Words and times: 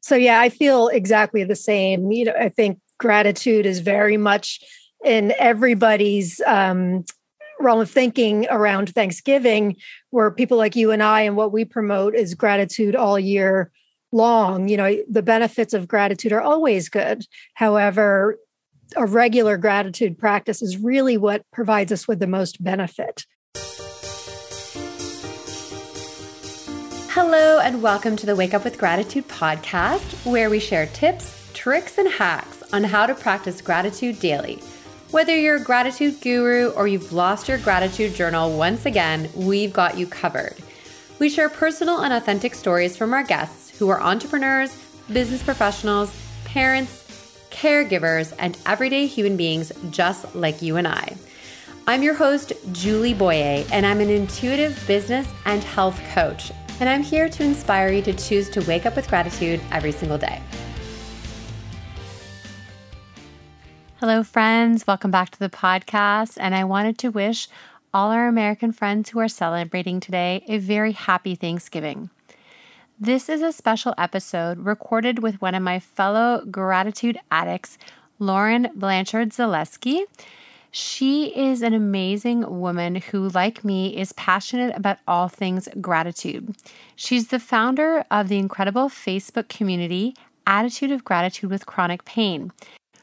So 0.00 0.14
yeah, 0.16 0.40
I 0.40 0.48
feel 0.48 0.88
exactly 0.88 1.44
the 1.44 1.56
same. 1.56 2.10
You 2.12 2.26
know, 2.26 2.34
I 2.38 2.48
think 2.48 2.78
gratitude 2.98 3.66
is 3.66 3.80
very 3.80 4.16
much 4.16 4.60
in 5.04 5.32
everybody's 5.38 6.40
um, 6.46 7.04
realm 7.60 7.80
of 7.80 7.90
thinking 7.90 8.46
around 8.50 8.94
Thanksgiving, 8.94 9.76
where 10.10 10.30
people 10.30 10.58
like 10.58 10.76
you 10.76 10.90
and 10.90 11.02
I 11.02 11.22
and 11.22 11.36
what 11.36 11.52
we 11.52 11.64
promote 11.64 12.14
is 12.14 12.34
gratitude 12.34 12.96
all 12.96 13.18
year 13.18 13.70
long. 14.12 14.68
You 14.68 14.76
know, 14.76 14.96
the 15.08 15.22
benefits 15.22 15.74
of 15.74 15.88
gratitude 15.88 16.32
are 16.32 16.40
always 16.40 16.88
good. 16.88 17.24
However, 17.54 18.38
a 18.96 19.06
regular 19.06 19.56
gratitude 19.56 20.18
practice 20.18 20.62
is 20.62 20.78
really 20.78 21.16
what 21.16 21.42
provides 21.52 21.92
us 21.92 22.08
with 22.08 22.20
the 22.20 22.26
most 22.26 22.62
benefit. 22.62 23.26
Hello, 27.12 27.58
and 27.58 27.82
welcome 27.82 28.16
to 28.16 28.26
the 28.26 28.36
Wake 28.36 28.52
Up 28.52 28.64
with 28.64 28.76
Gratitude 28.76 29.26
podcast, 29.28 30.30
where 30.30 30.50
we 30.50 30.60
share 30.60 30.84
tips, 30.88 31.50
tricks, 31.54 31.96
and 31.96 32.06
hacks 32.06 32.62
on 32.74 32.84
how 32.84 33.06
to 33.06 33.14
practice 33.14 33.62
gratitude 33.62 34.20
daily. 34.20 34.62
Whether 35.10 35.34
you're 35.34 35.56
a 35.56 35.64
gratitude 35.64 36.20
guru 36.20 36.68
or 36.68 36.86
you've 36.86 37.14
lost 37.14 37.48
your 37.48 37.56
gratitude 37.56 38.14
journal 38.14 38.58
once 38.58 38.84
again, 38.84 39.30
we've 39.34 39.72
got 39.72 39.96
you 39.96 40.06
covered. 40.06 40.54
We 41.18 41.30
share 41.30 41.48
personal 41.48 42.00
and 42.00 42.12
authentic 42.12 42.54
stories 42.54 42.94
from 42.94 43.14
our 43.14 43.24
guests 43.24 43.70
who 43.78 43.88
are 43.88 44.02
entrepreneurs, 44.02 44.76
business 45.10 45.42
professionals, 45.42 46.14
parents, 46.44 47.42
caregivers, 47.50 48.34
and 48.38 48.58
everyday 48.66 49.06
human 49.06 49.38
beings 49.38 49.72
just 49.90 50.34
like 50.34 50.60
you 50.60 50.76
and 50.76 50.86
I. 50.86 51.16
I'm 51.86 52.02
your 52.02 52.14
host, 52.14 52.52
Julie 52.72 53.14
Boyer, 53.14 53.64
and 53.72 53.86
I'm 53.86 54.00
an 54.00 54.10
intuitive 54.10 54.78
business 54.86 55.26
and 55.46 55.64
health 55.64 55.98
coach 56.12 56.52
and 56.80 56.88
I'm 56.88 57.02
here 57.02 57.28
to 57.28 57.42
inspire 57.42 57.90
you 57.90 58.02
to 58.02 58.12
choose 58.12 58.48
to 58.50 58.60
wake 58.62 58.86
up 58.86 58.94
with 58.94 59.08
gratitude 59.08 59.60
every 59.72 59.92
single 59.92 60.18
day. 60.18 60.40
Hello, 64.00 64.22
friends. 64.22 64.86
Welcome 64.86 65.10
back 65.10 65.30
to 65.30 65.38
the 65.40 65.50
podcast. 65.50 66.36
And 66.40 66.54
I 66.54 66.62
wanted 66.62 66.98
to 66.98 67.10
wish 67.10 67.48
all 67.92 68.12
our 68.12 68.28
American 68.28 68.70
friends 68.70 69.10
who 69.10 69.18
are 69.18 69.28
celebrating 69.28 69.98
today 69.98 70.44
a 70.46 70.58
very 70.58 70.92
happy 70.92 71.34
Thanksgiving. 71.34 72.10
This 73.00 73.28
is 73.28 73.42
a 73.42 73.52
special 73.52 73.94
episode 73.98 74.58
recorded 74.58 75.20
with 75.20 75.40
one 75.42 75.54
of 75.54 75.62
my 75.62 75.80
fellow 75.80 76.44
gratitude 76.48 77.18
addicts, 77.30 77.76
Lauren 78.20 78.68
Blanchard 78.74 79.30
Zaleski. 79.30 80.02
She 80.70 81.34
is 81.36 81.62
an 81.62 81.72
amazing 81.72 82.60
woman 82.60 82.96
who, 82.96 83.28
like 83.28 83.64
me, 83.64 83.96
is 83.96 84.12
passionate 84.12 84.76
about 84.76 84.98
all 85.08 85.28
things 85.28 85.68
gratitude. 85.80 86.54
She's 86.94 87.28
the 87.28 87.40
founder 87.40 88.04
of 88.10 88.28
the 88.28 88.38
incredible 88.38 88.88
Facebook 88.88 89.48
community, 89.48 90.14
Attitude 90.46 90.90
of 90.90 91.04
Gratitude 91.04 91.50
with 91.50 91.66
Chronic 91.66 92.04
Pain. 92.04 92.52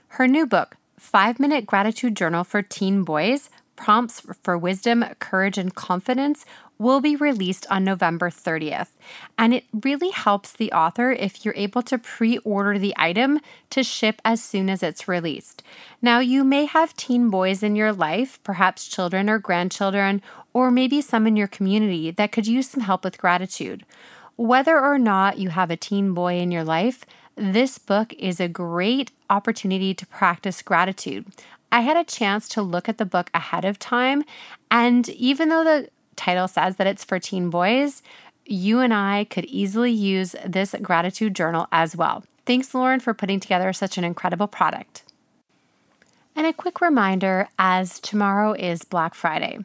Her 0.09 0.27
new 0.27 0.45
book, 0.45 0.77
Five 0.99 1.39
Minute 1.39 1.66
Gratitude 1.66 2.16
Journal 2.16 2.44
for 2.44 2.61
Teen 2.61 3.03
Boys 3.03 3.49
Prompts 3.75 4.22
for 4.41 4.57
Wisdom, 4.57 5.03
Courage, 5.19 5.57
and 5.57 5.75
Confidence, 5.75 6.45
will 6.77 6.99
be 7.01 7.15
released 7.15 7.65
on 7.69 7.83
November 7.83 8.29
30th. 8.29 8.89
And 9.37 9.53
it 9.53 9.65
really 9.83 10.11
helps 10.11 10.51
the 10.51 10.71
author 10.71 11.11
if 11.11 11.45
you're 11.45 11.55
able 11.55 11.81
to 11.83 11.97
pre 11.97 12.37
order 12.39 12.77
the 12.77 12.93
item 12.97 13.39
to 13.69 13.83
ship 13.83 14.21
as 14.25 14.43
soon 14.43 14.69
as 14.69 14.83
it's 14.83 15.07
released. 15.07 15.63
Now, 16.01 16.19
you 16.19 16.43
may 16.43 16.65
have 16.65 16.95
teen 16.95 17.29
boys 17.29 17.63
in 17.63 17.75
your 17.75 17.93
life, 17.93 18.39
perhaps 18.43 18.87
children 18.87 19.29
or 19.29 19.39
grandchildren, 19.39 20.21
or 20.53 20.71
maybe 20.71 21.01
some 21.01 21.27
in 21.27 21.35
your 21.35 21.47
community 21.47 22.11
that 22.11 22.31
could 22.31 22.47
use 22.47 22.69
some 22.69 22.81
help 22.81 23.03
with 23.03 23.17
gratitude. 23.17 23.85
Whether 24.35 24.79
or 24.79 24.97
not 24.97 25.37
you 25.37 25.49
have 25.49 25.71
a 25.71 25.77
teen 25.77 26.13
boy 26.13 26.39
in 26.39 26.51
your 26.51 26.63
life, 26.63 27.05
this 27.35 27.77
book 27.77 28.13
is 28.13 28.39
a 28.39 28.47
great 28.47 29.11
opportunity 29.29 29.93
to 29.93 30.05
practice 30.07 30.61
gratitude. 30.61 31.25
I 31.71 31.81
had 31.81 31.97
a 31.97 32.05
chance 32.05 32.47
to 32.49 32.61
look 32.61 32.87
at 32.87 32.97
the 32.97 33.05
book 33.05 33.29
ahead 33.33 33.65
of 33.65 33.79
time, 33.79 34.23
and 34.71 35.09
even 35.09 35.50
though 35.50 35.63
the 35.63 35.89
title 36.15 36.47
says 36.47 36.75
that 36.77 36.87
it's 36.87 37.03
for 37.03 37.19
teen 37.19 37.49
boys, 37.49 38.01
you 38.45 38.79
and 38.79 38.93
I 38.93 39.25
could 39.29 39.45
easily 39.45 39.91
use 39.91 40.35
this 40.45 40.75
gratitude 40.81 41.35
journal 41.35 41.67
as 41.71 41.95
well. 41.95 42.23
Thanks, 42.45 42.73
Lauren, 42.73 42.99
for 42.99 43.13
putting 43.13 43.39
together 43.39 43.73
such 43.73 43.97
an 43.97 44.03
incredible 44.03 44.47
product. 44.47 45.03
And 46.35 46.45
a 46.45 46.53
quick 46.53 46.81
reminder 46.81 47.47
as 47.57 47.99
tomorrow 47.99 48.53
is 48.53 48.83
Black 48.83 49.15
Friday. 49.15 49.59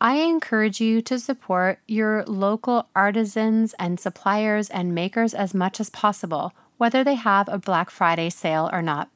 I 0.00 0.16
encourage 0.16 0.80
you 0.80 1.00
to 1.02 1.18
support 1.18 1.78
your 1.86 2.24
local 2.24 2.88
artisans 2.94 3.74
and 3.78 3.98
suppliers 3.98 4.68
and 4.68 4.94
makers 4.94 5.32
as 5.32 5.54
much 5.54 5.80
as 5.80 5.88
possible, 5.88 6.52
whether 6.76 7.04
they 7.04 7.14
have 7.14 7.48
a 7.48 7.58
Black 7.58 7.90
Friday 7.90 8.28
sale 8.28 8.68
or 8.72 8.82
not. 8.82 9.08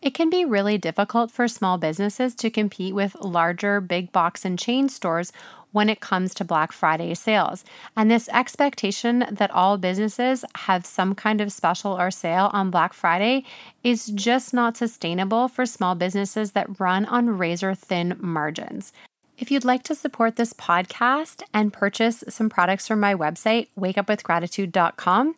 It 0.00 0.14
can 0.14 0.30
be 0.30 0.44
really 0.44 0.78
difficult 0.78 1.32
for 1.32 1.48
small 1.48 1.76
businesses 1.76 2.36
to 2.36 2.50
compete 2.50 2.94
with 2.94 3.16
larger 3.16 3.80
big 3.80 4.12
box 4.12 4.44
and 4.44 4.56
chain 4.56 4.88
stores 4.88 5.32
when 5.72 5.88
it 5.88 6.00
comes 6.00 6.34
to 6.34 6.44
Black 6.44 6.72
Friday 6.72 7.14
sales. 7.14 7.64
And 7.96 8.10
this 8.10 8.28
expectation 8.30 9.26
that 9.30 9.50
all 9.50 9.76
businesses 9.76 10.44
have 10.56 10.86
some 10.86 11.14
kind 11.14 11.40
of 11.40 11.52
special 11.52 11.92
or 11.92 12.10
sale 12.10 12.50
on 12.52 12.70
Black 12.70 12.92
Friday 12.92 13.44
is 13.82 14.06
just 14.06 14.54
not 14.54 14.76
sustainable 14.76 15.48
for 15.48 15.66
small 15.66 15.94
businesses 15.94 16.52
that 16.52 16.80
run 16.80 17.04
on 17.06 17.38
razor 17.38 17.74
thin 17.74 18.16
margins. 18.18 18.92
If 19.38 19.52
you'd 19.52 19.64
like 19.64 19.84
to 19.84 19.94
support 19.94 20.34
this 20.34 20.52
podcast 20.52 21.42
and 21.54 21.72
purchase 21.72 22.24
some 22.28 22.50
products 22.50 22.88
from 22.88 22.98
my 22.98 23.14
website, 23.14 23.68
wakeupwithgratitude.com, 23.78 25.36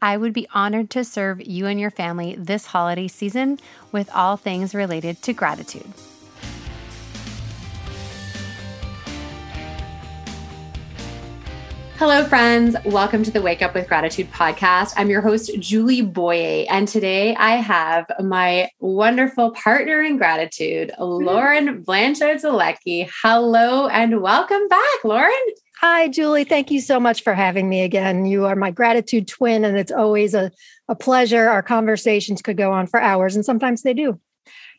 I 0.00 0.16
would 0.16 0.32
be 0.32 0.48
honored 0.54 0.90
to 0.90 1.04
serve 1.04 1.46
you 1.46 1.66
and 1.66 1.78
your 1.78 1.90
family 1.90 2.36
this 2.36 2.66
holiday 2.66 3.08
season 3.08 3.58
with 3.90 4.10
all 4.14 4.36
things 4.36 4.74
related 4.74 5.22
to 5.22 5.32
gratitude. 5.32 5.92
Hello, 12.02 12.24
friends. 12.24 12.74
Welcome 12.84 13.22
to 13.22 13.30
the 13.30 13.40
Wake 13.40 13.62
Up 13.62 13.74
with 13.74 13.86
Gratitude 13.86 14.28
podcast. 14.32 14.92
I'm 14.96 15.08
your 15.08 15.20
host, 15.20 15.52
Julie 15.60 16.02
Boyer. 16.02 16.66
and 16.68 16.88
today 16.88 17.32
I 17.36 17.52
have 17.58 18.06
my 18.18 18.70
wonderful 18.80 19.52
partner 19.52 20.02
in 20.02 20.16
gratitude, 20.16 20.90
mm-hmm. 20.98 21.24
Lauren 21.24 21.82
Blanchard 21.82 22.38
Zaleski. 22.38 23.08
Hello 23.22 23.86
and 23.86 24.20
welcome 24.20 24.66
back, 24.66 25.04
Lauren. 25.04 25.32
Hi, 25.80 26.08
Julie. 26.08 26.42
Thank 26.42 26.72
you 26.72 26.80
so 26.80 26.98
much 26.98 27.22
for 27.22 27.34
having 27.34 27.68
me 27.68 27.82
again. 27.82 28.26
You 28.26 28.46
are 28.46 28.56
my 28.56 28.72
gratitude 28.72 29.28
twin, 29.28 29.64
and 29.64 29.78
it's 29.78 29.92
always 29.92 30.34
a, 30.34 30.50
a 30.88 30.96
pleasure. 30.96 31.48
Our 31.48 31.62
conversations 31.62 32.42
could 32.42 32.56
go 32.56 32.72
on 32.72 32.88
for 32.88 33.00
hours, 33.00 33.36
and 33.36 33.44
sometimes 33.44 33.82
they 33.82 33.94
do. 33.94 34.18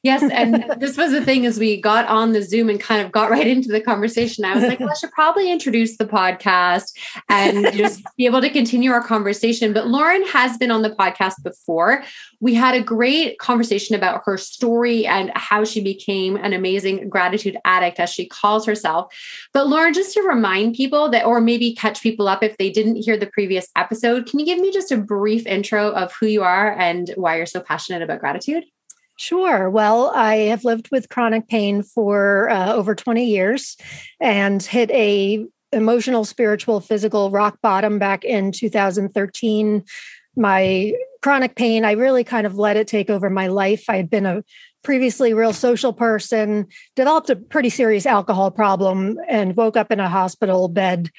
Yes. 0.04 0.22
And 0.22 0.66
this 0.82 0.98
was 0.98 1.14
the 1.14 1.24
thing 1.24 1.46
as 1.46 1.58
we 1.58 1.80
got 1.80 2.06
on 2.10 2.34
the 2.34 2.42
Zoom 2.42 2.70
and 2.70 2.78
kind 2.78 3.02
of 3.02 3.10
got 3.10 3.32
right 3.32 3.48
into 3.48 3.70
the 3.70 3.80
conversation. 3.80 4.44
I 4.44 4.54
was 4.54 4.66
like, 4.66 4.82
well, 4.82 4.90
I 4.90 4.96
should 4.96 5.14
probably 5.14 5.50
introduce 5.50 5.96
the 5.96 6.06
podcast 6.06 6.92
and 7.30 7.74
just 7.74 8.04
be 8.18 8.26
able 8.26 8.42
to 8.42 8.50
continue 8.50 8.92
our 8.92 9.02
conversation. 9.02 9.72
But 9.72 9.88
Lauren 9.88 10.28
has 10.28 10.58
been 10.58 10.72
on 10.72 10.82
the 10.82 10.90
podcast 10.90 11.42
before. 11.42 12.04
We 12.42 12.54
had 12.54 12.76
a 12.76 12.82
great 12.82 13.40
conversation 13.40 13.96
about 13.96 14.24
her 14.26 14.38
story 14.38 15.08
and 15.08 15.32
how 15.36 15.64
she 15.64 15.82
became 15.82 16.36
an 16.36 16.52
amazing 16.52 17.08
gratitude 17.08 17.56
addict, 17.64 18.02
as 18.02 18.10
she 18.10 18.28
calls 18.28 18.66
herself. 18.66 19.16
But 19.54 19.70
Lauren, 19.70 19.94
just 19.94 20.14
to 20.16 20.22
remind 20.22 20.76
people 20.76 21.10
that, 21.12 21.26
or 21.26 21.40
maybe 21.40 21.76
catch 21.76 22.02
people 22.02 22.28
up 22.28 22.44
if 22.44 22.58
they 22.58 22.70
didn't 22.70 22.98
hear 22.98 23.16
the 23.16 23.28
previous 23.28 23.70
episode, 23.78 24.26
can 24.26 24.40
you 24.40 24.46
give 24.46 24.60
me 24.60 24.70
just 24.70 24.92
a 24.92 24.98
brief 24.98 25.48
intro 25.48 25.92
of 25.92 26.12
who 26.20 26.26
you 26.26 26.44
are 26.44 26.78
and 26.78 27.14
why 27.16 27.38
you're 27.38 27.46
so 27.46 27.62
passionate 27.62 28.02
about 28.02 28.20
gratitude? 28.20 28.66
Sure. 29.16 29.70
Well, 29.70 30.12
I 30.16 30.36
have 30.36 30.64
lived 30.66 30.90
with 30.92 31.10
chronic 31.10 31.48
pain 31.48 31.84
for 31.84 32.50
uh, 32.50 32.74
over 32.74 32.96
20 32.96 33.26
years 33.26 33.78
and 34.20 34.62
hit 34.62 34.90
a 34.92 35.46
emotional, 35.72 36.26
spiritual, 36.26 36.80
physical 36.80 37.32
rock 37.32 37.58
bottom 37.62 38.00
back 38.00 38.24
in 38.24 38.52
2013. 38.52 39.84
My 40.36 40.94
chronic 41.22 41.56
pain, 41.56 41.86
I 41.86 41.92
really 41.92 42.24
kind 42.24 42.48
of 42.48 42.56
let 42.58 42.78
it 42.78 42.88
take 42.88 43.10
over 43.10 43.30
my 43.30 43.48
life. 43.48 43.86
I 43.88 43.98
had 43.98 44.10
been 44.10 44.26
a 44.26 44.44
previously 44.84 45.34
real 45.34 45.54
social 45.54 45.94
person, 45.94 46.68
developed 46.96 47.30
a 47.30 47.36
pretty 47.36 47.70
serious 47.70 48.06
alcohol 48.06 48.52
problem, 48.52 49.18
and 49.30 49.56
woke 49.56 49.78
up 49.78 49.92
in 49.92 50.00
a 50.00 50.10
hospital 50.10 50.68
bed 50.68 51.10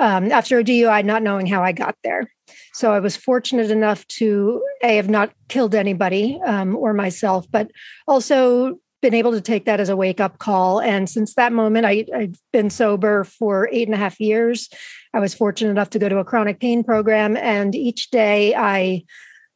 um, 0.00 0.32
after 0.32 0.58
a 0.58 0.64
DUI, 0.64 1.04
not 1.04 1.22
knowing 1.22 1.46
how 1.46 1.62
I 1.62 1.72
got 1.72 1.94
there. 2.02 2.32
So 2.72 2.92
I 2.92 3.00
was 3.00 3.16
fortunate 3.16 3.70
enough 3.70 4.06
to 4.08 4.64
a 4.82 4.96
have 4.96 5.10
not 5.10 5.32
killed 5.48 5.74
anybody 5.74 6.40
um, 6.44 6.74
or 6.74 6.94
myself, 6.94 7.46
but 7.50 7.70
also 8.08 8.80
been 9.02 9.14
able 9.14 9.32
to 9.32 9.40
take 9.40 9.66
that 9.66 9.80
as 9.80 9.88
a 9.88 9.96
wake 9.96 10.20
up 10.20 10.38
call. 10.38 10.80
And 10.80 11.08
since 11.08 11.34
that 11.34 11.52
moment, 11.52 11.86
I, 11.86 12.06
I've 12.14 12.38
been 12.52 12.70
sober 12.70 13.24
for 13.24 13.68
eight 13.72 13.88
and 13.88 13.94
a 13.94 13.98
half 13.98 14.20
years. 14.20 14.68
I 15.14 15.20
was 15.20 15.34
fortunate 15.34 15.70
enough 15.70 15.90
to 15.90 15.98
go 15.98 16.08
to 16.08 16.18
a 16.18 16.24
chronic 16.24 16.60
pain 16.60 16.82
program, 16.82 17.36
and 17.36 17.74
each 17.74 18.10
day 18.10 18.54
I 18.54 19.04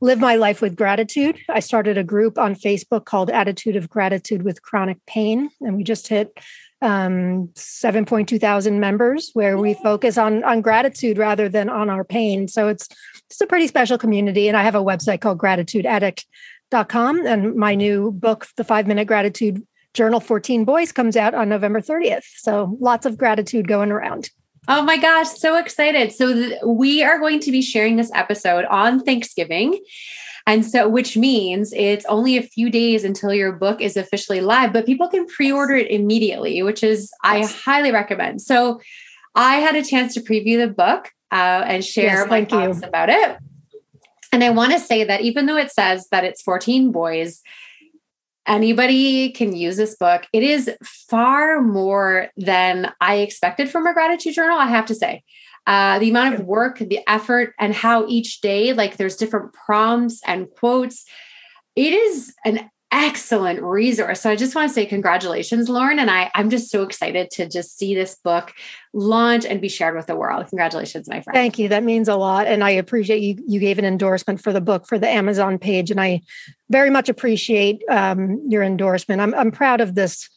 live 0.00 0.18
my 0.18 0.36
life 0.36 0.60
with 0.60 0.76
gratitude. 0.76 1.38
I 1.48 1.60
started 1.60 1.96
a 1.96 2.04
group 2.04 2.38
on 2.38 2.54
Facebook 2.54 3.04
called 3.06 3.30
Attitude 3.30 3.76
of 3.76 3.88
Gratitude 3.88 4.42
with 4.42 4.62
Chronic 4.62 4.98
Pain, 5.06 5.50
and 5.60 5.76
we 5.76 5.84
just 5.84 6.08
hit 6.08 6.36
um, 6.84 7.48
7.2 7.54 8.40
thousand 8.40 8.78
members 8.78 9.30
where 9.32 9.56
we 9.56 9.74
focus 9.74 10.18
on 10.18 10.44
on 10.44 10.60
gratitude 10.60 11.18
rather 11.18 11.48
than 11.48 11.68
on 11.68 11.88
our 11.90 12.04
pain. 12.04 12.46
So 12.46 12.68
it's 12.68 12.88
it's 13.30 13.40
a 13.40 13.46
pretty 13.46 13.66
special 13.66 13.98
community. 13.98 14.48
And 14.48 14.56
I 14.56 14.62
have 14.62 14.74
a 14.74 14.84
website 14.84 15.20
called 15.20 15.38
gratitudeaddict.com. 15.38 17.26
And 17.26 17.54
my 17.56 17.74
new 17.74 18.12
book, 18.12 18.46
The 18.56 18.64
Five 18.64 18.86
Minute 18.86 19.06
Gratitude 19.06 19.66
Journal 19.94 20.20
for 20.20 20.38
Teen 20.38 20.64
Boys, 20.64 20.92
comes 20.92 21.16
out 21.16 21.34
on 21.34 21.48
November 21.48 21.80
30th. 21.80 22.24
So 22.36 22.76
lots 22.80 23.06
of 23.06 23.16
gratitude 23.16 23.66
going 23.66 23.90
around. 23.90 24.30
Oh 24.66 24.82
my 24.82 24.96
gosh, 24.96 25.28
so 25.28 25.56
excited. 25.56 26.12
So, 26.12 26.32
th- 26.32 26.58
we 26.64 27.02
are 27.02 27.18
going 27.18 27.40
to 27.40 27.50
be 27.50 27.60
sharing 27.60 27.96
this 27.96 28.10
episode 28.14 28.64
on 28.64 29.04
Thanksgiving. 29.04 29.78
And 30.46 30.64
so, 30.64 30.88
which 30.88 31.16
means 31.16 31.72
it's 31.72 32.04
only 32.04 32.36
a 32.36 32.42
few 32.42 32.68
days 32.68 33.02
until 33.02 33.32
your 33.32 33.52
book 33.52 33.80
is 33.80 33.96
officially 33.96 34.42
live, 34.42 34.72
but 34.72 34.84
people 34.84 35.08
can 35.08 35.26
pre 35.26 35.50
order 35.50 35.74
it 35.74 35.90
immediately, 35.90 36.62
which 36.62 36.82
is, 36.82 37.10
I 37.22 37.46
highly 37.46 37.90
recommend. 37.90 38.42
So, 38.42 38.80
I 39.34 39.56
had 39.56 39.74
a 39.74 39.82
chance 39.82 40.14
to 40.14 40.20
preview 40.20 40.58
the 40.58 40.72
book 40.72 41.10
uh, 41.32 41.64
and 41.66 41.84
share 41.84 42.20
yes, 42.20 42.30
my 42.30 42.44
thoughts 42.44 42.82
you. 42.82 42.88
about 42.88 43.08
it. 43.08 43.38
And 44.32 44.44
I 44.44 44.50
want 44.50 44.72
to 44.72 44.80
say 44.80 45.04
that 45.04 45.22
even 45.22 45.46
though 45.46 45.56
it 45.56 45.70
says 45.70 46.08
that 46.10 46.24
it's 46.24 46.42
14 46.42 46.92
boys, 46.92 47.40
anybody 48.46 49.30
can 49.30 49.54
use 49.54 49.76
this 49.76 49.96
book. 49.96 50.26
It 50.32 50.42
is 50.42 50.70
far 50.82 51.62
more 51.62 52.28
than 52.36 52.92
I 53.00 53.16
expected 53.16 53.70
from 53.70 53.86
a 53.86 53.94
gratitude 53.94 54.34
journal, 54.34 54.58
I 54.58 54.66
have 54.66 54.86
to 54.86 54.94
say. 54.94 55.22
Uh, 55.66 55.98
the 55.98 56.10
amount 56.10 56.34
of 56.34 56.44
work, 56.44 56.78
the 56.78 57.00
effort, 57.06 57.54
and 57.58 57.74
how 57.74 58.06
each 58.06 58.40
day, 58.40 58.72
like 58.72 58.96
there's 58.96 59.16
different 59.16 59.52
prompts 59.52 60.20
and 60.26 60.48
quotes. 60.58 61.04
It 61.74 61.92
is 61.92 62.34
an 62.44 62.70
excellent 62.94 63.60
resource. 63.60 64.20
So 64.20 64.30
I 64.30 64.36
just 64.36 64.54
want 64.54 64.68
to 64.68 64.74
say 64.74 64.86
congratulations, 64.86 65.68
Lauren. 65.68 65.98
And 65.98 66.10
I, 66.10 66.30
I'm 66.34 66.48
just 66.48 66.70
so 66.70 66.84
excited 66.84 67.28
to 67.32 67.48
just 67.48 67.76
see 67.76 67.92
this 67.92 68.14
book 68.14 68.52
launch 68.92 69.44
and 69.44 69.60
be 69.60 69.68
shared 69.68 69.96
with 69.96 70.06
the 70.06 70.14
world. 70.14 70.46
Congratulations, 70.48 71.08
my 71.08 71.20
friend. 71.20 71.34
Thank 71.34 71.58
you. 71.58 71.68
That 71.68 71.82
means 71.82 72.08
a 72.08 72.14
lot. 72.14 72.46
And 72.46 72.62
I 72.62 72.70
appreciate 72.70 73.20
you. 73.20 73.42
You 73.48 73.58
gave 73.58 73.80
an 73.80 73.84
endorsement 73.84 74.40
for 74.40 74.52
the 74.52 74.60
book 74.60 74.86
for 74.86 74.96
the 74.96 75.08
Amazon 75.08 75.58
page. 75.58 75.90
And 75.90 76.00
I 76.00 76.20
very 76.70 76.90
much 76.90 77.08
appreciate 77.08 77.82
um, 77.90 78.40
your 78.48 78.62
endorsement. 78.62 79.20
I'm, 79.20 79.34
I'm 79.34 79.50
proud 79.50 79.80
of 79.80 79.96
this 79.96 80.28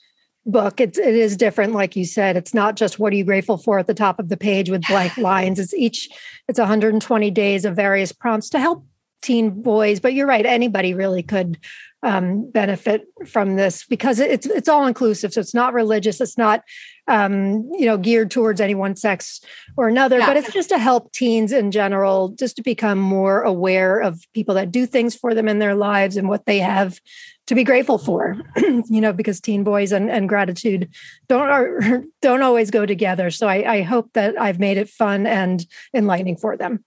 book. 0.47 0.79
It's, 0.79 0.97
it 0.97 1.15
is 1.15 1.38
different. 1.38 1.73
Like 1.73 1.95
you 1.95 2.05
said, 2.05 2.38
it's 2.38 2.53
not 2.53 2.75
just 2.75 2.97
what 2.97 3.13
are 3.13 3.15
you 3.15 3.23
grateful 3.23 3.57
for 3.57 3.79
at 3.79 3.88
the 3.88 3.94
top 3.94 4.19
of 4.19 4.29
the 4.29 4.38
page 4.38 4.69
with 4.69 4.88
blank 4.88 5.17
lines. 5.17 5.59
It's 5.59 5.73
each, 5.73 6.09
it's 6.47 6.59
120 6.59 7.31
days 7.31 7.65
of 7.65 7.75
various 7.75 8.11
prompts 8.11 8.49
to 8.49 8.59
help 8.59 8.85
teen 9.23 9.49
boys 9.49 9.99
but 9.99 10.13
you're 10.13 10.27
right 10.27 10.45
anybody 10.45 10.94
really 10.94 11.23
could 11.23 11.57
um, 12.03 12.49
benefit 12.51 13.07
from 13.25 13.55
this 13.55 13.85
because 13.85 14.19
it's 14.19 14.45
it's 14.45 14.69
all 14.69 14.85
inclusive. 14.85 15.33
So 15.33 15.41
it's 15.41 15.53
not 15.53 15.73
religious. 15.73 16.21
It's 16.21 16.38
not 16.38 16.63
um, 17.07 17.69
you 17.73 17.85
know 17.85 17.97
geared 17.97 18.29
towards 18.29 18.61
any 18.61 18.75
one 18.75 18.95
sex 18.95 19.41
or 19.75 19.88
another. 19.88 20.19
Yeah. 20.19 20.27
But 20.27 20.38
it's 20.38 20.53
just 20.53 20.69
to 20.69 20.77
help 20.77 21.11
teens 21.11 21.51
in 21.51 21.71
general, 21.71 22.29
just 22.29 22.55
to 22.57 22.61
become 22.61 23.00
more 23.00 23.41
aware 23.41 24.00
of 24.00 24.23
people 24.33 24.55
that 24.55 24.71
do 24.71 24.85
things 24.85 25.15
for 25.15 25.33
them 25.33 25.47
in 25.47 25.59
their 25.59 25.75
lives 25.75 26.17
and 26.17 26.29
what 26.29 26.45
they 26.45 26.59
have 26.59 27.00
to 27.47 27.55
be 27.55 27.63
grateful 27.63 27.97
for. 27.97 28.38
you 28.57 29.01
know, 29.01 29.13
because 29.13 29.41
teen 29.41 29.63
boys 29.63 29.91
and, 29.91 30.09
and 30.09 30.29
gratitude 30.29 30.89
don't 31.27 31.49
are, 31.49 32.03
don't 32.21 32.41
always 32.41 32.71
go 32.71 32.85
together. 32.85 33.31
So 33.31 33.47
I, 33.47 33.77
I 33.77 33.81
hope 33.81 34.13
that 34.13 34.39
I've 34.39 34.59
made 34.59 34.77
it 34.77 34.89
fun 34.89 35.25
and 35.25 35.65
enlightening 35.94 36.38
for 36.38 36.55
them. 36.55 36.83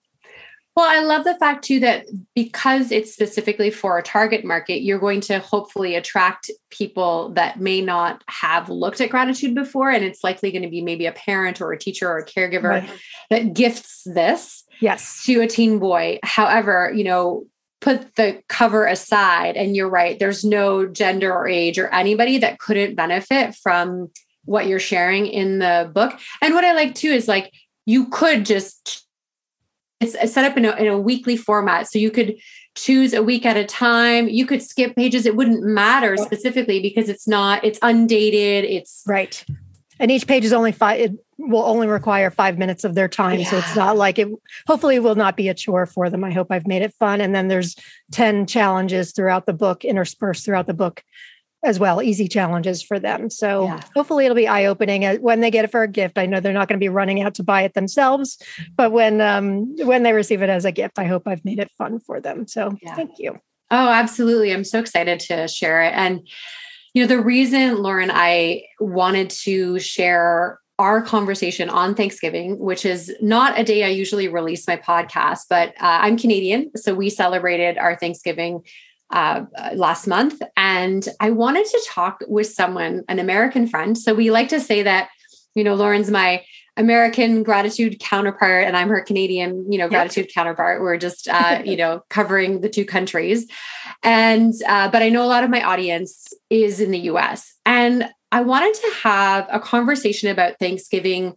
Well, 0.76 0.88
I 0.88 1.02
love 1.02 1.24
the 1.24 1.36
fact 1.36 1.64
too 1.64 1.80
that 1.80 2.06
because 2.34 2.92
it's 2.92 3.12
specifically 3.12 3.70
for 3.70 3.98
a 3.98 4.02
target 4.02 4.44
market, 4.44 4.82
you're 4.82 5.00
going 5.00 5.20
to 5.22 5.40
hopefully 5.40 5.96
attract 5.96 6.50
people 6.70 7.30
that 7.30 7.58
may 7.58 7.80
not 7.80 8.22
have 8.28 8.68
looked 8.68 9.00
at 9.00 9.10
gratitude 9.10 9.54
before. 9.54 9.90
And 9.90 10.04
it's 10.04 10.22
likely 10.22 10.52
going 10.52 10.62
to 10.62 10.68
be 10.68 10.80
maybe 10.80 11.06
a 11.06 11.12
parent 11.12 11.60
or 11.60 11.72
a 11.72 11.78
teacher 11.78 12.08
or 12.08 12.18
a 12.18 12.24
caregiver 12.24 12.70
right. 12.70 12.90
that 13.30 13.52
gifts 13.52 14.02
this 14.06 14.64
yes. 14.80 15.24
to 15.24 15.40
a 15.40 15.48
teen 15.48 15.80
boy. 15.80 16.18
However, 16.22 16.92
you 16.94 17.04
know, 17.04 17.46
put 17.80 18.16
the 18.16 18.42
cover 18.48 18.86
aside, 18.86 19.56
and 19.56 19.74
you're 19.74 19.88
right, 19.88 20.18
there's 20.18 20.44
no 20.44 20.86
gender 20.86 21.32
or 21.32 21.48
age 21.48 21.78
or 21.78 21.88
anybody 21.88 22.38
that 22.38 22.58
couldn't 22.58 22.94
benefit 22.94 23.54
from 23.54 24.10
what 24.44 24.66
you're 24.66 24.78
sharing 24.78 25.26
in 25.26 25.58
the 25.58 25.90
book. 25.92 26.18
And 26.42 26.54
what 26.54 26.64
I 26.64 26.72
like 26.72 26.94
too 26.94 27.10
is 27.10 27.28
like, 27.28 27.52
you 27.86 28.08
could 28.08 28.44
just 28.44 29.06
it's 30.00 30.32
set 30.32 30.50
up 30.50 30.56
in 30.56 30.64
a, 30.64 30.72
in 30.76 30.86
a 30.86 30.98
weekly 30.98 31.36
format. 31.36 31.86
So 31.88 31.98
you 31.98 32.10
could 32.10 32.36
choose 32.74 33.12
a 33.12 33.22
week 33.22 33.44
at 33.44 33.56
a 33.56 33.64
time. 33.64 34.28
You 34.28 34.46
could 34.46 34.62
skip 34.62 34.96
pages. 34.96 35.26
It 35.26 35.36
wouldn't 35.36 35.62
matter 35.62 36.16
specifically 36.16 36.80
because 36.80 37.10
it's 37.10 37.28
not, 37.28 37.62
it's 37.64 37.78
undated. 37.82 38.64
It's 38.64 39.02
right. 39.06 39.44
And 40.00 40.10
each 40.10 40.26
page 40.26 40.44
is 40.44 40.52
only 40.52 40.72
five, 40.72 40.98
it 40.98 41.12
will 41.38 41.62
only 41.62 41.86
require 41.86 42.30
five 42.30 42.58
minutes 42.58 42.84
of 42.84 42.94
their 42.94 43.06
time. 43.06 43.38
Yeah. 43.38 43.50
So 43.50 43.58
it's 43.58 43.76
not 43.76 43.96
like 43.96 44.18
it, 44.18 44.28
hopefully, 44.66 44.96
it 44.96 45.02
will 45.02 45.14
not 45.14 45.36
be 45.36 45.48
a 45.48 45.54
chore 45.54 45.86
for 45.86 46.10
them. 46.10 46.24
I 46.24 46.32
hope 46.32 46.48
I've 46.50 46.66
made 46.66 46.82
it 46.82 46.94
fun. 46.94 47.20
And 47.20 47.34
then 47.34 47.48
there's 47.48 47.76
10 48.12 48.46
challenges 48.46 49.12
throughout 49.12 49.46
the 49.46 49.52
book, 49.52 49.84
interspersed 49.84 50.44
throughout 50.44 50.66
the 50.66 50.74
book 50.74 51.04
as 51.62 51.78
well 51.78 52.00
easy 52.00 52.26
challenges 52.26 52.82
for 52.82 52.98
them 52.98 53.28
so 53.28 53.64
yeah. 53.64 53.80
hopefully 53.94 54.24
it'll 54.24 54.34
be 54.34 54.48
eye-opening 54.48 55.04
uh, 55.04 55.16
when 55.16 55.40
they 55.40 55.50
get 55.50 55.64
it 55.64 55.70
for 55.70 55.82
a 55.82 55.88
gift 55.88 56.16
i 56.16 56.24
know 56.24 56.40
they're 56.40 56.54
not 56.54 56.68
going 56.68 56.78
to 56.78 56.82
be 56.82 56.88
running 56.88 57.20
out 57.20 57.34
to 57.34 57.42
buy 57.42 57.62
it 57.62 57.74
themselves 57.74 58.38
but 58.76 58.92
when 58.92 59.20
um 59.20 59.76
when 59.84 60.02
they 60.02 60.12
receive 60.14 60.40
it 60.40 60.48
as 60.48 60.64
a 60.64 60.72
gift 60.72 60.98
i 60.98 61.04
hope 61.04 61.28
i've 61.28 61.44
made 61.44 61.58
it 61.58 61.70
fun 61.76 62.00
for 62.00 62.18
them 62.18 62.46
so 62.46 62.74
yeah. 62.80 62.94
thank 62.94 63.18
you 63.18 63.32
oh 63.70 63.88
absolutely 63.90 64.52
i'm 64.52 64.64
so 64.64 64.78
excited 64.78 65.20
to 65.20 65.46
share 65.48 65.82
it 65.82 65.92
and 65.94 66.26
you 66.94 67.02
know 67.02 67.08
the 67.08 67.20
reason 67.20 67.82
lauren 67.82 68.10
i 68.12 68.62
wanted 68.78 69.30
to 69.30 69.78
share 69.78 70.58
our 70.80 71.02
conversation 71.02 71.68
on 71.68 71.94
Thanksgiving, 71.94 72.58
which 72.58 72.86
is 72.86 73.14
not 73.20 73.58
a 73.58 73.62
day 73.62 73.84
I 73.84 73.88
usually 73.88 74.28
release 74.28 74.66
my 74.66 74.78
podcast, 74.78 75.40
but 75.50 75.74
uh, 75.78 76.00
I'm 76.00 76.16
Canadian. 76.16 76.70
So 76.74 76.94
we 76.94 77.10
celebrated 77.10 77.76
our 77.76 77.96
Thanksgiving 77.96 78.62
uh, 79.10 79.44
last 79.74 80.06
month. 80.06 80.40
And 80.56 81.06
I 81.20 81.30
wanted 81.30 81.66
to 81.66 81.86
talk 81.86 82.20
with 82.26 82.46
someone, 82.46 83.04
an 83.08 83.18
American 83.18 83.66
friend. 83.66 83.96
So 83.96 84.14
we 84.14 84.30
like 84.30 84.48
to 84.48 84.60
say 84.60 84.82
that, 84.82 85.10
you 85.54 85.64
know, 85.64 85.74
Lauren's 85.74 86.10
my 86.10 86.42
American 86.76 87.42
gratitude 87.42 87.98
counterpart, 88.00 88.64
and 88.64 88.76
I'm 88.76 88.88
her 88.88 89.00
Canadian, 89.00 89.70
you 89.70 89.78
know, 89.78 89.88
gratitude 89.88 90.26
yep. 90.26 90.34
counterpart. 90.34 90.80
We're 90.80 90.96
just, 90.96 91.28
uh, 91.28 91.62
you 91.64 91.76
know, 91.76 92.02
covering 92.10 92.60
the 92.60 92.68
two 92.68 92.84
countries. 92.84 93.46
And, 94.02 94.54
uh, 94.66 94.90
but 94.90 95.02
I 95.02 95.08
know 95.08 95.24
a 95.24 95.26
lot 95.26 95.44
of 95.44 95.50
my 95.50 95.62
audience 95.62 96.28
is 96.48 96.80
in 96.80 96.90
the 96.90 97.00
US. 97.00 97.54
And 97.66 98.08
I 98.32 98.42
wanted 98.42 98.74
to 98.74 98.90
have 99.02 99.48
a 99.50 99.58
conversation 99.58 100.28
about 100.28 100.58
Thanksgiving 100.58 101.34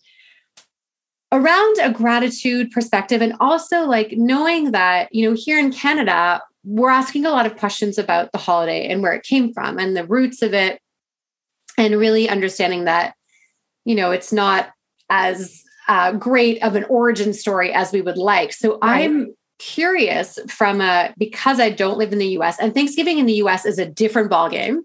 around 1.33 1.77
a 1.81 1.91
gratitude 1.91 2.69
perspective 2.69 3.19
and 3.21 3.33
also 3.39 3.85
like 3.87 4.11
knowing 4.11 4.71
that 4.71 5.09
you 5.11 5.27
know 5.27 5.35
here 5.35 5.57
in 5.57 5.71
canada 5.71 6.39
we're 6.63 6.91
asking 6.91 7.25
a 7.25 7.31
lot 7.31 7.47
of 7.47 7.57
questions 7.57 7.97
about 7.97 8.31
the 8.31 8.37
holiday 8.37 8.87
and 8.87 9.01
where 9.01 9.13
it 9.13 9.23
came 9.23 9.51
from 9.51 9.79
and 9.79 9.97
the 9.97 10.05
roots 10.05 10.43
of 10.43 10.53
it 10.53 10.79
and 11.75 11.97
really 11.97 12.29
understanding 12.29 12.85
that 12.85 13.15
you 13.83 13.95
know 13.95 14.11
it's 14.11 14.31
not 14.31 14.69
as 15.09 15.63
uh, 15.87 16.13
great 16.13 16.61
of 16.63 16.75
an 16.75 16.85
origin 16.85 17.33
story 17.33 17.73
as 17.73 17.91
we 17.91 18.01
would 18.01 18.17
like 18.17 18.53
so 18.53 18.79
right. 18.79 19.03
i'm 19.03 19.33
curious 19.59 20.39
from 20.49 20.81
a 20.81 21.13
because 21.17 21.59
i 21.59 21.69
don't 21.69 21.97
live 21.97 22.13
in 22.13 22.19
the 22.19 22.27
us 22.27 22.59
and 22.59 22.73
thanksgiving 22.73 23.19
in 23.19 23.25
the 23.25 23.35
us 23.35 23.65
is 23.65 23.77
a 23.77 23.85
different 23.85 24.31
ballgame 24.31 24.79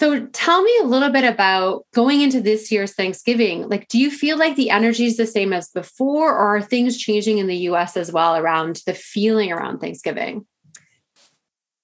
so 0.00 0.26
tell 0.28 0.62
me 0.62 0.72
a 0.80 0.86
little 0.86 1.10
bit 1.10 1.24
about 1.24 1.84
going 1.92 2.22
into 2.22 2.40
this 2.40 2.72
year's 2.72 2.94
Thanksgiving. 2.94 3.68
Like, 3.68 3.86
do 3.88 3.98
you 3.98 4.10
feel 4.10 4.38
like 4.38 4.56
the 4.56 4.70
energy 4.70 5.04
is 5.04 5.18
the 5.18 5.26
same 5.26 5.52
as 5.52 5.68
before, 5.68 6.32
or 6.32 6.56
are 6.56 6.62
things 6.62 6.96
changing 6.96 7.36
in 7.36 7.48
the 7.48 7.68
US 7.68 7.98
as 7.98 8.10
well 8.10 8.34
around 8.34 8.80
the 8.86 8.94
feeling 8.94 9.52
around 9.52 9.80
Thanksgiving? 9.80 10.46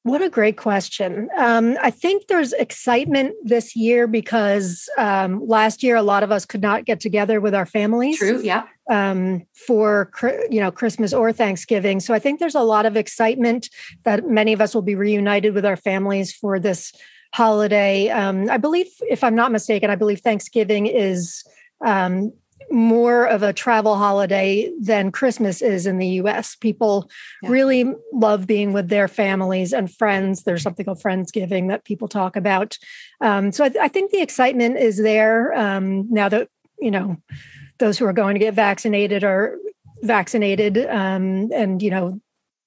What 0.06 0.22
a 0.22 0.30
great 0.30 0.56
question. 0.56 1.28
Um, 1.36 1.76
I 1.82 1.90
think 1.90 2.28
there's 2.28 2.52
excitement 2.52 3.34
this 3.42 3.74
year 3.74 4.06
because 4.06 4.88
um, 4.96 5.44
last 5.44 5.82
year 5.82 5.96
a 5.96 6.02
lot 6.02 6.22
of 6.22 6.30
us 6.30 6.46
could 6.46 6.62
not 6.62 6.84
get 6.84 7.00
together 7.00 7.40
with 7.40 7.56
our 7.56 7.66
families. 7.66 8.18
True, 8.18 8.40
yeah. 8.40 8.68
Um, 8.88 9.44
for 9.66 10.12
you 10.48 10.60
know 10.60 10.70
Christmas 10.70 11.12
or 11.12 11.32
Thanksgiving, 11.32 11.98
so 11.98 12.14
I 12.14 12.20
think 12.20 12.38
there's 12.38 12.54
a 12.54 12.60
lot 12.60 12.86
of 12.86 12.96
excitement 12.96 13.68
that 14.04 14.24
many 14.24 14.52
of 14.52 14.60
us 14.60 14.76
will 14.76 14.82
be 14.82 14.94
reunited 14.94 15.54
with 15.54 15.66
our 15.66 15.76
families 15.76 16.32
for 16.32 16.60
this 16.60 16.92
holiday. 17.34 18.08
Um, 18.08 18.48
I 18.48 18.58
believe, 18.58 18.86
if 19.10 19.24
I'm 19.24 19.34
not 19.34 19.50
mistaken, 19.50 19.90
I 19.90 19.96
believe 19.96 20.20
Thanksgiving 20.20 20.86
is 20.86 21.42
um, 21.84 22.32
more 22.70 23.26
of 23.26 23.42
a 23.42 23.52
travel 23.52 23.96
holiday 23.96 24.70
than 24.80 25.12
Christmas 25.12 25.62
is 25.62 25.86
in 25.86 25.98
the 25.98 26.08
US. 26.20 26.56
People 26.56 27.10
yeah. 27.42 27.50
really 27.50 27.94
love 28.12 28.46
being 28.46 28.72
with 28.72 28.88
their 28.88 29.08
families 29.08 29.72
and 29.72 29.92
friends. 29.92 30.42
There's 30.42 30.62
something 30.62 30.84
called 30.84 31.02
Friendsgiving 31.02 31.68
that 31.68 31.84
people 31.84 32.08
talk 32.08 32.36
about. 32.36 32.76
Um, 33.20 33.52
so 33.52 33.64
I, 33.64 33.72
I, 33.82 33.88
think 33.88 34.10
the 34.10 34.20
excitement 34.20 34.76
is 34.78 34.98
there 34.98 35.54
um, 35.54 36.12
now 36.12 36.28
that, 36.28 36.48
you 36.78 36.90
know, 36.90 37.16
those 37.78 37.98
who 37.98 38.06
are 38.06 38.12
going 38.12 38.34
to 38.34 38.40
get 38.40 38.54
vaccinated 38.54 39.24
are 39.24 39.56
vaccinated 40.02 40.78
um, 40.78 41.50
and, 41.52 41.82
you 41.82 41.90
know, 41.90 42.20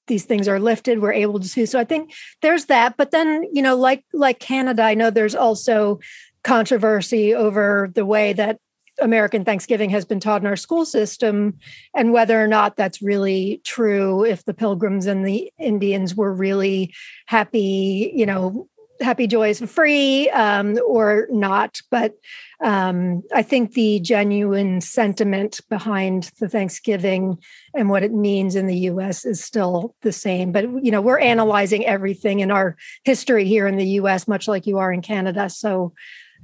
these 0.08 0.25
things 0.25 0.48
are 0.48 0.60
lifted 0.60 1.03
we're 1.03 1.13
able 1.13 1.39
to 1.39 1.48
see 1.48 1.68
so 1.68 1.79
i 1.79 1.84
think 1.84 2.12
there's 2.41 2.65
that 2.65 2.98
but 2.98 3.12
then 3.12 3.46
you 3.53 3.62
know 3.62 3.75
like 3.75 4.03
like 4.12 4.39
canada 4.39 4.82
i 4.82 4.96
know 4.96 5.12
there's 5.12 5.36
also 5.36 6.00
controversy 6.44 7.36
over 7.36 7.91
the 7.94 8.06
way 8.06 8.34
that 8.34 8.60
American 9.01 9.46
Thanksgiving 9.46 9.89
has 9.89 10.06
been 10.06 10.20
taught 10.20 10.41
in 10.41 10.48
our 10.48 10.56
school 10.56 10.86
system 10.86 11.58
and 11.96 12.12
whether 12.12 12.41
or 12.41 12.48
not 12.48 12.75
that's 12.75 13.01
really 13.01 13.62
true, 13.63 14.24
if 14.24 14.46
the 14.46 14.53
pilgrims 14.53 15.06
and 15.06 15.25
the 15.25 15.51
Indians 15.60 16.15
were 16.15 16.34
really 16.34 16.94
happy, 17.25 18.12
you 18.15 18.25
know, 18.25 18.68
happy, 19.01 19.27
joyous, 19.27 19.62
and 19.62 19.70
free 19.70 20.29
um, 20.32 20.77
or 20.86 21.27
not. 21.29 21.79
But 21.89 22.15
um, 22.62 23.24
I 23.34 23.41
think 23.41 23.74
the 23.74 24.00
genuine 24.00 24.82
sentiment 24.82 25.62
behind 25.70 26.32
the 26.39 26.50
Thanksgiving 26.50 27.38
and 27.74 27.89
what 27.89 28.03
it 28.03 28.12
means 28.12 28.56
in 28.56 28.68
the 28.68 28.77
US 28.77 29.25
is 29.25 29.44
still 29.44 29.96
the 30.01 30.12
same. 30.12 30.51
But, 30.51 30.65
you 30.84 30.91
know, 30.91 31.01
we're 31.01 31.20
analyzing 31.20 31.86
everything 31.86 32.41
in 32.41 32.51
our 32.51 32.75
history 33.03 33.46
here 33.46 33.68
in 33.68 33.77
the 33.77 33.88
US, 34.01 34.27
much 34.27 34.48
like 34.48 34.68
you 34.68 34.77
are 34.77 34.91
in 34.91 35.01
Canada. 35.01 35.50
So 35.50 35.94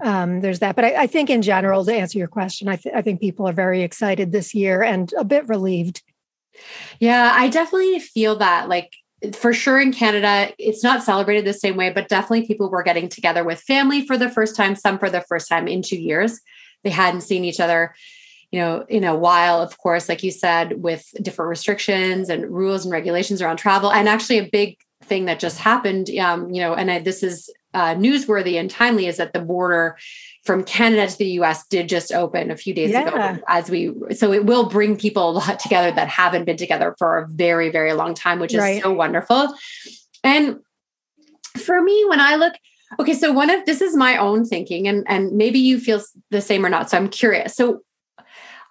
um, 0.03 0.41
there's 0.41 0.59
that. 0.59 0.75
But 0.75 0.85
I, 0.85 1.03
I, 1.03 1.07
think 1.07 1.29
in 1.29 1.41
general, 1.41 1.85
to 1.85 1.93
answer 1.93 2.17
your 2.17 2.27
question, 2.27 2.67
I, 2.67 2.75
th- 2.75 2.95
I 2.95 3.01
think 3.01 3.21
people 3.21 3.47
are 3.47 3.53
very 3.53 3.81
excited 3.81 4.31
this 4.31 4.53
year 4.53 4.83
and 4.83 5.11
a 5.17 5.23
bit 5.23 5.47
relieved. 5.47 6.03
Yeah, 6.99 7.31
I 7.33 7.49
definitely 7.49 7.99
feel 7.99 8.35
that. 8.37 8.69
Like 8.69 8.93
for 9.33 9.53
sure 9.53 9.79
in 9.79 9.93
Canada, 9.93 10.53
it's 10.59 10.83
not 10.83 11.03
celebrated 11.03 11.45
the 11.45 11.53
same 11.53 11.77
way, 11.77 11.91
but 11.91 12.09
definitely 12.09 12.45
people 12.45 12.69
were 12.69 12.83
getting 12.83 13.09
together 13.09 13.43
with 13.43 13.61
family 13.61 14.05
for 14.05 14.17
the 14.17 14.29
first 14.29 14.55
time, 14.55 14.75
some 14.75 14.99
for 14.99 15.09
the 15.09 15.21
first 15.21 15.47
time 15.47 15.67
in 15.67 15.81
two 15.81 15.99
years. 15.99 16.39
They 16.83 16.89
hadn't 16.89 17.21
seen 17.21 17.45
each 17.45 17.59
other, 17.59 17.95
you 18.51 18.59
know, 18.59 18.85
in 18.87 19.03
a 19.03 19.15
while, 19.15 19.61
of 19.61 19.77
course, 19.77 20.07
like 20.09 20.23
you 20.23 20.31
said, 20.31 20.83
with 20.83 21.05
different 21.21 21.49
restrictions 21.49 22.29
and 22.29 22.49
rules 22.49 22.85
and 22.85 22.91
regulations 22.91 23.41
around 23.41 23.57
travel. 23.57 23.91
And 23.91 24.07
actually, 24.07 24.39
a 24.39 24.49
big 24.49 24.77
thing 25.03 25.25
that 25.25 25.39
just 25.39 25.57
happened, 25.57 26.09
um, 26.19 26.51
you 26.51 26.61
know, 26.61 26.73
and 26.73 26.91
I, 26.91 26.99
this 26.99 27.23
is 27.23 27.49
uh, 27.75 27.93
newsworthy 27.95 28.59
and 28.59 28.71
timely 28.71 29.05
is 29.05 29.17
that 29.17 29.33
the 29.33 29.39
border 29.39 29.97
from 30.43 30.63
Canada 30.63 31.07
to 31.07 31.17
the 31.17 31.31
US 31.41 31.67
did 31.67 31.89
just 31.89 32.11
open 32.13 32.49
a 32.49 32.57
few 32.57 32.73
days 32.73 32.91
yeah. 32.91 33.07
ago 33.07 33.43
as 33.47 33.69
we 33.69 33.93
so 34.15 34.31
it 34.31 34.45
will 34.45 34.69
bring 34.69 34.97
people 34.97 35.29
a 35.29 35.33
lot 35.33 35.59
together 35.59 35.91
that 35.91 36.07
haven't 36.07 36.45
been 36.45 36.57
together 36.57 36.95
for 36.97 37.17
a 37.17 37.27
very 37.27 37.69
very 37.69 37.93
long 37.93 38.13
time 38.13 38.39
which 38.39 38.53
is 38.53 38.59
right. 38.59 38.81
so 38.81 38.93
wonderful. 38.93 39.53
And 40.23 40.59
for 41.57 41.81
me 41.81 42.05
when 42.07 42.21
I 42.21 42.35
look 42.35 42.53
okay 42.99 43.13
so 43.13 43.31
one 43.33 43.49
of 43.49 43.65
this 43.65 43.81
is 43.81 43.95
my 43.95 44.17
own 44.17 44.45
thinking 44.45 44.87
and 44.87 45.03
and 45.07 45.33
maybe 45.33 45.59
you 45.59 45.79
feel 45.79 46.01
the 46.31 46.41
same 46.41 46.65
or 46.65 46.69
not 46.69 46.89
so 46.89 46.97
I'm 46.97 47.09
curious. 47.09 47.55
So 47.55 47.81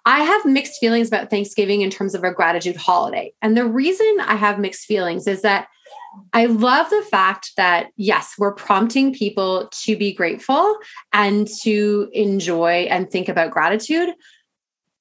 I 0.07 0.19
have 0.19 0.45
mixed 0.45 0.79
feelings 0.79 1.07
about 1.07 1.29
Thanksgiving 1.29 1.81
in 1.81 1.89
terms 1.89 2.13
of 2.13 2.23
a 2.23 2.31
gratitude 2.31 2.75
holiday. 2.75 3.33
And 3.41 3.57
the 3.57 3.65
reason 3.65 4.17
I 4.21 4.35
have 4.35 4.59
mixed 4.59 4.85
feelings 4.85 5.27
is 5.27 5.41
that 5.41 5.67
I 6.33 6.45
love 6.45 6.89
the 6.89 7.05
fact 7.09 7.51
that, 7.57 7.87
yes, 7.95 8.35
we're 8.37 8.53
prompting 8.53 9.13
people 9.13 9.69
to 9.83 9.95
be 9.95 10.13
grateful 10.13 10.77
and 11.13 11.47
to 11.61 12.09
enjoy 12.13 12.87
and 12.89 13.09
think 13.09 13.29
about 13.29 13.51
gratitude. 13.51 14.09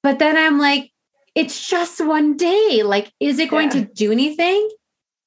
But 0.02 0.18
then 0.18 0.36
I'm 0.36 0.58
like, 0.58 0.90
it's 1.34 1.68
just 1.68 2.04
one 2.04 2.36
day. 2.36 2.82
Like, 2.84 3.12
is 3.18 3.38
it 3.38 3.50
going 3.50 3.70
yeah. 3.72 3.84
to 3.84 3.92
do 3.94 4.12
anything? 4.12 4.68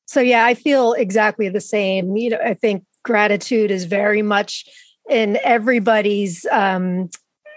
So, 0.06 0.22
yeah, 0.22 0.46
I 0.46 0.54
feel 0.54 0.94
exactly 0.94 1.50
the 1.50 1.60
same. 1.60 2.16
You 2.16 2.30
know, 2.32 2.40
I 2.44 2.54
think 2.54 2.86
gratitude 3.04 3.72
is 3.72 3.84
very 3.86 4.22
much 4.22 4.66
in 5.10 5.38
everybody's 5.44 6.46
um, 6.52 7.10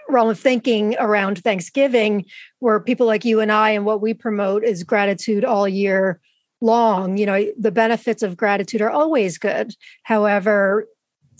realm 0.09 0.29
of 0.29 0.39
thinking 0.39 0.95
around 0.99 1.37
Thanksgiving, 1.39 2.25
where 2.59 2.79
people 2.79 3.07
like 3.07 3.23
you 3.23 3.39
and 3.39 3.51
I 3.51 3.69
and 3.69 3.85
what 3.85 4.01
we 4.01 4.13
promote 4.13 4.63
is 4.63 4.83
gratitude 4.83 5.45
all 5.45 5.67
year 5.67 6.19
long 6.61 7.17
you 7.17 7.25
know 7.25 7.43
the 7.57 7.71
benefits 7.71 8.23
of 8.23 8.37
gratitude 8.37 8.81
are 8.81 8.89
always 8.89 9.37
good 9.37 9.73
however 10.03 10.87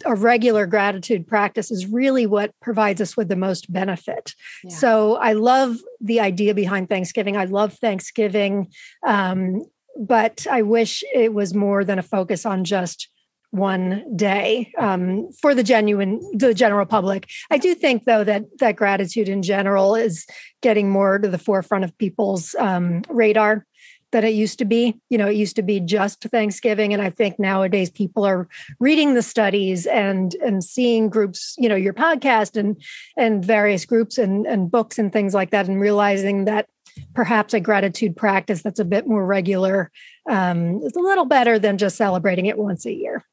a 0.05 0.15
regular 0.15 0.65
gratitude 0.65 1.27
practice 1.27 1.71
is 1.71 1.85
really 1.85 2.25
what 2.25 2.53
provides 2.61 3.01
us 3.01 3.15
with 3.15 3.29
the 3.29 3.35
most 3.35 3.71
benefit. 3.71 4.33
Yeah. 4.63 4.75
So 4.75 5.15
I 5.17 5.33
love 5.33 5.77
the 5.99 6.19
idea 6.19 6.53
behind 6.53 6.89
Thanksgiving. 6.89 7.37
I 7.37 7.45
love 7.45 7.73
Thanksgiving, 7.73 8.71
um, 9.05 9.65
but 9.99 10.47
I 10.49 10.61
wish 10.61 11.03
it 11.13 11.33
was 11.33 11.53
more 11.53 11.83
than 11.83 11.99
a 11.99 12.03
focus 12.03 12.45
on 12.45 12.63
just 12.63 13.09
one 13.51 14.05
day 14.15 14.71
um, 14.77 15.29
for 15.41 15.53
the 15.53 15.63
genuine 15.63 16.21
the 16.33 16.53
general 16.53 16.85
public. 16.85 17.29
I 17.51 17.57
do 17.57 17.75
think 17.75 18.05
though 18.05 18.23
that 18.23 18.45
that 18.59 18.77
gratitude 18.77 19.27
in 19.27 19.43
general 19.43 19.93
is 19.93 20.25
getting 20.61 20.89
more 20.89 21.19
to 21.19 21.27
the 21.27 21.37
forefront 21.37 21.83
of 21.83 21.97
people's 21.97 22.55
um, 22.55 23.03
radar 23.09 23.65
that 24.11 24.23
it 24.23 24.33
used 24.33 24.59
to 24.59 24.65
be. 24.65 24.99
You 25.09 25.17
know, 25.17 25.27
it 25.27 25.35
used 25.35 25.55
to 25.55 25.61
be 25.61 25.79
just 25.79 26.21
Thanksgiving, 26.23 26.93
and 26.93 27.01
I 27.01 27.09
think 27.09 27.39
nowadays 27.39 27.89
people 27.89 28.25
are 28.25 28.47
reading 28.79 29.13
the 29.13 29.21
studies 29.21 29.85
and 29.85 30.33
and 30.35 30.63
seeing 30.63 31.09
groups, 31.09 31.55
you 31.57 31.69
know, 31.69 31.75
your 31.75 31.93
podcast 31.93 32.55
and 32.57 32.81
and 33.17 33.43
various 33.43 33.85
groups 33.85 34.17
and 34.17 34.45
and 34.45 34.69
books 34.69 34.99
and 34.99 35.11
things 35.11 35.33
like 35.33 35.51
that, 35.51 35.67
and 35.67 35.79
realizing 35.79 36.45
that 36.45 36.67
perhaps 37.13 37.53
a 37.53 37.59
gratitude 37.59 38.15
practice 38.15 38.61
that's 38.61 38.79
a 38.79 38.85
bit 38.85 39.07
more 39.07 39.25
regular 39.25 39.91
um, 40.29 40.81
is 40.83 40.95
a 40.95 40.99
little 40.99 41.25
better 41.25 41.57
than 41.57 41.77
just 41.77 41.95
celebrating 41.95 42.45
it 42.45 42.57
once 42.57 42.85
a 42.85 42.93
year. 42.93 43.25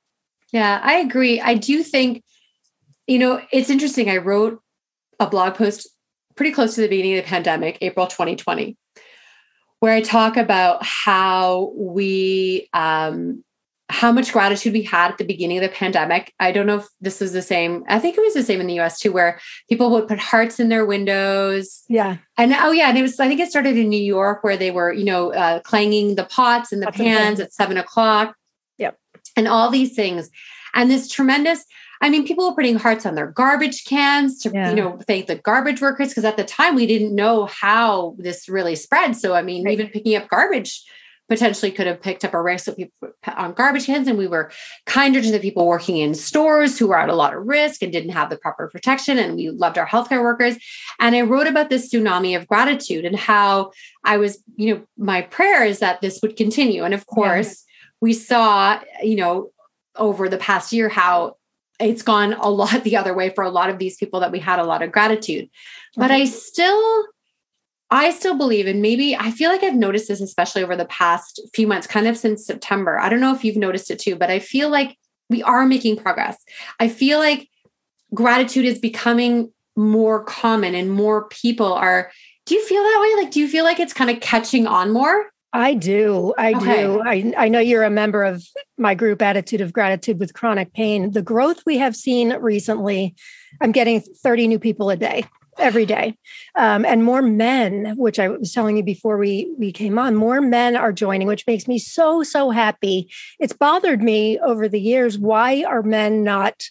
Yeah, 0.53 0.81
I 0.83 0.95
agree. 0.95 1.41
I 1.41 1.55
do 1.55 1.83
think, 1.83 2.23
you 3.07 3.19
know, 3.19 3.43
it's 3.53 3.69
interesting. 3.71 4.09
I 4.09 4.19
wrote 4.19 4.63
a 5.21 5.29
blog 5.29 5.55
post 5.55 5.89
pretty 6.37 6.53
close 6.53 6.77
to 6.77 6.81
the 6.81 6.89
beginning 6.89 7.19
of 7.19 7.25
the 7.25 7.29
pandemic, 7.29 7.79
April 7.81 8.07
2020 8.07 8.77
where 9.81 9.95
I 9.95 10.01
talk 10.01 10.37
about 10.37 10.85
how 10.85 11.73
we, 11.77 12.69
um, 12.73 13.45
how 13.91 14.13
much 14.13 14.33
gratitude 14.33 14.75
we 14.75 14.83
had 14.83 15.13
at 15.13 15.19
the 15.19 15.25
beginning 15.25 15.59
of 15.59 15.63
the 15.63 15.69
pandemic. 15.71 16.35
I 16.39 16.53
don't 16.53 16.67
know 16.67 16.79
if 16.79 16.87
this 17.01 17.21
was 17.21 17.33
the 17.33 17.41
same. 17.41 17.85
I 17.89 17.99
think 17.99 18.19
it 18.19 18.21
was 18.21 18.35
the 18.35 18.43
same 18.43 18.61
in 18.61 18.67
the 18.67 18.79
US 18.81 19.01
too, 19.01 19.13
where 19.13 19.41
people 19.69 19.91
would 19.93 20.09
put 20.09 20.19
hearts 20.19 20.61
in 20.61 20.69
their 20.69 20.85
windows. 20.85 21.85
Yeah. 21.89 22.19
And 22.37 22.53
oh, 22.53 22.71
yeah. 22.71 22.91
And 22.91 22.99
it 22.99 23.03
was, 23.03 23.19
I 23.19 23.29
think 23.29 23.41
it 23.41 23.49
started 23.49 23.79
in 23.79 23.89
New 23.89 24.03
York 24.03 24.45
where 24.45 24.59
they 24.59 24.71
were, 24.71 24.93
you 24.93 25.05
know, 25.05 25.33
uh, 25.33 25.61
clanging 25.61 26.17
the 26.17 26.25
pots 26.25 26.71
and 26.71 26.83
the 26.83 26.87
That's 26.87 26.99
pans 26.99 27.41
at 27.41 27.55
seven 27.55 27.79
o'clock. 27.79 28.35
Yep. 28.77 28.99
And 29.37 29.49
all 29.49 29.71
these 29.71 29.95
things. 29.95 30.29
And 30.75 30.91
this 30.91 31.09
tremendous, 31.09 31.65
I 32.01 32.11
mean, 32.11 32.27
people 32.27 32.49
were 32.49 32.55
putting 32.55 32.77
hearts 32.77 33.07
on 33.07 33.15
their 33.15 33.27
garbage 33.27 33.85
cans 33.85 34.39
to, 34.41 34.51
yeah. 34.53 34.71
you 34.71 34.77
know, 34.77 34.99
thank 35.07 35.27
the 35.27 35.37
garbage 35.37 35.81
workers 35.81 36.09
because 36.09 36.25
at 36.25 36.37
the 36.37 36.45
time 36.45 36.75
we 36.75 36.87
didn't 36.87 37.15
know 37.15 37.47
how 37.47 38.15
this 38.19 38.49
really 38.49 38.77
spread. 38.77 39.17
So, 39.17 39.35
I 39.35 39.43
mean, 39.43 39.65
right. 39.65 39.73
even 39.73 39.89
picking 39.89 40.17
up 40.17 40.29
garbage 40.29 40.85
potentially 41.29 41.71
could 41.71 41.87
have 41.87 42.01
picked 42.01 42.25
up 42.25 42.33
a 42.33 42.41
risk 42.41 42.69
of 42.69 42.77
people 42.77 43.11
on 43.37 43.53
garbage 43.53 43.87
cans, 43.87 44.09
and 44.09 44.17
we 44.17 44.27
were 44.27 44.51
kinder 44.87 45.21
to 45.21 45.31
the 45.31 45.39
people 45.39 45.67
working 45.67 45.99
in 45.99 46.15
stores 46.15 46.79
who 46.79 46.89
were 46.89 46.99
at 46.99 47.11
a 47.11 47.15
lot 47.15 47.35
of 47.35 47.47
risk 47.47 47.83
and 47.83 47.93
didn't 47.93 48.13
have 48.13 48.31
the 48.31 48.39
proper 48.39 48.69
protection. 48.69 49.19
And 49.19 49.37
we 49.37 49.51
loved 49.51 49.77
our 49.77 49.87
healthcare 49.87 50.23
workers. 50.23 50.57
And 50.99 51.15
I 51.15 51.21
wrote 51.23 51.47
about 51.47 51.69
this 51.69 51.93
tsunami 51.93 52.37
of 52.37 52.49
gratitude 52.49 53.05
and 53.05 53.15
how 53.15 53.73
I 54.05 54.17
was, 54.17 54.43
you 54.57 54.75
know, 54.75 54.83
my 54.97 55.23
prayer 55.23 55.65
is 55.65 55.81
that 55.81 56.01
this 56.01 56.21
would 56.23 56.37
continue. 56.37 56.85
And 56.85 56.95
of 56.95 57.07
course, 57.07 57.65
yeah. 57.67 57.89
we 58.01 58.15
saw, 58.15 58.81
you 59.03 59.17
know, 59.17 59.51
over 59.97 60.29
the 60.29 60.39
past 60.39 60.73
year 60.73 60.89
how 60.89 61.37
it's 61.81 62.03
gone 62.03 62.35
a 62.35 62.51
lot 62.51 62.85
the 62.85 62.97
other 62.97 63.15
way 63.15 63.31
for 63.31 63.45
a 63.45 63.51
lot 63.51 63.71
of 63.71 63.79
these 63.79 63.97
people 63.97 64.21
that 64.21 64.33
we 64.33 64.39
had 64.39 64.59
a 64.59 64.65
lot 64.65 64.83
of 64.83 64.93
gratitude. 64.93 65.45
Mm-hmm. 65.47 66.01
But 66.01 66.11
I 66.11 66.25
still 66.25 67.07
I 67.91 68.11
still 68.11 68.37
believe 68.37 68.67
and 68.67 68.83
maybe 68.83 69.17
I 69.17 69.31
feel 69.31 69.51
like 69.51 69.63
I've 69.63 69.75
noticed 69.75 70.09
this 70.09 70.21
especially 70.21 70.63
over 70.63 70.77
the 70.77 70.85
past 70.87 71.41
few 71.55 71.67
months 71.67 71.87
kind 71.87 72.07
of 72.07 72.19
since 72.19 72.45
September. 72.45 72.99
I 72.99 73.09
don't 73.09 73.21
know 73.21 73.35
if 73.35 73.45
you've 73.45 73.57
noticed 73.57 73.91
it 73.91 73.99
too, 73.99 74.17
but 74.17 74.31
I 74.31 74.41
feel 74.41 74.69
like 74.69 74.97
we 75.31 75.43
are 75.43 75.67
making 75.67 75.97
progress. 75.97 76.37
I 76.79 76.89
feel 76.89 77.19
like 77.19 77.49
gratitude 78.15 78.65
is 78.65 78.79
becoming 78.79 79.53
more 79.77 80.25
common 80.25 80.75
and 80.75 80.91
more 80.91 81.29
people 81.29 81.73
are 81.73 82.11
do 82.47 82.55
you 82.55 82.67
feel 82.67 82.83
that 82.83 83.01
way? 83.01 83.23
Like 83.23 83.33
do 83.33 83.41
you 83.41 83.49
feel 83.49 83.65
like 83.65 83.81
it's 83.81 83.93
kind 83.93 84.11
of 84.11 84.21
catching 84.21 84.67
on 84.67 84.91
more? 84.93 85.31
I 85.53 85.75
do. 85.75 86.35
I 86.37 86.53
okay. 86.53 86.83
do. 86.83 87.03
I, 87.05 87.33
I 87.37 87.49
know 87.49 87.59
you're 87.59 87.83
a 87.83 87.91
member 87.91 88.23
of 88.23 88.45
my 88.77 88.95
group, 88.95 89.23
Attitude 89.23 89.61
of 89.61 89.73
Gratitude 89.73 90.19
with 90.21 90.35
Chronic 90.35 90.75
Pain. 90.75 91.13
The 91.13 91.23
growth 91.23 91.63
we 91.65 91.79
have 91.79 91.97
seen 91.97 92.35
recently, 92.35 93.15
I'm 93.61 93.73
getting 93.73 94.01
30 94.01 94.49
new 94.49 94.59
people 94.59 94.91
a 94.91 94.97
day, 94.97 95.25
every 95.59 95.87
day. 95.87 96.17
Um, 96.55 96.85
and 96.85 97.03
more 97.03 97.23
men, 97.23 97.95
which 97.97 98.19
I 98.19 98.29
was 98.29 98.53
telling 98.53 98.77
you 98.77 98.83
before 98.83 99.17
we, 99.17 99.51
we 99.59 99.73
came 99.73 99.99
on, 99.99 100.15
more 100.15 100.43
men 100.43 100.77
are 100.77 100.93
joining, 100.93 101.27
which 101.27 101.47
makes 101.47 101.67
me 101.67 101.79
so, 101.79 102.23
so 102.23 102.51
happy. 102.51 103.11
It's 103.41 103.55
bothered 103.55 104.03
me 104.03 104.39
over 104.41 104.69
the 104.69 104.81
years. 104.81 105.19
Why 105.19 105.65
are 105.65 105.83
men 105.83 106.23
not? 106.23 106.69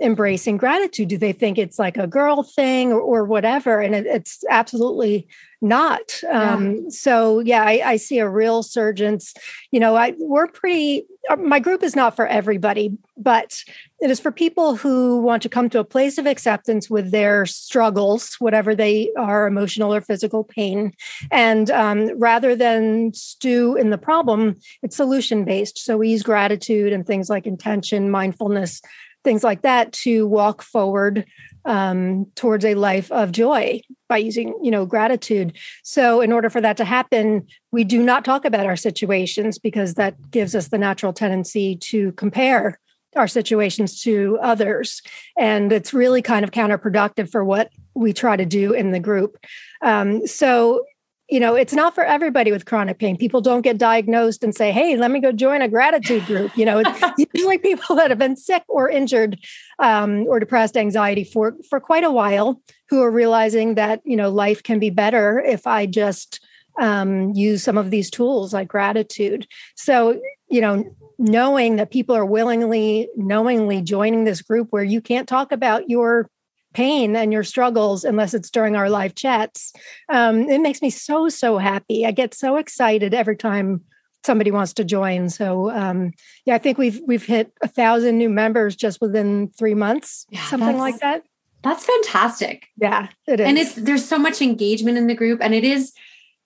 Embracing 0.00 0.56
gratitude? 0.56 1.08
Do 1.08 1.18
they 1.18 1.32
think 1.32 1.58
it's 1.58 1.78
like 1.78 1.96
a 1.96 2.06
girl 2.06 2.42
thing 2.42 2.92
or, 2.92 3.00
or 3.00 3.24
whatever? 3.24 3.80
And 3.80 3.94
it, 3.94 4.06
it's 4.06 4.44
absolutely 4.50 5.26
not. 5.60 6.20
Yeah. 6.22 6.54
Um, 6.54 6.90
so 6.90 7.40
yeah, 7.40 7.62
I, 7.62 7.82
I, 7.84 7.96
see 7.96 8.18
a 8.18 8.28
real 8.28 8.62
surgence. 8.62 9.34
You 9.72 9.80
know, 9.80 9.96
I 9.96 10.14
we're 10.18 10.46
pretty. 10.46 11.04
Uh, 11.28 11.36
my 11.36 11.58
group 11.58 11.82
is 11.82 11.96
not 11.96 12.14
for 12.14 12.26
everybody, 12.26 12.96
but 13.16 13.64
it 14.00 14.10
is 14.10 14.20
for 14.20 14.30
people 14.30 14.76
who 14.76 15.20
want 15.20 15.42
to 15.42 15.48
come 15.48 15.68
to 15.70 15.80
a 15.80 15.84
place 15.84 16.16
of 16.16 16.26
acceptance 16.26 16.88
with 16.88 17.10
their 17.10 17.44
struggles, 17.44 18.36
whatever 18.38 18.74
they 18.74 19.10
are, 19.18 19.46
emotional 19.46 19.92
or 19.92 20.00
physical 20.00 20.44
pain, 20.44 20.92
and 21.32 21.70
um, 21.72 22.16
rather 22.18 22.54
than 22.54 23.12
stew 23.12 23.74
in 23.74 23.90
the 23.90 23.98
problem, 23.98 24.54
it's 24.82 24.96
solution 24.96 25.44
based. 25.44 25.78
So 25.78 25.96
we 25.96 26.10
use 26.10 26.22
gratitude 26.22 26.92
and 26.92 27.04
things 27.04 27.28
like 27.28 27.46
intention, 27.46 28.10
mindfulness 28.10 28.80
things 29.24 29.44
like 29.44 29.62
that 29.62 29.92
to 29.92 30.26
walk 30.26 30.62
forward 30.62 31.24
um, 31.64 32.26
towards 32.34 32.64
a 32.64 32.74
life 32.74 33.10
of 33.12 33.32
joy 33.32 33.80
by 34.08 34.16
using 34.16 34.58
you 34.62 34.70
know 34.70 34.86
gratitude. 34.86 35.56
So 35.82 36.20
in 36.20 36.32
order 36.32 36.50
for 36.50 36.60
that 36.60 36.76
to 36.78 36.84
happen 36.84 37.46
we 37.70 37.84
do 37.84 38.02
not 38.02 38.24
talk 38.24 38.44
about 38.44 38.66
our 38.66 38.76
situations 38.76 39.58
because 39.58 39.94
that 39.94 40.30
gives 40.30 40.54
us 40.54 40.68
the 40.68 40.78
natural 40.78 41.12
tendency 41.12 41.76
to 41.76 42.12
compare 42.12 42.78
our 43.16 43.28
situations 43.28 44.00
to 44.02 44.38
others. 44.40 45.02
And 45.36 45.72
it's 45.72 45.92
really 45.92 46.22
kind 46.22 46.44
of 46.44 46.50
counterproductive 46.50 47.30
for 47.30 47.44
what 47.44 47.70
we 47.94 48.12
try 48.12 48.36
to 48.36 48.46
do 48.46 48.72
in 48.72 48.92
the 48.92 49.00
group. 49.00 49.36
Um, 49.82 50.26
so 50.26 50.84
you 51.28 51.38
know, 51.40 51.54
it's 51.54 51.74
not 51.74 51.94
for 51.94 52.04
everybody 52.04 52.50
with 52.50 52.64
chronic 52.64 52.98
pain. 52.98 53.16
People 53.16 53.42
don't 53.42 53.60
get 53.60 53.76
diagnosed 53.76 54.42
and 54.42 54.54
say, 54.54 54.72
hey, 54.72 54.96
let 54.96 55.10
me 55.10 55.20
go 55.20 55.30
join 55.30 55.60
a 55.60 55.68
gratitude 55.68 56.24
group. 56.24 56.56
You 56.56 56.64
know, 56.64 56.82
it's 56.84 57.28
usually 57.34 57.58
people 57.58 57.96
that 57.96 58.10
have 58.10 58.18
been 58.18 58.36
sick 58.36 58.64
or 58.66 58.88
injured 58.88 59.38
um, 59.78 60.26
or 60.26 60.40
depressed 60.40 60.76
anxiety 60.76 61.24
for, 61.24 61.54
for 61.68 61.80
quite 61.80 62.04
a 62.04 62.10
while 62.10 62.62
who 62.88 63.02
are 63.02 63.10
realizing 63.10 63.74
that, 63.74 64.00
you 64.04 64.16
know, 64.16 64.30
life 64.30 64.62
can 64.62 64.78
be 64.78 64.88
better 64.88 65.38
if 65.38 65.66
I 65.66 65.84
just 65.84 66.40
um, 66.80 67.32
use 67.34 67.62
some 67.62 67.76
of 67.76 67.90
these 67.90 68.10
tools 68.10 68.54
like 68.54 68.68
gratitude. 68.68 69.46
So, 69.74 70.20
you 70.48 70.62
know, 70.62 70.84
knowing 71.18 71.76
that 71.76 71.90
people 71.90 72.16
are 72.16 72.24
willingly, 72.24 73.08
knowingly 73.16 73.82
joining 73.82 74.24
this 74.24 74.40
group 74.40 74.68
where 74.70 74.84
you 74.84 75.02
can't 75.02 75.28
talk 75.28 75.52
about 75.52 75.90
your 75.90 76.30
pain 76.78 77.16
and 77.16 77.32
your 77.32 77.42
struggles 77.42 78.04
unless 78.04 78.34
it's 78.34 78.50
during 78.50 78.76
our 78.76 78.88
live 78.88 79.16
chats. 79.16 79.72
Um, 80.08 80.48
it 80.48 80.60
makes 80.60 80.80
me 80.80 80.90
so, 80.90 81.28
so 81.28 81.58
happy. 81.58 82.06
I 82.06 82.12
get 82.12 82.34
so 82.34 82.54
excited 82.54 83.14
every 83.14 83.36
time 83.36 83.82
somebody 84.24 84.52
wants 84.52 84.74
to 84.74 84.84
join. 84.84 85.28
So 85.28 85.70
um, 85.70 86.12
yeah, 86.44 86.54
I 86.54 86.58
think 86.58 86.78
we've 86.78 87.00
we've 87.04 87.26
hit 87.26 87.52
a 87.62 87.68
thousand 87.68 88.16
new 88.16 88.28
members 88.28 88.76
just 88.76 89.00
within 89.00 89.48
three 89.58 89.74
months, 89.74 90.24
yeah, 90.30 90.44
something 90.44 90.78
like 90.78 91.00
that. 91.00 91.24
That's 91.64 91.84
fantastic. 91.84 92.68
Yeah, 92.76 93.08
it 93.26 93.40
is. 93.40 93.46
And 93.48 93.58
it's 93.58 93.74
there's 93.74 94.04
so 94.04 94.18
much 94.18 94.40
engagement 94.40 94.98
in 94.98 95.08
the 95.08 95.16
group. 95.16 95.40
And 95.42 95.54
it 95.54 95.64
is 95.64 95.92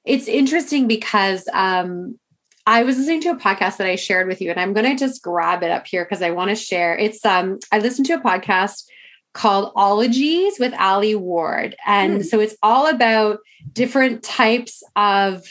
it's 0.06 0.28
interesting 0.28 0.88
because 0.88 1.46
um 1.52 2.18
I 2.64 2.84
was 2.84 2.96
listening 2.96 3.20
to 3.22 3.30
a 3.30 3.36
podcast 3.36 3.76
that 3.78 3.86
I 3.86 3.96
shared 3.96 4.28
with 4.28 4.40
you, 4.40 4.50
and 4.50 4.58
I'm 4.58 4.72
gonna 4.72 4.96
just 4.96 5.22
grab 5.22 5.62
it 5.62 5.70
up 5.70 5.86
here 5.86 6.06
because 6.06 6.22
I 6.22 6.30
want 6.30 6.48
to 6.48 6.56
share. 6.56 6.96
It's 6.96 7.22
um 7.26 7.58
I 7.70 7.80
listened 7.80 8.06
to 8.06 8.14
a 8.14 8.20
podcast 8.20 8.84
called 9.32 9.72
Ologies 9.74 10.58
with 10.58 10.74
Alie 10.74 11.14
Ward. 11.14 11.74
And 11.86 12.20
mm. 12.20 12.24
so 12.24 12.40
it's 12.40 12.56
all 12.62 12.86
about 12.86 13.38
different 13.72 14.22
types 14.22 14.82
of 14.96 15.44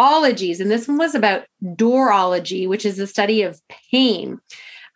ologies. 0.00 0.60
And 0.60 0.70
this 0.70 0.88
one 0.88 0.98
was 0.98 1.14
about 1.14 1.44
dolorology, 1.62 2.68
which 2.68 2.86
is 2.86 2.96
the 2.96 3.06
study 3.06 3.42
of 3.42 3.60
pain. 3.68 4.40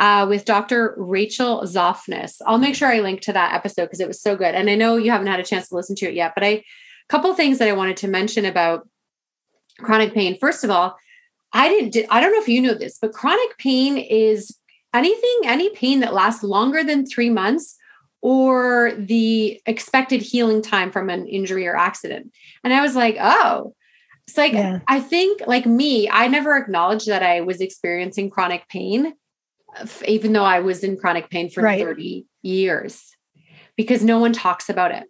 Uh, 0.00 0.26
with 0.28 0.44
Dr. 0.44 0.94
Rachel 0.96 1.62
Zoffness. 1.62 2.40
I'll 2.44 2.58
make 2.58 2.74
sure 2.74 2.88
I 2.88 2.98
link 2.98 3.20
to 3.20 3.32
that 3.34 3.54
episode 3.54 3.84
because 3.84 4.00
it 4.00 4.08
was 4.08 4.20
so 4.20 4.34
good. 4.34 4.52
And 4.52 4.68
I 4.68 4.74
know 4.74 4.96
you 4.96 5.12
haven't 5.12 5.28
had 5.28 5.38
a 5.38 5.44
chance 5.44 5.68
to 5.68 5.76
listen 5.76 5.94
to 5.96 6.06
it 6.06 6.14
yet, 6.14 6.32
but 6.34 6.42
I, 6.42 6.48
a 6.48 6.64
couple 7.08 7.32
things 7.34 7.58
that 7.58 7.68
I 7.68 7.72
wanted 7.72 7.98
to 7.98 8.08
mention 8.08 8.44
about 8.44 8.88
chronic 9.78 10.12
pain. 10.12 10.36
First 10.40 10.64
of 10.64 10.70
all, 10.70 10.96
I 11.52 11.68
didn't, 11.68 12.04
I 12.10 12.20
don't 12.20 12.32
know 12.32 12.40
if 12.40 12.48
you 12.48 12.60
know 12.60 12.74
this, 12.74 12.98
but 13.00 13.12
chronic 13.12 13.56
pain 13.58 13.96
is 13.96 14.56
anything, 14.92 15.40
any 15.44 15.70
pain 15.70 16.00
that 16.00 16.14
lasts 16.14 16.42
longer 16.42 16.82
than 16.82 17.06
three 17.06 17.30
months 17.30 17.76
or 18.22 18.92
the 18.96 19.60
expected 19.66 20.22
healing 20.22 20.62
time 20.62 20.90
from 20.92 21.10
an 21.10 21.26
injury 21.26 21.66
or 21.66 21.76
accident. 21.76 22.32
And 22.64 22.72
I 22.72 22.80
was 22.80 22.94
like, 22.94 23.16
oh, 23.20 23.74
it's 24.28 24.38
like, 24.38 24.52
yeah. 24.52 24.78
I 24.86 25.00
think, 25.00 25.42
like 25.46 25.66
me, 25.66 26.08
I 26.08 26.28
never 26.28 26.56
acknowledged 26.56 27.08
that 27.08 27.24
I 27.24 27.40
was 27.40 27.60
experiencing 27.60 28.30
chronic 28.30 28.68
pain, 28.68 29.14
even 30.06 30.32
though 30.32 30.44
I 30.44 30.60
was 30.60 30.84
in 30.84 30.96
chronic 30.96 31.28
pain 31.28 31.50
for 31.50 31.62
right. 31.62 31.82
30 31.82 32.24
years, 32.42 33.16
because 33.76 34.04
no 34.04 34.20
one 34.20 34.32
talks 34.32 34.68
about 34.68 34.92
it. 34.92 35.04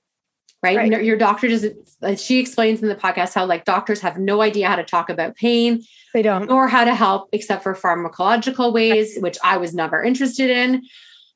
Right? 0.62 0.76
right. 0.76 1.04
Your 1.04 1.18
doctor 1.18 1.48
doesn't, 1.48 2.18
she 2.18 2.38
explains 2.38 2.82
in 2.82 2.88
the 2.88 2.94
podcast 2.94 3.34
how 3.34 3.44
like 3.44 3.64
doctors 3.64 4.00
have 4.00 4.16
no 4.16 4.40
idea 4.40 4.68
how 4.68 4.76
to 4.76 4.84
talk 4.84 5.10
about 5.10 5.34
pain. 5.34 5.82
They 6.14 6.22
don't. 6.22 6.48
Or 6.50 6.68
how 6.68 6.84
to 6.84 6.94
help 6.94 7.30
except 7.32 7.64
for 7.64 7.74
pharmacological 7.74 8.72
ways, 8.72 9.18
which 9.18 9.36
I 9.42 9.56
was 9.56 9.74
never 9.74 10.02
interested 10.02 10.50
in. 10.50 10.82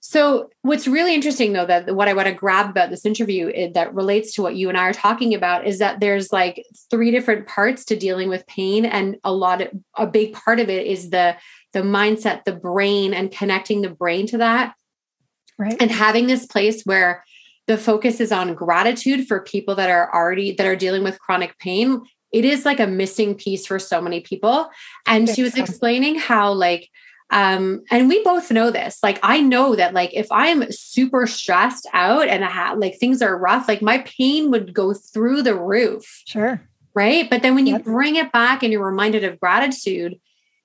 So, 0.09 0.50
what's 0.63 0.87
really 0.87 1.17
interesting 1.17 1.52
though, 1.52 1.67
that 1.67 1.93
what 1.97 2.07
I 2.07 2.13
want 2.13 2.28
to 2.28 2.33
grab 2.33 2.71
about 2.71 2.91
this 2.91 3.04
interview 3.04 3.49
is, 3.49 3.73
that 3.73 3.93
relates 3.93 4.35
to 4.35 4.43
what 4.43 4.54
you 4.54 4.69
and 4.69 4.78
I 4.78 4.83
are 4.83 4.93
talking 4.93 5.35
about 5.35 5.67
is 5.67 5.80
that 5.80 5.99
there's 5.99 6.33
like 6.33 6.65
three 6.93 7.11
different 7.11 7.49
parts 7.49 7.85
to 7.87 7.97
dealing 7.97 8.28
with 8.28 8.47
pain, 8.47 8.85
and 8.85 9.17
a 9.25 9.33
lot 9.33 9.63
of 9.63 9.69
a 9.97 10.07
big 10.07 10.33
part 10.33 10.61
of 10.61 10.71
it 10.71 10.87
is 10.87 11.11
the 11.11 11.35
the 11.73 11.80
mindset, 11.80 12.45
the 12.45 12.52
brain, 12.52 13.15
and 13.15 13.33
connecting 13.33 13.83
the 13.83 13.91
brain 13.91 14.28
to 14.28 14.39
that, 14.39 14.76
right? 15.59 15.76
And 15.80 15.91
having 15.91 16.28
this 16.28 16.47
place 16.47 16.85
where 16.85 17.25
the 17.67 17.76
focus 17.76 18.21
is 18.21 18.30
on 18.30 18.54
gratitude 18.54 19.26
for 19.26 19.41
people 19.41 19.75
that 19.75 19.91
are 19.91 20.15
already 20.15 20.52
that 20.52 20.69
are 20.69 20.76
dealing 20.76 21.02
with 21.02 21.19
chronic 21.19 21.59
pain. 21.59 22.00
It 22.30 22.45
is 22.45 22.65
like 22.65 22.78
a 22.78 22.87
missing 22.87 23.35
piece 23.35 23.67
for 23.67 23.80
so 23.80 24.00
many 24.00 24.21
people. 24.21 24.69
And 25.04 25.28
she 25.28 25.43
was 25.43 25.57
explaining 25.57 26.17
how 26.17 26.52
like 26.52 26.91
um 27.30 27.82
and 27.91 28.08
we 28.08 28.23
both 28.23 28.50
know 28.50 28.71
this. 28.71 28.99
Like 29.02 29.19
i 29.23 29.41
know 29.41 29.76
that 29.76 29.95
like 29.95 30.10
if 30.15 30.26
i'm 30.30 30.71
super 30.71 31.26
stressed 31.26 31.86
out 31.93 32.28
and 32.28 32.45
I 32.45 32.50
have, 32.50 32.78
like 32.78 32.99
things 32.99 33.23
are 33.23 33.36
rough 33.36 33.69
like 33.69 33.82
my 33.82 33.99
pain 33.99 34.50
would 34.50 34.73
go 34.73 34.95
through 34.95 35.43
the 35.43 35.54
roof. 35.54 36.23
Sure. 36.26 36.60
Right? 36.95 37.28
But 37.28 37.43
then 37.43 37.54
when 37.54 37.67
you 37.67 37.78
bring 37.78 38.17
it 38.17 38.32
back 38.32 38.62
and 38.62 38.73
you're 38.73 38.84
reminded 38.84 39.23
of 39.25 39.39
gratitude 39.39 40.19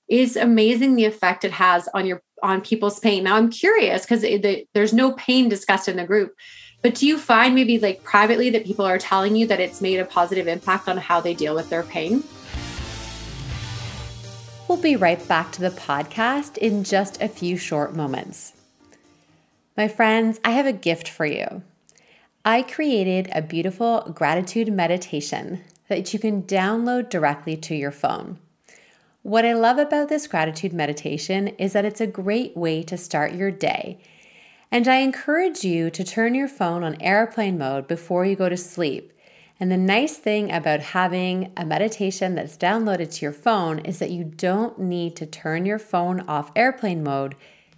is 0.07 0.37
amazing 0.37 0.95
the 0.95 1.05
effect 1.05 1.43
it 1.43 1.51
has 1.51 1.89
on 1.93 2.05
your 2.05 2.21
on 2.41 2.61
people's 2.61 2.99
pain. 2.99 3.23
Now 3.23 3.35
i'm 3.35 3.49
curious 3.49 4.03
because 4.03 4.21
the, 4.21 4.65
there's 4.73 4.93
no 4.93 5.13
pain 5.13 5.49
discussed 5.49 5.87
in 5.87 5.97
the 5.97 6.05
group 6.05 6.33
but 6.81 6.95
do 6.95 7.05
you 7.05 7.17
find 7.17 7.53
maybe 7.53 7.79
like 7.79 8.03
privately 8.03 8.49
that 8.49 8.65
people 8.65 8.85
are 8.85 8.97
telling 8.97 9.35
you 9.35 9.47
that 9.47 9.59
it's 9.59 9.81
made 9.81 9.99
a 9.99 10.05
positive 10.05 10.47
impact 10.47 10.89
on 10.89 10.97
how 10.97 11.21
they 11.21 11.33
deal 11.33 11.55
with 11.55 11.69
their 11.69 11.83
pain 11.83 12.23
We'll 14.71 14.79
be 14.79 14.95
right 14.95 15.27
back 15.27 15.51
to 15.51 15.61
the 15.61 15.69
podcast 15.69 16.57
in 16.57 16.85
just 16.85 17.21
a 17.21 17.27
few 17.27 17.57
short 17.57 17.93
moments. 17.93 18.53
My 19.75 19.89
friends, 19.89 20.39
I 20.45 20.51
have 20.51 20.65
a 20.65 20.71
gift 20.71 21.09
for 21.09 21.25
you. 21.25 21.63
I 22.45 22.61
created 22.61 23.29
a 23.35 23.41
beautiful 23.41 24.09
gratitude 24.15 24.71
meditation 24.71 25.61
that 25.89 26.13
you 26.13 26.19
can 26.19 26.43
download 26.43 27.09
directly 27.09 27.57
to 27.57 27.75
your 27.75 27.91
phone. 27.91 28.39
What 29.23 29.45
I 29.45 29.51
love 29.51 29.77
about 29.77 30.07
this 30.07 30.25
gratitude 30.25 30.71
meditation 30.71 31.49
is 31.49 31.73
that 31.73 31.83
it's 31.83 31.99
a 31.99 32.07
great 32.07 32.55
way 32.55 32.81
to 32.83 32.95
start 32.95 33.33
your 33.33 33.51
day. 33.51 33.99
And 34.71 34.87
I 34.87 34.99
encourage 34.99 35.65
you 35.65 35.89
to 35.89 36.03
turn 36.05 36.33
your 36.33 36.47
phone 36.47 36.81
on 36.81 36.95
airplane 37.01 37.57
mode 37.57 37.89
before 37.89 38.25
you 38.25 38.37
go 38.37 38.47
to 38.47 38.55
sleep 38.55 39.11
and 39.61 39.71
the 39.71 39.77
nice 39.77 40.17
thing 40.17 40.51
about 40.51 40.79
having 40.79 41.53
a 41.55 41.63
meditation 41.63 42.33
that's 42.33 42.57
downloaded 42.57 43.13
to 43.13 43.25
your 43.25 43.31
phone 43.31 43.77
is 43.77 43.99
that 43.99 44.09
you 44.09 44.23
don't 44.23 44.79
need 44.79 45.15
to 45.17 45.27
turn 45.27 45.67
your 45.67 45.77
phone 45.77 46.21
off 46.21 46.51
airplane 46.55 47.03
mode 47.03 47.35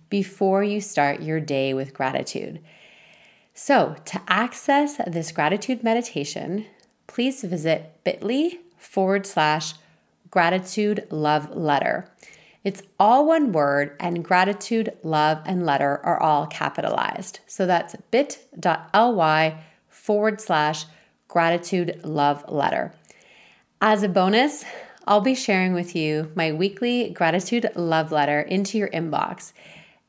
before 0.10 0.64
you 0.64 0.80
start 0.80 1.22
your 1.22 1.42
day 1.42 1.74
with 1.74 1.94
gratitude. 1.94 2.62
So, 3.54 3.98
to 4.06 4.22
access 4.30 4.96
this 5.06 5.34
gratitude 5.34 5.84
meditation, 5.84 6.68
please 7.06 7.44
visit 7.44 8.00
bit.ly 8.06 8.60
forward 8.78 9.26
slash 9.26 9.74
gratitude 10.32 11.06
love 11.10 11.54
letter. 11.54 12.10
It's 12.64 12.82
all 12.98 13.28
one 13.28 13.52
word, 13.52 13.98
and 14.00 14.24
gratitude, 14.24 14.94
love, 15.04 15.42
and 15.46 15.66
letter 15.66 16.00
are 16.06 16.22
all 16.22 16.48
capitalized. 16.48 17.42
So 17.46 17.66
that's 17.66 17.98
bit.ly 18.10 19.64
forward 19.90 20.40
slash 20.40 20.86
gratitude 20.86 21.03
love 22.04 22.46
letter. 22.50 22.94
As 23.82 24.04
a 24.04 24.10
bonus, 24.10 24.64
I'll 25.06 25.22
be 25.22 25.36
sharing 25.36 25.74
with 25.74 25.96
you 25.96 26.32
my 26.36 26.52
weekly 26.52 27.10
gratitude 27.10 27.70
love 27.76 28.12
letter 28.12 28.40
into 28.40 28.78
your 28.78 28.90
inbox. 28.90 29.52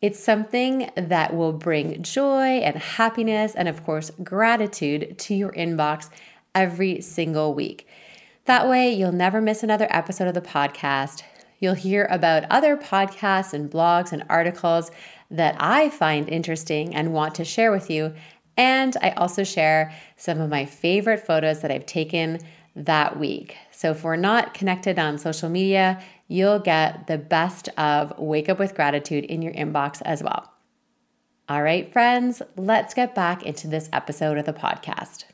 It's 0.01 0.23
something 0.23 0.91
that 0.97 1.35
will 1.35 1.53
bring 1.53 2.03
joy 2.03 2.59
and 2.59 2.77
happiness, 2.77 3.55
and 3.55 3.69
of 3.69 3.83
course, 3.85 4.11
gratitude 4.23 5.19
to 5.19 5.35
your 5.35 5.51
inbox 5.53 6.11
every 6.55 7.01
single 7.01 7.55
week. 7.55 7.89
That 8.45 8.69
way, 8.69 8.93
you'll 8.93 9.13
never 9.13 9.41
miss 9.41 9.63
another 9.63 9.89
episode 9.91 10.29
of 10.29 10.35
the 10.35 10.43
podcast. 10.43 11.23
You'll 11.59 11.75
hear 11.75 12.07
about 12.11 12.45
other 12.51 12.77
podcasts 12.77 13.55
and 13.55 13.71
blogs 13.71 14.13
and 14.13 14.23
articles 14.29 14.91
that 15.31 15.57
I 15.59 15.89
find 15.89 16.29
interesting 16.29 16.95
and 16.95 17.15
want 17.15 17.35
to 17.37 17.45
share 17.45 17.73
with 17.73 17.91
you. 17.91 18.15
And 18.57 18.97
I 19.03 19.11
also 19.11 19.45
share 19.45 19.93
some 20.17 20.41
of 20.41 20.51
my 20.51 20.65
favorite 20.65 21.27
photos 21.27 21.61
that 21.61 21.71
I've 21.71 21.87
taken 21.87 22.39
that 22.77 23.19
week. 23.19 23.57
So 23.71 23.91
if 23.91 24.05
we're 24.05 24.17
not 24.17 24.55
connected 24.55 24.99
on 24.99 25.19
social 25.19 25.49
media, 25.49 26.03
you'll 26.29 26.59
get 26.59 27.07
the 27.07 27.19
best 27.19 27.69
of 27.77 28.17
Wake 28.19 28.49
Up 28.49 28.59
with 28.59 28.75
Gratitude 28.75 29.25
in 29.25 29.43
your 29.43 29.53
inbox 29.53 30.03
as 30.05 30.23
well. 30.23 30.51
All 31.49 31.63
right, 31.63 31.93
friends, 31.93 32.41
let's 32.57 32.95
get 32.95 33.15
back 33.15 33.43
into 33.43 33.69
this 33.69 33.89
episode 33.93 34.39
of 34.39 34.47
the 34.47 34.53
podcast. 34.53 35.25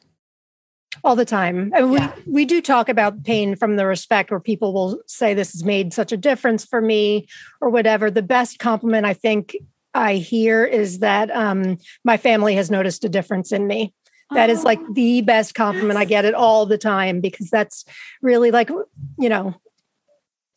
All 1.05 1.15
the 1.15 1.25
time. 1.25 1.71
And 1.75 1.93
we, 1.93 2.01
we 2.27 2.45
do 2.45 2.61
talk 2.61 2.89
about 2.89 3.23
pain 3.23 3.55
from 3.55 3.77
the 3.77 3.87
respect 3.87 4.31
where 4.31 4.41
people 4.41 4.75
will 4.75 5.01
say, 5.07 5.35
This 5.35 5.53
has 5.53 5.63
made 5.63 5.95
such 5.95 6.11
a 6.11 6.17
difference 6.17 6.65
for 6.65 6.81
me, 6.81 7.29
or 7.61 7.71
whatever. 7.71 8.11
The 8.11 8.23
best 8.23 8.59
compliment 8.59 9.07
I 9.07 9.15
think 9.15 9.57
I 9.95 10.17
hear 10.17 10.65
is 10.65 11.01
that 11.01 11.31
um, 11.31 11.79
my 12.05 12.17
family 12.17 12.55
has 12.55 12.71
noticed 12.71 13.05
a 13.05 13.09
difference 13.09 13.53
in 13.53 13.67
me. 13.67 13.95
That 14.33 14.49
is 14.49 14.63
like 14.63 14.79
Oh. 14.81 14.93
the 14.95 15.23
best 15.23 15.55
compliment. 15.55 15.99
I 15.99 16.05
get 16.05 16.25
it 16.25 16.35
all 16.35 16.65
the 16.65 16.79
time 16.79 17.21
because 17.21 17.51
that's 17.51 17.85
really 18.23 18.53
like, 18.53 18.71
you 19.19 19.29
know, 19.29 19.55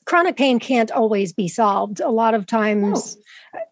chronic 0.05 0.37
pain 0.37 0.59
can't 0.59 0.91
always 0.91 1.33
be 1.33 1.47
solved. 1.47 1.99
A 1.99 2.09
lot 2.09 2.35
of 2.35 2.45
times, 2.45 3.17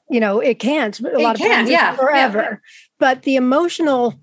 you 0.10 0.20
know, 0.20 0.40
it 0.40 0.58
can't. 0.60 1.00
A 1.00 1.20
lot 1.20 1.36
of 1.36 1.42
can, 1.42 1.50
times 1.52 1.70
it's 1.70 1.72
yeah, 1.72 1.92
yeah. 1.92 1.96
forever. 1.96 2.62
But 3.00 3.24
the 3.24 3.36
emotional 3.36 4.20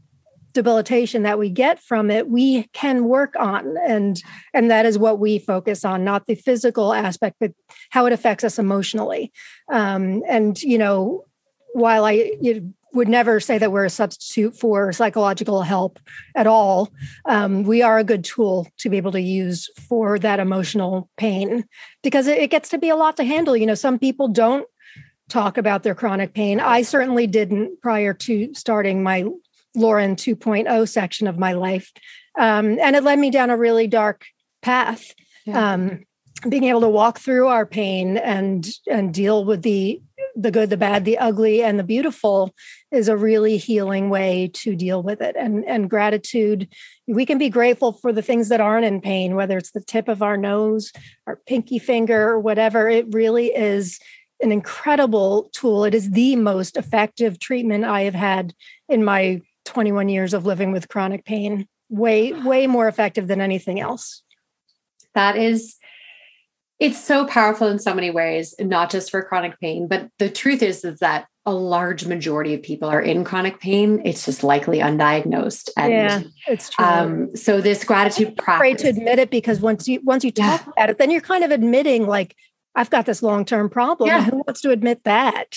debilitation 0.53 1.23
that 1.23 1.39
we 1.39 1.51
get 1.51 1.79
from 1.81 2.11
it, 2.11 2.29
we 2.29 2.65
can 2.73 3.05
work 3.05 3.37
on. 3.39 3.77
And 3.87 4.21
and 4.53 4.71
that 4.73 4.85
is 4.87 4.99
what 4.99 5.21
we 5.21 5.39
focus 5.39 5.85
on, 5.85 6.03
not 6.03 6.27
the 6.27 6.35
physical 6.35 6.93
aspect, 6.93 7.37
but 7.39 7.53
how 7.91 8.07
it 8.07 8.13
affects 8.13 8.43
us 8.43 8.59
emotionally. 8.59 9.31
Um, 9.71 10.25
and 10.29 10.61
you 10.61 10.79
know, 10.79 11.25
while 11.79 12.05
I 12.05 12.33
you 12.41 12.75
would 12.93 13.09
never 13.09 13.39
say 13.39 13.59
that 13.59 13.71
we're 13.71 13.85
a 13.85 13.91
substitute 13.91 14.59
for 14.59 14.93
psychological 14.93 15.63
help 15.63 15.99
at 16.35 16.47
all, 16.47 16.91
um, 17.27 17.63
we 17.63 17.83
are 17.83 17.99
a 17.99 18.05
good 18.05 18.25
tool 18.25 18.67
to 18.79 18.89
be 18.89 18.97
able 18.97 19.13
to 19.13 19.21
use 19.21 19.69
for 19.89 20.19
that 20.19 20.41
emotional 20.41 21.11
pain 21.17 21.65
because 22.03 22.27
it, 22.27 22.39
it 22.39 22.51
gets 22.51 22.71
to 22.71 22.79
be 22.79 22.89
a 22.89 22.97
lot 22.97 23.17
to 23.19 23.25
handle. 23.25 23.57
You 23.57 23.67
know, 23.67 23.75
some 23.75 23.99
people 23.99 24.29
don't 24.29 24.67
talk 25.29 25.59
about 25.59 25.83
their 25.83 25.95
chronic 25.95 26.33
pain. 26.33 26.61
I 26.61 26.83
certainly 26.83 27.27
didn't 27.27 27.81
prior 27.83 28.15
to 28.15 28.55
starting 28.55 29.03
my 29.03 29.27
Lauren 29.75 30.17
2.0 30.17 30.89
section 30.89 31.27
of 31.27 31.39
my 31.39 31.53
life. 31.53 31.93
Um, 32.39 32.79
and 32.81 32.97
it 32.97 33.05
led 33.05 33.19
me 33.19 33.31
down 33.31 33.51
a 33.51 33.57
really 33.57 33.87
dark 33.87 34.25
path. 34.63 35.15
Yeah. 35.45 35.73
Um, 35.73 36.05
being 36.49 36.65
able 36.65 36.83
to 36.83 36.89
walk 36.89 37.19
through 37.19 37.49
our 37.49 37.67
pain 37.67 38.17
and 38.17 38.69
and 38.89 39.13
deal 39.13 39.45
with 39.45 39.63
the 39.63 40.01
the 40.41 40.51
good, 40.51 40.71
the 40.71 40.77
bad, 40.77 41.05
the 41.05 41.19
ugly, 41.19 41.63
and 41.63 41.79
the 41.79 41.85
beautiful 41.85 42.55
is 42.93 43.09
a 43.09 43.17
really 43.17 43.57
healing 43.57 44.09
way 44.09 44.51
to 44.55 44.77
deal 44.77 45.03
with 45.03 45.21
it. 45.21 45.35
And 45.37 45.65
and 45.65 45.91
gratitude, 45.91 46.69
we 47.07 47.27
can 47.27 47.39
be 47.39 47.49
grateful 47.49 47.93
for 47.93 48.13
the 48.13 48.23
things 48.23 48.49
that 48.49 48.61
aren't 48.61 48.87
in 48.87 49.01
pain, 49.01 49.35
whether 49.35 49.59
it's 49.59 49.73
the 49.73 49.81
tip 49.81 50.07
of 50.09 50.23
our 50.23 50.37
nose, 50.37 50.93
our 51.27 51.41
pinky 51.47 51.79
finger, 51.79 52.29
or 52.29 52.39
whatever. 52.39 52.89
It 52.89 53.07
really 53.13 53.49
is 53.49 53.99
an 54.41 54.53
incredible 54.53 55.51
tool. 55.53 55.85
It 55.85 55.95
is 55.95 56.11
the 56.11 56.37
most 56.37 56.77
effective 56.77 57.41
treatment 57.41 57.85
I 57.85 58.03
have 58.03 58.15
had 58.15 58.55
in 58.89 59.05
my 59.05 59.43
21 59.65 60.09
years 60.09 60.33
of 60.33 60.47
living 60.47 60.71
with 60.71 60.89
chronic 60.89 61.25
pain. 61.25 61.67
Way, 61.91 62.35
way 62.35 62.67
more 62.67 62.87
effective 62.87 63.29
than 63.29 63.41
anything 63.41 63.81
else. 63.81 64.23
that 65.15 65.37
is 65.37 65.78
it's 66.81 67.03
so 67.03 67.27
powerful 67.27 67.67
in 67.69 67.79
so 67.79 67.95
many 67.95 68.11
ways 68.11 68.55
not 68.61 68.91
just 68.91 69.11
for 69.11 69.23
chronic 69.23 69.59
pain 69.61 69.89
but 69.89 70.09
the 70.19 70.31
truth 70.31 70.63
is 70.63 70.85
is 70.85 70.99
that 71.01 71.27
a 71.47 71.53
large 71.53 72.05
majority 72.07 72.53
of 72.55 72.63
people 72.63 72.89
are 72.89 73.01
in 73.01 73.25
chronic 73.25 73.59
pain 73.61 74.01
it's 74.05 74.25
just 74.25 74.45
likely 74.45 74.79
undiagnosed 74.79 75.71
and 75.77 75.93
yeah, 75.93 76.21
it's 76.47 76.69
true. 76.71 76.85
um 76.85 77.35
so 77.35 77.61
this 77.61 77.85
gratitude 77.85 78.29
afraid 78.39 78.77
practice 78.77 78.83
to 78.83 78.89
admit 78.89 79.19
it 79.19 79.31
because 79.31 79.61
once 79.61 79.89
you 79.89 80.01
once 80.05 80.25
you 80.25 80.31
talk 80.31 80.61
Yeah. 80.65 80.73
about 80.77 80.91
it, 80.91 80.99
then 80.99 81.11
you're 81.11 81.21
kind 81.21 81.45
of 81.45 81.51
admitting 81.51 82.07
like 82.07 82.37
I've 82.75 82.91
got 82.91 83.07
this 83.07 83.23
long 83.25 83.45
term 83.45 83.69
problem. 83.71 84.09
Yeah. 84.09 84.23
Who 84.25 84.45
wants 84.47 84.61
to 84.61 84.71
admit 84.71 85.03
that? 85.05 85.57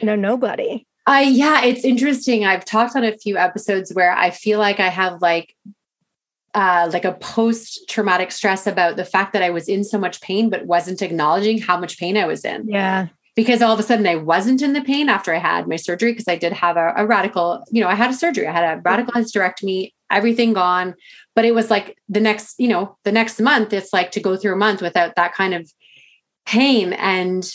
You 0.00 0.06
know, 0.06 0.16
nobody. 0.16 0.86
I 1.06 1.22
yeah, 1.22 1.64
it's 1.64 1.84
interesting. 1.84 2.46
I've 2.46 2.64
talked 2.64 2.96
on 2.96 3.04
a 3.04 3.16
few 3.18 3.36
episodes 3.36 3.92
where 3.92 4.12
I 4.12 4.30
feel 4.30 4.58
like 4.58 4.80
I 4.80 4.88
have 4.88 5.20
like 5.20 5.54
uh 6.56 6.88
like 6.90 7.04
a 7.04 7.12
post 7.12 7.86
traumatic 7.88 8.32
stress 8.32 8.66
about 8.66 8.96
the 8.96 9.04
fact 9.04 9.34
that 9.34 9.42
I 9.42 9.50
was 9.50 9.68
in 9.68 9.84
so 9.84 9.98
much 9.98 10.20
pain 10.22 10.48
but 10.50 10.66
wasn't 10.66 11.02
acknowledging 11.02 11.60
how 11.60 11.78
much 11.78 11.98
pain 11.98 12.16
I 12.16 12.26
was 12.26 12.44
in. 12.44 12.66
Yeah, 12.66 13.08
Because 13.36 13.60
all 13.60 13.74
of 13.74 13.78
a 13.78 13.82
sudden 13.82 14.06
I 14.06 14.16
wasn't 14.16 14.62
in 14.62 14.72
the 14.72 14.80
pain 14.80 15.10
after 15.10 15.34
I 15.34 15.38
had 15.38 15.68
my 15.68 15.76
surgery 15.76 16.12
because 16.12 16.28
I 16.28 16.36
did 16.36 16.54
have 16.54 16.78
a, 16.78 16.94
a 16.96 17.06
radical, 17.06 17.62
you 17.70 17.82
know, 17.82 17.88
I 17.88 17.94
had 17.94 18.10
a 18.10 18.14
surgery. 18.14 18.46
I 18.46 18.52
had 18.52 18.78
a 18.78 18.80
radical 18.80 19.12
hysterectomy, 19.12 19.92
everything 20.10 20.54
gone, 20.54 20.94
but 21.34 21.44
it 21.44 21.54
was 21.54 21.70
like 21.70 21.98
the 22.08 22.20
next, 22.20 22.58
you 22.58 22.68
know, 22.68 22.96
the 23.04 23.12
next 23.12 23.38
month 23.38 23.74
it's 23.74 23.92
like 23.92 24.10
to 24.12 24.20
go 24.20 24.36
through 24.36 24.54
a 24.54 24.56
month 24.56 24.80
without 24.80 25.14
that 25.16 25.34
kind 25.34 25.52
of 25.52 25.70
pain 26.46 26.94
and 26.94 27.52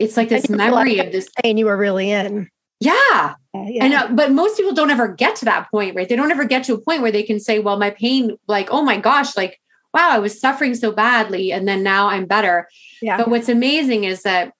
it's 0.00 0.16
like 0.16 0.28
this 0.28 0.46
And 0.46 0.50
you 0.50 0.56
feel 0.58 0.74
like 0.74 0.86
memory 0.86 0.98
of 0.98 1.12
this 1.12 1.28
pain 1.40 1.58
you 1.58 1.66
were 1.66 1.76
really 1.76 2.10
in. 2.10 2.48
Yeah 2.82 3.34
Yeah, 3.54 3.68
yeah. 3.68 3.84
I 3.84 3.88
know, 3.88 4.08
but 4.14 4.32
most 4.32 4.56
people 4.56 4.72
don't 4.74 4.90
ever 4.90 5.08
get 5.08 5.36
to 5.36 5.44
that 5.44 5.70
point, 5.70 5.94
right? 5.94 6.08
They 6.08 6.16
don't 6.16 6.30
ever 6.30 6.44
get 6.44 6.64
to 6.64 6.74
a 6.74 6.80
point 6.80 7.02
where 7.02 7.12
they 7.12 7.22
can 7.22 7.38
say, 7.38 7.58
well, 7.58 7.78
my 7.78 7.90
pain, 7.90 8.36
like, 8.48 8.68
oh 8.70 8.82
my 8.82 8.98
gosh, 8.98 9.36
like, 9.36 9.60
wow, 9.94 10.08
I 10.10 10.18
was 10.18 10.40
suffering 10.40 10.74
so 10.74 10.90
badly. 10.92 11.52
And 11.52 11.68
then 11.68 11.82
now 11.82 12.08
I'm 12.08 12.26
better. 12.26 12.68
yeah. 13.02 13.18
But 13.18 13.28
what's 13.28 13.48
amazing 13.48 14.04
is 14.04 14.22
that 14.22 14.52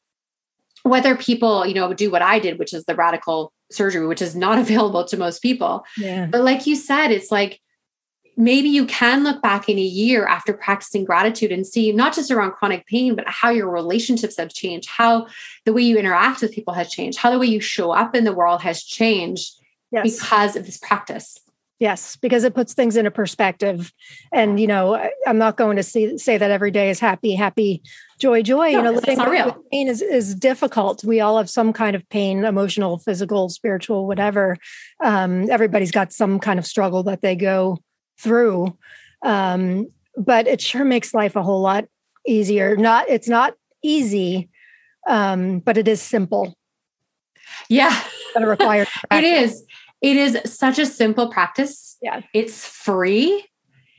whether 0.82 1.16
people, 1.16 1.66
you 1.66 1.74
know, 1.74 1.94
do 1.94 2.11
what 2.11 2.22
I 2.22 2.38
did, 2.38 2.58
which 2.58 2.74
is 2.74 2.85
the 2.85 2.94
radical 2.94 3.52
surgery, 3.70 4.06
which 4.06 4.22
is 4.22 4.37
not 4.37 4.58
available 4.64 5.04
to 5.06 5.16
most 5.16 5.40
people. 5.40 5.85
yeah. 5.96 6.26
But 6.26 6.42
like 6.42 6.66
you 6.66 6.76
said, 6.76 7.11
it's 7.11 7.30
like 7.30 7.61
maybe 8.37 8.68
you 8.68 8.87
can 8.87 9.25
look 9.25 9.42
back 9.42 9.68
in 9.68 9.79
a 9.79 9.83
year 9.83 10.27
after 10.27 10.53
practicing 10.53 11.05
gratitude 11.05 11.53
and 11.53 11.66
see 11.66 11.92
not 11.92 12.14
just 12.14 12.31
around 12.31 12.53
chronic 12.53 12.87
pain, 12.87 13.14
but 13.14 13.29
how 13.29 13.51
your 13.51 13.71
relationships 13.71 14.37
have 14.38 14.53
changed, 14.53 14.88
how 14.88 15.27
the 15.64 15.73
way 15.73 15.83
you 15.83 15.99
interact 15.99 16.42
with 16.42 16.53
people 16.53 16.75
has 16.75 16.90
changed, 16.90 17.18
how 17.18 17.31
the 17.31 17.38
way 17.38 17.47
you 17.47 17.61
show 17.61 17.92
up 17.92 18.14
in 18.14 18.25
the 18.25 18.33
world 18.33 18.62
has 18.62 18.83
changed 18.83 19.53
Yes. 19.90 20.18
because 20.18 20.57
of 20.57 20.64
this 20.64 20.79
practice. 20.79 21.38
Yes, 21.79 22.16
because 22.16 22.45
it 22.45 22.55
puts 22.55 22.75
things 22.75 22.97
into 22.97 23.11
perspective. 23.11 23.92
And, 24.31 24.61
you 24.61 24.68
know, 24.68 24.95
I'm 25.27 25.37
not 25.37 25.57
going 25.57 25.77
to 25.77 25.83
see, 25.83 26.16
say 26.16 26.38
that 26.38 26.51
every 26.51 26.71
day 26.71 26.90
is 26.90 27.01
happy, 27.01 27.35
happy, 27.35 27.83
joy, 28.21 28.42
joy. 28.42 28.71
No, 28.71 28.79
you 28.79 28.83
know, 28.83 28.92
living 28.92 29.18
with 29.18 29.57
pain 29.73 29.88
is, 29.88 30.01
is 30.01 30.35
difficult. 30.37 31.03
We 31.03 31.21
all 31.21 31.38
have 31.38 31.51
some 31.51 31.73
kind 31.73 31.97
of 31.97 32.09
pain, 32.09 32.45
emotional, 32.45 32.99
physical, 32.99 33.49
spiritual, 33.49 34.07
whatever. 34.07 34.57
Um, 35.03 35.51
everybody's 35.51 35.90
got 35.90 36.12
some 36.12 36.38
kind 36.38 36.61
of 36.61 36.66
struggle 36.66 37.03
that 37.03 37.21
they 37.21 37.35
go 37.35 37.79
through. 38.22 38.76
Um, 39.22 39.88
but 40.16 40.46
it 40.46 40.61
sure 40.61 40.85
makes 40.85 41.14
life 41.14 41.37
a 41.37 41.42
whole 41.42 41.61
lot 41.61 41.87
easier. 42.26 42.76
Not, 42.76 43.08
it's 43.08 43.28
not 43.28 43.54
easy, 43.82 44.48
um, 45.08 45.58
but 45.61 45.76
it 45.76 45.88
is 45.88 46.00
simple. 46.00 46.56
Yeah, 47.68 47.98
it 48.37 48.44
requires 48.44 48.88
it 49.11 49.24
is. 49.24 49.64
It 50.00 50.16
is 50.16 50.38
such 50.44 50.78
a 50.78 50.87
simple 50.87 51.28
practice. 51.30 51.96
Yeah. 52.02 52.22
It's 52.35 52.66
free. 52.66 53.46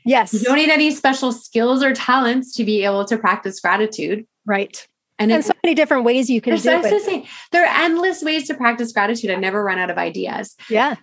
Yes. 0.04 0.34
You 0.34 0.40
don't 0.40 0.56
need 0.56 0.68
any 0.68 0.90
special 0.90 1.32
skills 1.32 1.82
or 1.82 1.94
talents 1.94 2.54
to 2.56 2.64
be 2.64 2.84
able 2.84 3.06
to 3.06 3.16
practice 3.16 3.60
gratitude. 3.60 4.26
right. 4.44 4.86
And, 5.16 5.30
And 5.30 5.44
so 5.44 5.52
many 5.62 5.76
different 5.76 6.02
ways 6.02 6.28
you 6.28 6.40
can 6.40 6.56
do 6.56 6.68
it. 6.68 7.24
there 7.52 7.64
are 7.64 7.84
endless 7.84 8.20
ways 8.20 8.48
to 8.48 8.54
practice 8.54 8.90
gratitude. 8.92 9.30
I 9.30 9.36
never 9.36 9.62
run 9.62 9.78
out 9.78 9.88
of 9.88 9.96
ideas. 9.96 10.56
Yeah. 10.68 10.96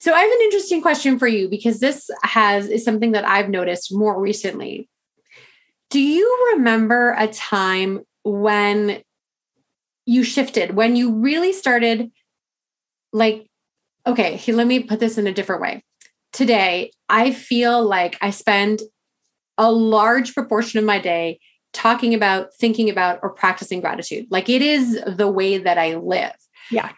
So 0.00 0.14
I 0.14 0.20
have 0.20 0.32
an 0.32 0.40
interesting 0.42 0.80
question 0.80 1.18
for 1.18 1.28
you 1.28 1.48
because 1.48 1.80
this 1.80 2.10
has 2.22 2.68
is 2.68 2.84
something 2.84 3.12
that 3.12 3.26
I've 3.26 3.50
noticed 3.50 3.94
more 3.94 4.20
recently. 4.20 4.88
Do 5.90 6.00
you 6.00 6.52
remember 6.54 7.14
a 7.18 7.28
time 7.28 8.00
when 8.24 9.02
you 10.06 10.24
shifted, 10.24 10.74
when 10.74 10.96
you 10.96 11.12
really 11.12 11.52
started 11.52 12.10
like 13.12 13.46
okay, 14.06 14.40
let 14.48 14.66
me 14.66 14.80
put 14.80 14.98
this 14.98 15.18
in 15.18 15.26
a 15.26 15.32
different 15.32 15.62
way. 15.62 15.84
Today, 16.32 16.90
I 17.08 17.32
feel 17.32 17.84
like 17.84 18.16
I 18.20 18.30
spend 18.30 18.80
a 19.58 19.70
large 19.70 20.34
proportion 20.34 20.78
of 20.78 20.84
my 20.84 20.98
day 20.98 21.38
talking 21.72 22.14
about, 22.14 22.54
thinking 22.58 22.88
about, 22.88 23.20
or 23.22 23.30
practicing 23.30 23.80
gratitude. 23.80 24.26
Like 24.30 24.48
it 24.48 24.62
is 24.62 25.00
the 25.06 25.28
way 25.28 25.58
that 25.58 25.76
I 25.76 25.96
live. 25.96 26.32
Yeah. 26.70 26.90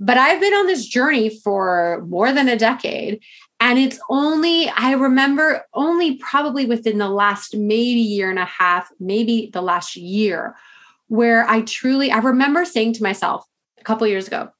But 0.00 0.16
I've 0.16 0.40
been 0.40 0.54
on 0.54 0.66
this 0.66 0.86
journey 0.86 1.28
for 1.28 2.04
more 2.08 2.32
than 2.32 2.48
a 2.48 2.56
decade. 2.56 3.20
And 3.60 3.78
it's 3.78 3.98
only, 4.08 4.68
I 4.68 4.92
remember 4.92 5.66
only 5.74 6.16
probably 6.16 6.66
within 6.66 6.98
the 6.98 7.08
last 7.08 7.56
maybe 7.56 8.00
year 8.00 8.30
and 8.30 8.38
a 8.38 8.44
half, 8.44 8.88
maybe 9.00 9.50
the 9.52 9.62
last 9.62 9.96
year, 9.96 10.54
where 11.08 11.44
I 11.48 11.62
truly, 11.62 12.12
I 12.12 12.18
remember 12.18 12.64
saying 12.64 12.92
to 12.94 13.02
myself 13.02 13.44
a 13.80 13.84
couple 13.84 14.06
years 14.06 14.28
ago, 14.28 14.50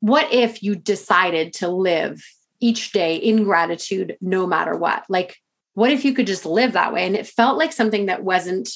what 0.00 0.30
if 0.32 0.62
you 0.62 0.76
decided 0.76 1.54
to 1.54 1.68
live 1.68 2.22
each 2.60 2.92
day 2.92 3.16
in 3.16 3.44
gratitude 3.44 4.18
no 4.20 4.46
matter 4.46 4.76
what? 4.76 5.04
Like, 5.08 5.36
what 5.74 5.90
if 5.90 6.04
you 6.04 6.12
could 6.12 6.26
just 6.26 6.44
live 6.44 6.72
that 6.72 6.92
way? 6.92 7.06
And 7.06 7.16
it 7.16 7.26
felt 7.26 7.56
like 7.56 7.72
something 7.72 8.06
that 8.06 8.22
wasn't 8.22 8.68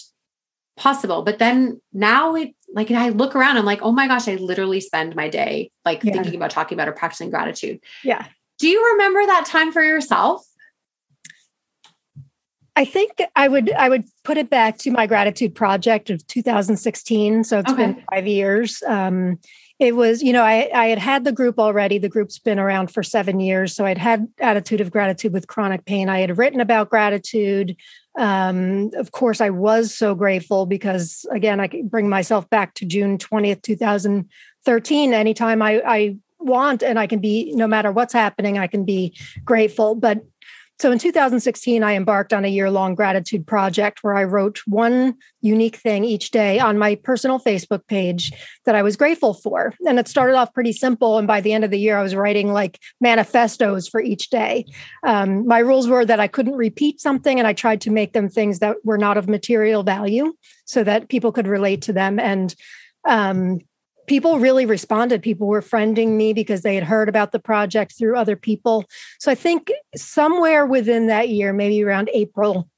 possible. 0.77 1.23
But 1.23 1.39
then 1.39 1.81
now 1.93 2.35
it 2.35 2.55
like 2.75 2.91
and 2.91 2.99
I 2.99 3.11
look 3.11 3.35
around, 3.37 3.57
I'm 3.57 3.65
like, 3.65 3.81
oh 3.83 3.93
my 3.93 4.09
gosh, 4.09 4.29
I 4.29 4.35
literally 4.35 4.81
spend 4.81 5.15
my 5.17 5.29
day 5.29 5.71
like 5.85 6.03
Yeah. 6.03 6.13
thinking 6.13 6.35
about 6.35 6.51
talking 6.51 6.77
about 6.77 6.89
or 6.89 6.93
practicing 6.93 7.31
gratitude. 7.31 7.81
Yeah. 8.03 8.27
Do 8.59 8.69
you 8.69 8.93
remember 8.93 9.25
that 9.27 9.47
time 9.47 9.73
for 9.73 9.83
yourself? 9.83 10.45
I 12.77 12.85
think 12.85 13.23
I 13.37 13.47
would 13.47 13.73
I 13.73 13.89
would 13.89 14.05
put 14.25 14.37
it 14.37 14.51
back 14.51 14.79
to 14.79 14.91
my 14.91 15.07
gratitude 15.07 15.55
project 15.55 16.11
of 16.11 16.27
2016. 16.27 17.45
So 17.45 17.61
it's 17.61 17.71
okay. 17.71 17.87
been 17.87 18.03
five 18.11 18.27
years. 18.27 18.83
Um, 18.87 19.39
it 19.81 19.97
was, 19.97 20.23
you 20.23 20.33
know, 20.33 20.43
I, 20.43 20.71
I 20.73 20.87
had 20.87 20.99
had 20.99 21.25
the 21.25 21.33
group 21.33 21.59
already. 21.59 21.99
The 21.99 22.09
group's 22.09 22.39
been 22.39 22.61
around 22.61 22.93
for 22.93 23.03
seven 23.03 23.41
years. 23.41 23.75
So 23.75 23.85
I'd 23.85 23.99
had 23.99 24.29
attitude 24.39 24.81
of 24.81 24.91
gratitude 24.91 25.33
with 25.33 25.49
chronic 25.49 25.85
pain. 25.85 26.09
I 26.09 26.21
had 26.21 26.39
written 26.39 26.61
about 26.61 26.91
gratitude. 26.91 27.77
Um, 28.17 28.91
of 28.95 29.11
course, 29.11 29.41
I 29.41 29.51
was 29.51 29.93
so 29.93 30.15
grateful 30.15 30.67
because, 30.67 31.27
again, 31.33 31.59
I 31.59 31.67
can 31.67 31.89
bring 31.89 32.09
myself 32.09 32.49
back 32.49 32.75
to 32.75 32.87
June 32.87 33.19
20th, 33.19 33.63
2013. 33.63 35.13
Anytime 35.13 35.61
I, 35.61 35.83
I 35.85 36.17
want 36.39 36.83
and 36.83 36.99
I 36.99 37.09
can 37.09 37.19
be, 37.19 37.53
no 37.57 37.67
matter 37.67 37.91
what's 37.91 38.13
happening, 38.13 38.59
I 38.59 38.69
can 38.69 38.85
be 38.85 39.17
grateful. 39.45 39.97
But 39.97 40.25
so 40.81 40.91
in 40.91 40.99
2016, 40.99 41.85
I 41.85 41.95
embarked 41.95 42.33
on 42.33 42.45
a 42.45 42.49
year 42.49 42.69
long 42.69 42.95
gratitude 42.97 43.47
project 43.47 44.01
where 44.03 44.17
I 44.17 44.25
wrote 44.25 44.61
one 44.67 45.15
unique 45.41 45.77
thing 45.77 46.05
each 46.05 46.33
day 46.33 46.59
on 46.59 46.79
my 46.79 46.97
personal 46.97 47.39
Facebook 47.39 47.87
page 47.87 48.33
that 48.65 48.75
I 48.75 48.83
was 48.83 48.97
grateful 48.97 49.35
for. 49.35 49.73
And 49.87 50.01
it 50.01 50.09
started 50.09 50.35
off 50.35 50.53
pretty 50.53 50.73
simple. 50.73 51.17
And 51.17 51.29
by 51.29 51.41
the 51.41 51.53
end 51.53 51.65
of 51.65 51.71
the 51.71 51.79
year, 51.79 51.97
I 51.97 52.03
was 52.03 52.17
writing 52.17 52.53
like 52.53 52.81
manifestos 53.01 53.89
for 53.89 54.01
each 54.01 54.31
day. 54.31 54.65
Um, 55.05 55.47
my 55.47 55.61
rules 55.61 55.87
were 55.87 56.05
that 56.05 56.21
I 56.21 56.27
couldn't 56.27 56.57
repeat 56.57 57.01
something, 57.01 57.39
and 57.39 57.47
I 57.47 57.53
tried 57.53 57.81
to 57.83 57.91
make 57.91 58.13
them 58.13 58.29
things 58.29 58.59
that 58.59 58.77
were 58.85 58.99
not 58.99 59.17
of 59.17 59.29
material 59.29 59.85
value 59.85 60.35
so 60.65 60.83
that 60.83 61.09
people 61.09 61.31
could 61.31 61.47
relate 61.47 61.83
to 61.83 61.93
them. 61.93 62.19
And 62.19 62.53
um, 63.07 63.61
people 64.07 64.39
really 64.39 64.67
responded. 64.67 65.23
People 65.23 65.47
were 65.47 65.63
friending 65.63 66.17
me 66.17 66.33
because 66.33 66.63
they 66.63 66.75
had 66.75 66.85
heard 66.85 67.09
about 67.09 67.33
the 67.33 67.39
project 67.39 67.97
through 67.97 68.17
other 68.17 68.37
people. 68.37 68.85
So 69.19 69.31
I 69.31 69.35
think 69.35 69.73
somewhere 69.97 70.67
within 70.67 71.07
that 71.07 71.29
year, 71.29 71.53
maybe 71.53 71.83
around 71.83 72.11
April, 72.13 72.69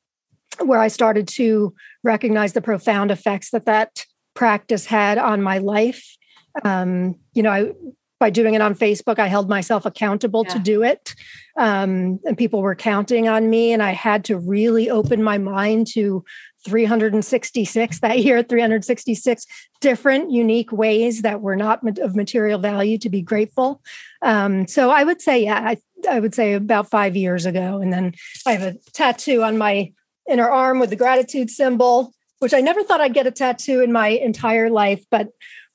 where 0.64 0.80
I 0.80 0.88
started 0.88 1.28
to 1.28 1.74
recognize 2.02 2.52
the 2.52 2.62
profound 2.62 3.10
effects 3.10 3.50
that 3.50 3.66
that 3.66 4.04
practice 4.34 4.86
had 4.86 5.18
on 5.18 5.42
my 5.42 5.58
life. 5.58 6.16
Um, 6.64 7.16
you 7.34 7.42
know, 7.42 7.50
I, 7.50 7.72
by 8.18 8.30
doing 8.30 8.54
it 8.54 8.62
on 8.62 8.74
Facebook, 8.74 9.18
I 9.18 9.26
held 9.26 9.48
myself 9.48 9.84
accountable 9.84 10.44
yeah. 10.46 10.54
to 10.54 10.58
do 10.58 10.82
it. 10.82 11.14
Um, 11.58 12.18
and 12.24 12.38
people 12.38 12.62
were 12.62 12.74
counting 12.74 13.28
on 13.28 13.50
me. 13.50 13.72
And 13.72 13.82
I 13.82 13.90
had 13.90 14.24
to 14.26 14.38
really 14.38 14.88
open 14.88 15.22
my 15.22 15.36
mind 15.36 15.86
to 15.88 16.24
366 16.66 18.00
that 18.00 18.18
year 18.18 18.42
366 18.42 19.46
different 19.80 20.30
unique 20.30 20.72
ways 20.72 21.22
that 21.22 21.40
were 21.40 21.56
not 21.56 21.86
of 21.98 22.16
material 22.16 22.58
value 22.58 22.98
to 22.98 23.08
be 23.08 23.22
grateful. 23.22 23.80
Um, 24.22 24.66
so 24.66 24.90
i 24.90 25.04
would 25.04 25.20
say 25.22 25.44
yeah 25.44 25.60
I, 25.64 25.76
I 26.10 26.20
would 26.20 26.34
say 26.34 26.54
about 26.54 26.90
five 26.90 27.16
years 27.16 27.46
ago 27.46 27.80
and 27.80 27.92
then 27.92 28.14
i 28.46 28.52
have 28.52 28.62
a 28.62 28.76
tattoo 28.92 29.42
on 29.42 29.56
my 29.56 29.92
inner 30.28 30.48
arm 30.48 30.80
with 30.80 30.90
the 30.90 30.96
gratitude 30.96 31.50
symbol 31.50 32.12
which 32.40 32.54
i 32.54 32.60
never 32.60 32.82
thought 32.82 33.00
i'd 33.00 33.14
get 33.14 33.26
a 33.26 33.30
tattoo 33.30 33.80
in 33.80 33.92
my 33.92 34.08
entire 34.08 34.68
life 34.70 35.04
but 35.10 35.28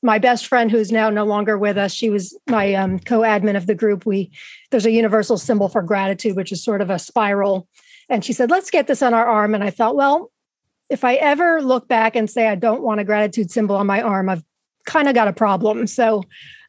my 0.04 0.18
best 0.18 0.48
friend 0.48 0.72
who's 0.72 0.92
now 0.92 1.10
no 1.10 1.24
longer 1.24 1.58
with 1.58 1.78
us 1.78 1.94
she 1.94 2.10
was 2.10 2.38
my 2.50 2.74
um, 2.74 3.00
co-admin 3.00 3.56
of 3.56 3.68
the 3.68 3.76
group. 3.76 4.06
We 4.06 4.32
there's 4.72 4.86
a 4.86 4.92
universal 4.92 5.38
symbol 5.38 5.70
for 5.70 5.82
gratitude 5.82 6.36
which 6.36 6.52
is 6.52 6.64
sort 6.64 6.82
of 6.82 6.90
a 6.90 7.00
spiral. 7.00 7.68
And 8.10 8.26
she 8.26 8.34
said 8.34 8.50
let's 8.50 8.72
get 8.72 8.88
this 8.88 9.02
on 9.02 9.14
our 9.14 9.26
arm. 9.26 9.54
And 9.54 9.64
i 9.64 9.70
thought 9.70 9.96
well 9.96 10.31
if 10.92 11.06
I 11.06 11.16
ever 11.16 11.62
look 11.62 11.88
back 11.88 12.18
and 12.18 12.30
say 12.30 12.48
I 12.48 12.56
don't 12.56 12.82
want 12.82 13.00
a 13.00 13.06
gratitude 13.06 13.50
symbol 13.50 13.78
on 13.78 13.88
my 13.88 14.02
arm, 14.02 14.28
I've 14.28 14.44
kind 14.86 15.08
of 15.08 15.16
got 15.16 15.30
a 15.30 15.34
problem. 15.34 15.88
So, 15.88 16.24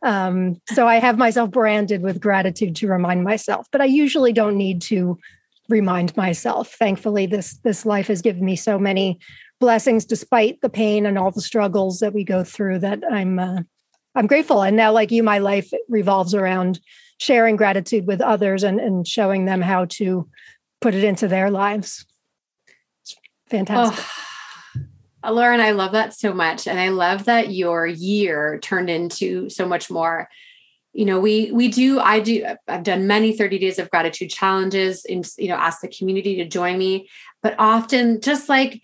um, 0.04 0.60
so 0.68 0.86
I 0.86 0.96
have 0.96 1.18
myself 1.18 1.50
branded 1.50 2.02
with 2.02 2.20
gratitude 2.20 2.76
to 2.76 2.88
remind 2.88 3.24
myself, 3.24 3.66
but 3.72 3.80
I 3.80 3.86
usually 3.86 4.32
don't 4.32 4.56
need 4.56 4.80
to 4.82 5.18
remind 5.68 6.16
myself. 6.16 6.72
Thankfully, 6.74 7.26
this 7.26 7.54
this 7.64 7.84
life 7.84 8.06
has 8.06 8.22
given 8.22 8.44
me 8.44 8.54
so 8.54 8.78
many 8.78 9.18
blessings, 9.58 10.04
despite 10.04 10.60
the 10.60 10.70
pain 10.70 11.04
and 11.04 11.18
all 11.18 11.32
the 11.32 11.40
struggles 11.40 11.98
that 11.98 12.14
we 12.14 12.22
go 12.22 12.44
through. 12.44 12.78
That 12.78 13.02
I'm 13.10 13.40
uh, 13.40 13.62
I'm 14.14 14.28
grateful. 14.28 14.62
And 14.62 14.76
now, 14.76 14.92
like 14.92 15.10
you, 15.10 15.24
my 15.24 15.38
life 15.38 15.72
revolves 15.88 16.32
around 16.32 16.78
sharing 17.18 17.56
gratitude 17.56 18.06
with 18.06 18.20
others 18.20 18.62
and 18.62 18.78
and 18.78 19.06
showing 19.06 19.46
them 19.46 19.62
how 19.62 19.86
to 19.86 20.28
put 20.80 20.94
it 20.94 21.02
into 21.02 21.26
their 21.26 21.50
lives. 21.50 22.06
Fantastic. 23.52 24.04
Oh, 25.22 25.32
Lauren, 25.32 25.60
I 25.60 25.72
love 25.72 25.92
that 25.92 26.14
so 26.14 26.32
much. 26.32 26.66
And 26.66 26.80
I 26.80 26.88
love 26.88 27.26
that 27.26 27.52
your 27.52 27.86
year 27.86 28.58
turned 28.60 28.88
into 28.88 29.50
so 29.50 29.68
much 29.68 29.90
more. 29.90 30.28
You 30.94 31.04
know, 31.04 31.20
we 31.20 31.52
we 31.52 31.68
do, 31.68 32.00
I 32.00 32.20
do, 32.20 32.46
I've 32.66 32.82
done 32.82 33.06
many 33.06 33.36
30 33.36 33.58
days 33.58 33.78
of 33.78 33.90
gratitude 33.90 34.30
challenges 34.30 35.04
and 35.04 35.28
you 35.36 35.48
know, 35.48 35.54
ask 35.54 35.82
the 35.82 35.88
community 35.88 36.36
to 36.36 36.48
join 36.48 36.78
me. 36.78 37.08
But 37.42 37.54
often 37.58 38.22
just 38.22 38.48
like 38.48 38.80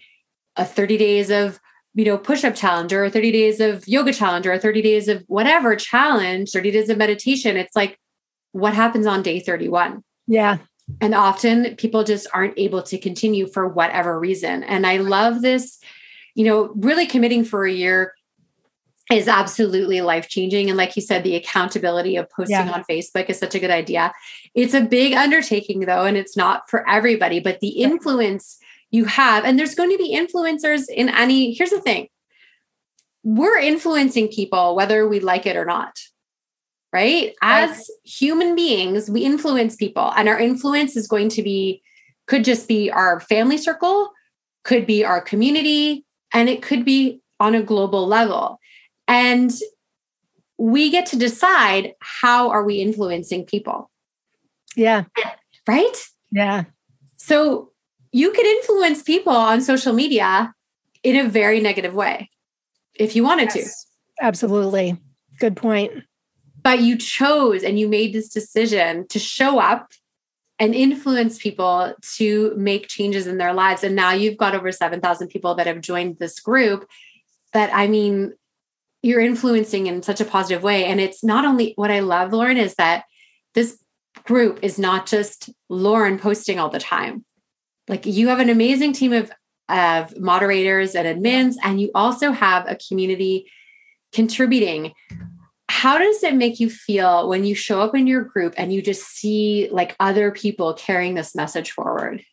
a 0.56 0.64
30 0.64 0.98
days 0.98 1.30
of 1.30 1.58
you 1.94 2.04
know, 2.04 2.18
push-up 2.18 2.54
challenge 2.54 2.92
or 2.92 3.08
30 3.10 3.32
days 3.32 3.58
of 3.58 3.88
yoga 3.88 4.12
challenge 4.12 4.46
or 4.46 4.56
30 4.58 4.82
days 4.82 5.08
of 5.08 5.24
whatever 5.26 5.74
challenge, 5.74 6.50
30 6.50 6.70
days 6.70 6.90
of 6.90 6.98
meditation. 6.98 7.56
It's 7.56 7.74
like 7.74 7.98
what 8.52 8.74
happens 8.74 9.06
on 9.06 9.22
day 9.22 9.40
31? 9.40 10.04
Yeah. 10.26 10.58
And 11.00 11.14
often 11.14 11.76
people 11.76 12.04
just 12.04 12.26
aren't 12.32 12.58
able 12.58 12.82
to 12.84 12.98
continue 12.98 13.46
for 13.46 13.68
whatever 13.68 14.18
reason. 14.18 14.62
And 14.64 14.86
I 14.86 14.96
love 14.98 15.42
this, 15.42 15.78
you 16.34 16.44
know, 16.44 16.72
really 16.74 17.06
committing 17.06 17.44
for 17.44 17.66
a 17.66 17.72
year 17.72 18.14
is 19.12 19.28
absolutely 19.28 20.00
life 20.00 20.28
changing. 20.28 20.68
And 20.68 20.76
like 20.76 20.94
you 20.96 21.02
said, 21.02 21.24
the 21.24 21.36
accountability 21.36 22.16
of 22.16 22.28
posting 22.30 22.56
yeah. 22.56 22.72
on 22.72 22.84
Facebook 22.84 23.30
is 23.30 23.38
such 23.38 23.54
a 23.54 23.58
good 23.58 23.70
idea. 23.70 24.12
It's 24.54 24.74
a 24.74 24.82
big 24.82 25.14
undertaking, 25.14 25.80
though, 25.80 26.04
and 26.04 26.16
it's 26.16 26.36
not 26.36 26.68
for 26.68 26.88
everybody, 26.88 27.40
but 27.40 27.60
the 27.60 27.68
influence 27.68 28.58
you 28.90 29.06
have, 29.06 29.44
and 29.44 29.58
there's 29.58 29.74
going 29.74 29.90
to 29.90 29.98
be 29.98 30.14
influencers 30.14 30.88
in 30.88 31.08
any, 31.08 31.54
here's 31.54 31.70
the 31.70 31.80
thing 31.80 32.08
we're 33.24 33.58
influencing 33.58 34.28
people 34.28 34.76
whether 34.76 35.06
we 35.06 35.20
like 35.20 35.44
it 35.44 35.56
or 35.56 35.64
not 35.64 35.98
right? 36.92 37.34
As 37.42 37.90
human 38.04 38.54
beings, 38.54 39.10
we 39.10 39.24
influence 39.24 39.76
people, 39.76 40.12
and 40.16 40.28
our 40.28 40.38
influence 40.38 40.96
is 40.96 41.06
going 41.06 41.28
to 41.30 41.42
be, 41.42 41.82
could 42.26 42.44
just 42.44 42.68
be 42.68 42.90
our 42.90 43.20
family 43.20 43.58
circle, 43.58 44.10
could 44.64 44.86
be 44.86 45.04
our 45.04 45.20
community, 45.20 46.04
and 46.32 46.48
it 46.48 46.62
could 46.62 46.84
be 46.84 47.20
on 47.40 47.54
a 47.54 47.62
global 47.62 48.06
level. 48.06 48.58
And 49.06 49.52
we 50.58 50.90
get 50.90 51.06
to 51.06 51.16
decide 51.16 51.94
how 52.00 52.50
are 52.50 52.64
we 52.64 52.80
influencing 52.80 53.44
people. 53.46 53.90
Yeah. 54.76 55.04
Right? 55.66 55.96
Yeah. 56.32 56.64
So 57.16 57.70
you 58.12 58.32
could 58.32 58.46
influence 58.46 59.02
people 59.02 59.32
on 59.32 59.60
social 59.60 59.92
media 59.92 60.54
in 61.02 61.16
a 61.16 61.28
very 61.28 61.60
negative 61.60 61.94
way 61.94 62.30
if 62.94 63.14
you 63.14 63.22
wanted 63.22 63.50
yes, 63.54 63.84
to. 63.84 64.24
Absolutely. 64.24 64.96
Good 65.38 65.56
point 65.56 65.92
but 66.68 66.82
you 66.82 66.98
chose 66.98 67.62
and 67.64 67.80
you 67.80 67.88
made 67.88 68.12
this 68.12 68.28
decision 68.28 69.08
to 69.08 69.18
show 69.18 69.58
up 69.58 69.90
and 70.58 70.74
influence 70.74 71.38
people 71.38 71.94
to 72.16 72.52
make 72.58 72.88
changes 72.88 73.26
in 73.26 73.38
their 73.38 73.54
lives. 73.54 73.82
And 73.82 73.96
now 73.96 74.10
you've 74.10 74.36
got 74.36 74.54
over 74.54 74.70
7,000 74.70 75.28
people 75.28 75.54
that 75.54 75.66
have 75.66 75.80
joined 75.80 76.18
this 76.18 76.40
group 76.40 76.86
that 77.54 77.70
I 77.72 77.86
mean, 77.86 78.34
you're 79.00 79.22
influencing 79.22 79.86
in 79.86 80.02
such 80.02 80.20
a 80.20 80.26
positive 80.26 80.62
way. 80.62 80.84
And 80.84 81.00
it's 81.00 81.24
not 81.24 81.46
only 81.46 81.72
what 81.76 81.90
I 81.90 82.00
love, 82.00 82.34
Lauren, 82.34 82.58
is 82.58 82.74
that 82.74 83.04
this 83.54 83.82
group 84.24 84.58
is 84.60 84.78
not 84.78 85.06
just 85.06 85.48
Lauren 85.70 86.18
posting 86.18 86.58
all 86.58 86.68
the 86.68 86.78
time. 86.78 87.24
Like 87.88 88.04
you 88.04 88.28
have 88.28 88.40
an 88.40 88.50
amazing 88.50 88.92
team 88.92 89.14
of, 89.14 89.32
of 89.70 90.20
moderators 90.20 90.94
and 90.94 91.06
admins, 91.06 91.54
and 91.64 91.80
you 91.80 91.90
also 91.94 92.30
have 92.30 92.70
a 92.70 92.76
community 92.76 93.50
contributing 94.12 94.92
how 95.78 95.96
does 95.96 96.24
it 96.24 96.34
make 96.34 96.58
you 96.58 96.68
feel 96.68 97.28
when 97.28 97.44
you 97.44 97.54
show 97.54 97.80
up 97.80 97.94
in 97.94 98.08
your 98.08 98.22
group 98.22 98.52
and 98.56 98.72
you 98.72 98.82
just 98.82 99.02
see 99.06 99.68
like 99.70 99.94
other 100.00 100.32
people 100.32 100.74
carrying 100.74 101.14
this 101.14 101.36
message 101.36 101.70
forward? 101.70 102.24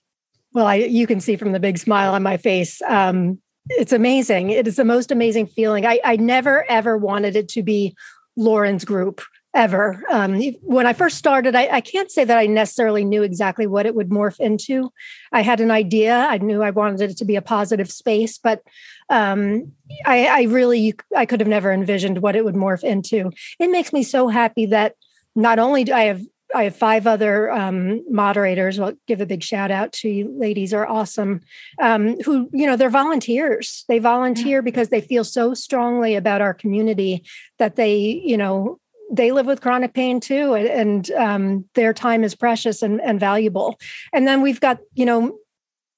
Well 0.53 0.65
I, 0.65 0.75
you 0.75 1.05
can 1.05 1.19
see 1.19 1.36
from 1.36 1.51
the 1.51 1.60
big 1.60 1.77
smile 1.77 2.15
on 2.15 2.23
my 2.23 2.38
face 2.38 2.81
um, 2.88 3.39
it's 3.67 3.93
amazing. 3.93 4.49
It 4.49 4.67
is 4.67 4.77
the 4.77 4.84
most 4.84 5.12
amazing 5.12 5.45
feeling. 5.45 5.86
I, 5.86 5.99
I 6.03 6.15
never 6.15 6.65
ever 6.69 6.97
wanted 6.97 7.36
it 7.36 7.47
to 7.49 7.62
be 7.62 7.95
lauren's 8.36 8.84
group 8.84 9.21
ever. 9.55 10.03
Um, 10.11 10.41
when 10.61 10.85
I 10.85 10.93
first 10.93 11.17
started, 11.17 11.55
I, 11.55 11.77
I, 11.77 11.81
can't 11.81 12.11
say 12.11 12.25
that 12.25 12.37
I 12.37 12.45
necessarily 12.45 13.05
knew 13.05 13.23
exactly 13.23 13.65
what 13.65 13.85
it 13.85 13.95
would 13.95 14.09
morph 14.09 14.39
into. 14.39 14.91
I 15.31 15.41
had 15.41 15.61
an 15.61 15.71
idea. 15.71 16.13
I 16.13 16.37
knew 16.37 16.61
I 16.61 16.71
wanted 16.71 17.09
it 17.09 17.17
to 17.17 17.25
be 17.25 17.37
a 17.37 17.41
positive 17.41 17.89
space, 17.89 18.37
but 18.37 18.61
um, 19.09 19.71
I, 20.05 20.25
I 20.25 20.41
really 20.43 20.93
I 21.15 21.25
could 21.25 21.39
have 21.39 21.47
never 21.47 21.71
envisioned 21.71 22.21
what 22.21 22.35
it 22.35 22.43
would 22.43 22.55
morph 22.55 22.83
into. 22.83 23.31
It 23.57 23.71
makes 23.71 23.93
me 23.93 24.03
so 24.03 24.27
happy 24.27 24.65
that 24.67 24.95
not 25.35 25.57
only 25.57 25.85
do 25.85 25.93
I 25.93 26.03
have 26.03 26.21
I 26.53 26.65
have 26.65 26.75
five 26.75 27.07
other 27.07 27.51
um, 27.51 28.03
moderators. 28.09 28.79
I'll 28.79 28.93
give 29.07 29.19
a 29.19 29.25
big 29.25 29.43
shout 29.43 29.71
out 29.71 29.91
to 29.93 30.09
you. 30.09 30.33
Ladies 30.37 30.73
are 30.73 30.87
awesome. 30.87 31.41
Um, 31.81 32.19
who 32.21 32.49
you 32.53 32.67
know 32.67 32.75
they're 32.75 32.89
volunteers. 32.89 33.83
They 33.87 33.99
volunteer 33.99 34.61
because 34.61 34.89
they 34.89 35.01
feel 35.01 35.23
so 35.23 35.53
strongly 35.53 36.15
about 36.15 36.41
our 36.41 36.53
community 36.53 37.23
that 37.57 37.75
they 37.77 37.95
you 37.97 38.37
know 38.37 38.79
they 39.11 39.31
live 39.31 39.45
with 39.45 39.61
chronic 39.61 39.93
pain 39.93 40.19
too 40.19 40.55
and 40.55 41.11
um, 41.11 41.65
their 41.75 41.93
time 41.93 42.23
is 42.23 42.35
precious 42.35 42.81
and, 42.81 42.99
and 43.01 43.19
valuable 43.19 43.79
and 44.13 44.27
then 44.27 44.41
we've 44.41 44.59
got 44.59 44.79
you 44.93 45.05
know 45.05 45.37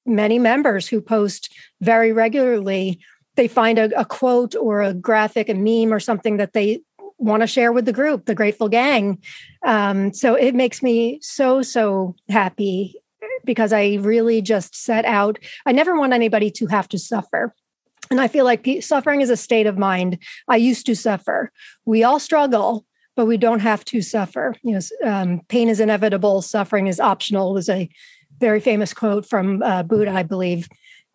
many 0.08 0.40
members 0.40 0.88
who 0.88 1.02
post 1.02 1.54
very 1.82 2.14
regularly. 2.14 3.00
They 3.36 3.48
find 3.48 3.78
a, 3.78 4.00
a 4.00 4.06
quote 4.06 4.56
or 4.56 4.82
a 4.82 4.94
graphic, 4.94 5.50
a 5.50 5.54
meme, 5.54 5.94
or 5.94 6.00
something 6.00 6.38
that 6.38 6.54
they 6.54 6.82
want 7.20 7.42
to 7.42 7.48
share 7.48 7.72
with 7.72 7.86
the 7.86 7.94
group, 7.94 8.26
the 8.26 8.36
Grateful 8.36 8.70
Gang. 8.70 9.22
Um, 9.66 10.14
so 10.14 10.36
it 10.36 10.56
makes 10.56 10.82
me 10.82 11.20
so, 11.22 11.62
so 11.62 12.16
happy 12.30 12.96
because 13.44 13.74
I 13.74 13.96
really 13.96 14.42
just 14.42 14.76
set 14.76 15.06
out. 15.06 15.38
I 15.66 15.72
never 15.72 15.98
want 15.98 16.14
anybody 16.14 16.50
to 16.52 16.68
have 16.68 16.88
to 16.90 17.00
suffer. 17.00 17.54
And 18.10 18.22
I 18.22 18.28
feel 18.28 18.46
like 18.46 18.68
suffering 18.82 19.22
is 19.22 19.30
a 19.30 19.38
state 19.38 19.68
of 19.68 19.78
mind. 19.78 20.20
I 20.48 20.56
used 20.56 20.86
to 20.86 20.96
suffer. 20.96 21.52
We 21.86 22.04
all 22.04 22.20
struggle, 22.20 22.86
but 23.18 23.26
we 23.26 23.36
don't 23.36 23.60
have 23.60 23.84
to 23.84 24.02
suffer. 24.02 24.56
You 24.62 24.76
know, 24.76 25.12
um, 25.12 25.42
pain 25.50 25.68
is 25.68 25.82
inevitable, 25.82 26.44
suffering 26.44 26.86
is 26.86 27.00
optional. 27.00 27.54
Was 27.54 27.68
a 27.68 27.90
very 28.40 28.60
famous 28.62 28.94
quote 28.94 29.26
from 29.26 29.64
uh, 29.64 29.84
Buddha, 29.84 30.12
I 30.12 30.24
believe. 30.24 30.70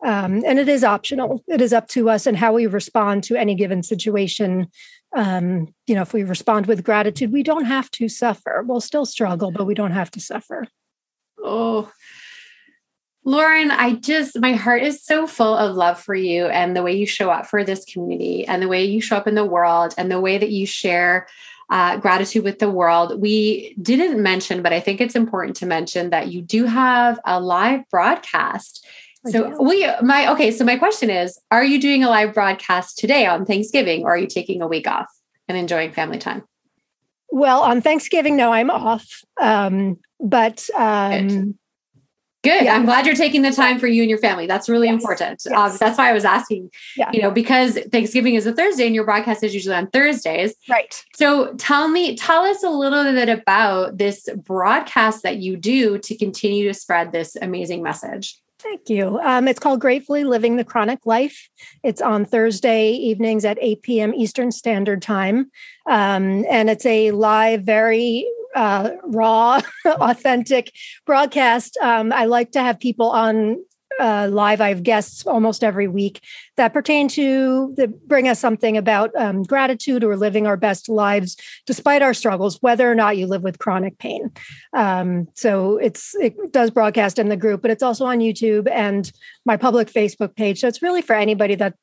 Um, 0.05 0.43
and 0.45 0.59
it 0.59 0.67
is 0.67 0.83
optional. 0.83 1.41
It 1.47 1.61
is 1.61 1.71
up 1.71 1.87
to 1.89 2.09
us 2.09 2.27
and 2.27 2.35
how 2.35 2.51
we 2.51 2.67
respond 2.67 3.23
to 3.23 3.37
any 3.37 3.55
given 3.55 3.81
situation. 3.81 4.67
Um, 5.15 5.73
you 5.87 5.95
know, 5.95 6.01
if 6.01 6.11
we 6.11 6.23
respond 6.23 6.65
with 6.65 6.83
gratitude, 6.83 7.31
we 7.31 7.41
don't 7.41 7.65
have 7.65 7.89
to 7.91 8.09
suffer. 8.09 8.65
We'll 8.67 8.81
still 8.81 9.05
struggle, 9.05 9.51
but 9.51 9.65
we 9.65 9.73
don't 9.73 9.91
have 9.91 10.11
to 10.11 10.19
suffer. 10.19 10.67
Oh, 11.41 11.89
Lauren, 13.23 13.71
I 13.71 13.93
just, 13.93 14.37
my 14.37 14.53
heart 14.53 14.83
is 14.83 15.01
so 15.01 15.25
full 15.25 15.55
of 15.55 15.77
love 15.77 16.01
for 16.01 16.15
you 16.15 16.47
and 16.47 16.75
the 16.75 16.83
way 16.83 16.93
you 16.93 17.05
show 17.05 17.29
up 17.29 17.45
for 17.45 17.63
this 17.63 17.85
community 17.85 18.45
and 18.45 18.61
the 18.61 18.67
way 18.67 18.83
you 18.83 18.99
show 18.99 19.15
up 19.15 19.27
in 19.27 19.35
the 19.35 19.45
world 19.45 19.93
and 19.97 20.11
the 20.11 20.19
way 20.19 20.37
that 20.37 20.49
you 20.49 20.65
share 20.65 21.27
uh, 21.69 21.97
gratitude 21.97 22.43
with 22.43 22.59
the 22.59 22.69
world. 22.69 23.19
We 23.19 23.75
didn't 23.81 24.21
mention, 24.21 24.61
but 24.61 24.73
I 24.73 24.79
think 24.79 25.01
it's 25.01 25.15
important 25.15 25.55
to 25.57 25.65
mention 25.65 26.09
that 26.09 26.31
you 26.31 26.41
do 26.41 26.65
have 26.65 27.19
a 27.25 27.39
live 27.39 27.81
broadcast. 27.89 28.85
So 29.25 29.61
we 29.61 29.89
my 30.01 30.29
okay, 30.33 30.51
so 30.51 30.65
my 30.65 30.75
question 30.75 31.09
is, 31.09 31.39
are 31.49 31.63
you 31.63 31.79
doing 31.79 32.03
a 32.03 32.09
live 32.09 32.33
broadcast 32.33 32.97
today 32.97 33.25
on 33.25 33.45
Thanksgiving 33.45 34.03
or 34.03 34.11
are 34.11 34.17
you 34.17 34.27
taking 34.27 34.61
a 34.61 34.67
week 34.67 34.85
off 34.85 35.07
and 35.47 35.57
enjoying 35.57 35.93
family 35.93 36.17
time? 36.17 36.43
Well, 37.29 37.61
on 37.61 37.81
Thanksgiving, 37.81 38.35
no, 38.35 38.51
I'm 38.51 38.69
off. 38.69 39.07
Um, 39.41 39.97
but 40.19 40.67
um, 40.77 41.57
Good. 42.43 42.65
Yeah. 42.65 42.75
I'm 42.75 42.83
glad 42.83 43.05
you're 43.05 43.15
taking 43.15 43.41
the 43.41 43.51
time 43.51 43.79
for 43.79 43.87
you 43.87 44.03
and 44.03 44.09
your 44.09 44.19
family. 44.19 44.47
That's 44.47 44.67
really 44.67 44.87
yes. 44.87 45.01
important. 45.01 45.41
Yes. 45.45 45.71
Um, 45.71 45.77
that's 45.79 45.97
why 45.97 46.09
I 46.09 46.13
was 46.13 46.25
asking, 46.25 46.71
yeah. 46.97 47.09
you 47.13 47.21
know, 47.21 47.31
because 47.31 47.79
Thanksgiving 47.91 48.35
is 48.35 48.45
a 48.45 48.53
Thursday 48.53 48.85
and 48.85 48.93
your 48.93 49.05
broadcast 49.05 49.43
is 49.43 49.53
usually 49.53 49.75
on 49.75 49.87
Thursdays. 49.87 50.53
Right. 50.69 51.03
So 51.15 51.53
tell 51.55 51.87
me, 51.87 52.17
tell 52.17 52.43
us 52.43 52.61
a 52.61 52.69
little 52.69 53.03
bit 53.05 53.29
about 53.29 53.97
this 53.97 54.27
broadcast 54.35 55.23
that 55.23 55.37
you 55.37 55.55
do 55.55 55.97
to 55.99 56.17
continue 56.17 56.67
to 56.67 56.73
spread 56.73 57.13
this 57.13 57.37
amazing 57.37 57.81
message. 57.81 58.37
Thank 58.59 58.89
you. 58.89 59.19
Um, 59.19 59.47
it's 59.47 59.59
called 59.59 59.81
Gratefully 59.81 60.23
Living 60.23 60.55
the 60.55 60.63
Chronic 60.63 61.05
Life. 61.05 61.49
It's 61.83 62.01
on 62.01 62.23
Thursday 62.23 62.91
evenings 62.91 63.43
at 63.43 63.57
8 63.59 63.81
p.m. 63.81 64.13
Eastern 64.13 64.51
Standard 64.53 65.01
Time. 65.01 65.51
Um, 65.89 66.45
and 66.49 66.69
it's 66.69 66.85
a 66.85 67.11
live, 67.11 67.63
very 67.63 68.25
uh, 68.55 68.91
raw, 69.03 69.59
authentic 69.85 70.71
broadcast. 71.05 71.77
Um, 71.81 72.11
I 72.11 72.25
like 72.25 72.51
to 72.51 72.61
have 72.61 72.79
people 72.79 73.09
on 73.09 73.57
uh, 73.99 74.27
live. 74.31 74.61
I 74.61 74.69
have 74.69 74.83
guests 74.83 75.25
almost 75.25 75.63
every 75.63 75.87
week 75.87 76.21
that 76.57 76.73
pertain 76.73 77.07
to 77.09 77.73
that 77.77 78.07
bring 78.07 78.27
us 78.27 78.39
something 78.39 78.77
about 78.77 79.11
um, 79.15 79.43
gratitude 79.43 80.03
or 80.03 80.17
living 80.17 80.47
our 80.47 80.57
best 80.57 80.89
lives 80.89 81.37
despite 81.65 82.01
our 82.01 82.13
struggles, 82.13 82.57
whether 82.61 82.89
or 82.89 82.95
not 82.95 83.17
you 83.17 83.27
live 83.27 83.43
with 83.43 83.59
chronic 83.59 83.97
pain. 83.99 84.31
Um, 84.73 85.27
so 85.35 85.77
it's 85.77 86.15
it 86.15 86.51
does 86.51 86.71
broadcast 86.71 87.19
in 87.19 87.29
the 87.29 87.37
group, 87.37 87.61
but 87.61 87.71
it's 87.71 87.83
also 87.83 88.05
on 88.05 88.19
YouTube 88.19 88.69
and 88.69 89.11
my 89.45 89.57
public 89.57 89.91
Facebook 89.91 90.35
page. 90.35 90.59
So 90.59 90.67
it's 90.67 90.81
really 90.81 91.01
for 91.01 91.15
anybody 91.15 91.55
that 91.55 91.75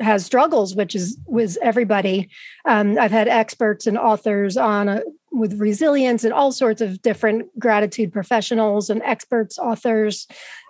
has 0.00 0.26
struggles, 0.26 0.74
which 0.74 0.94
is 0.94 1.18
with 1.26 1.56
everybody. 1.62 2.28
Um, 2.64 2.98
I've 2.98 3.12
had 3.12 3.28
experts 3.28 3.86
and 3.86 3.96
authors 3.96 4.56
on 4.56 4.88
a, 4.88 5.02
with 5.32 5.60
resilience 5.60 6.24
and 6.24 6.32
all 6.32 6.52
sorts 6.52 6.80
of 6.80 7.02
different 7.02 7.46
gratitude 7.58 8.12
professionals 8.12 8.90
and 8.90 9.02
experts, 9.02 9.58
authors. 9.58 10.26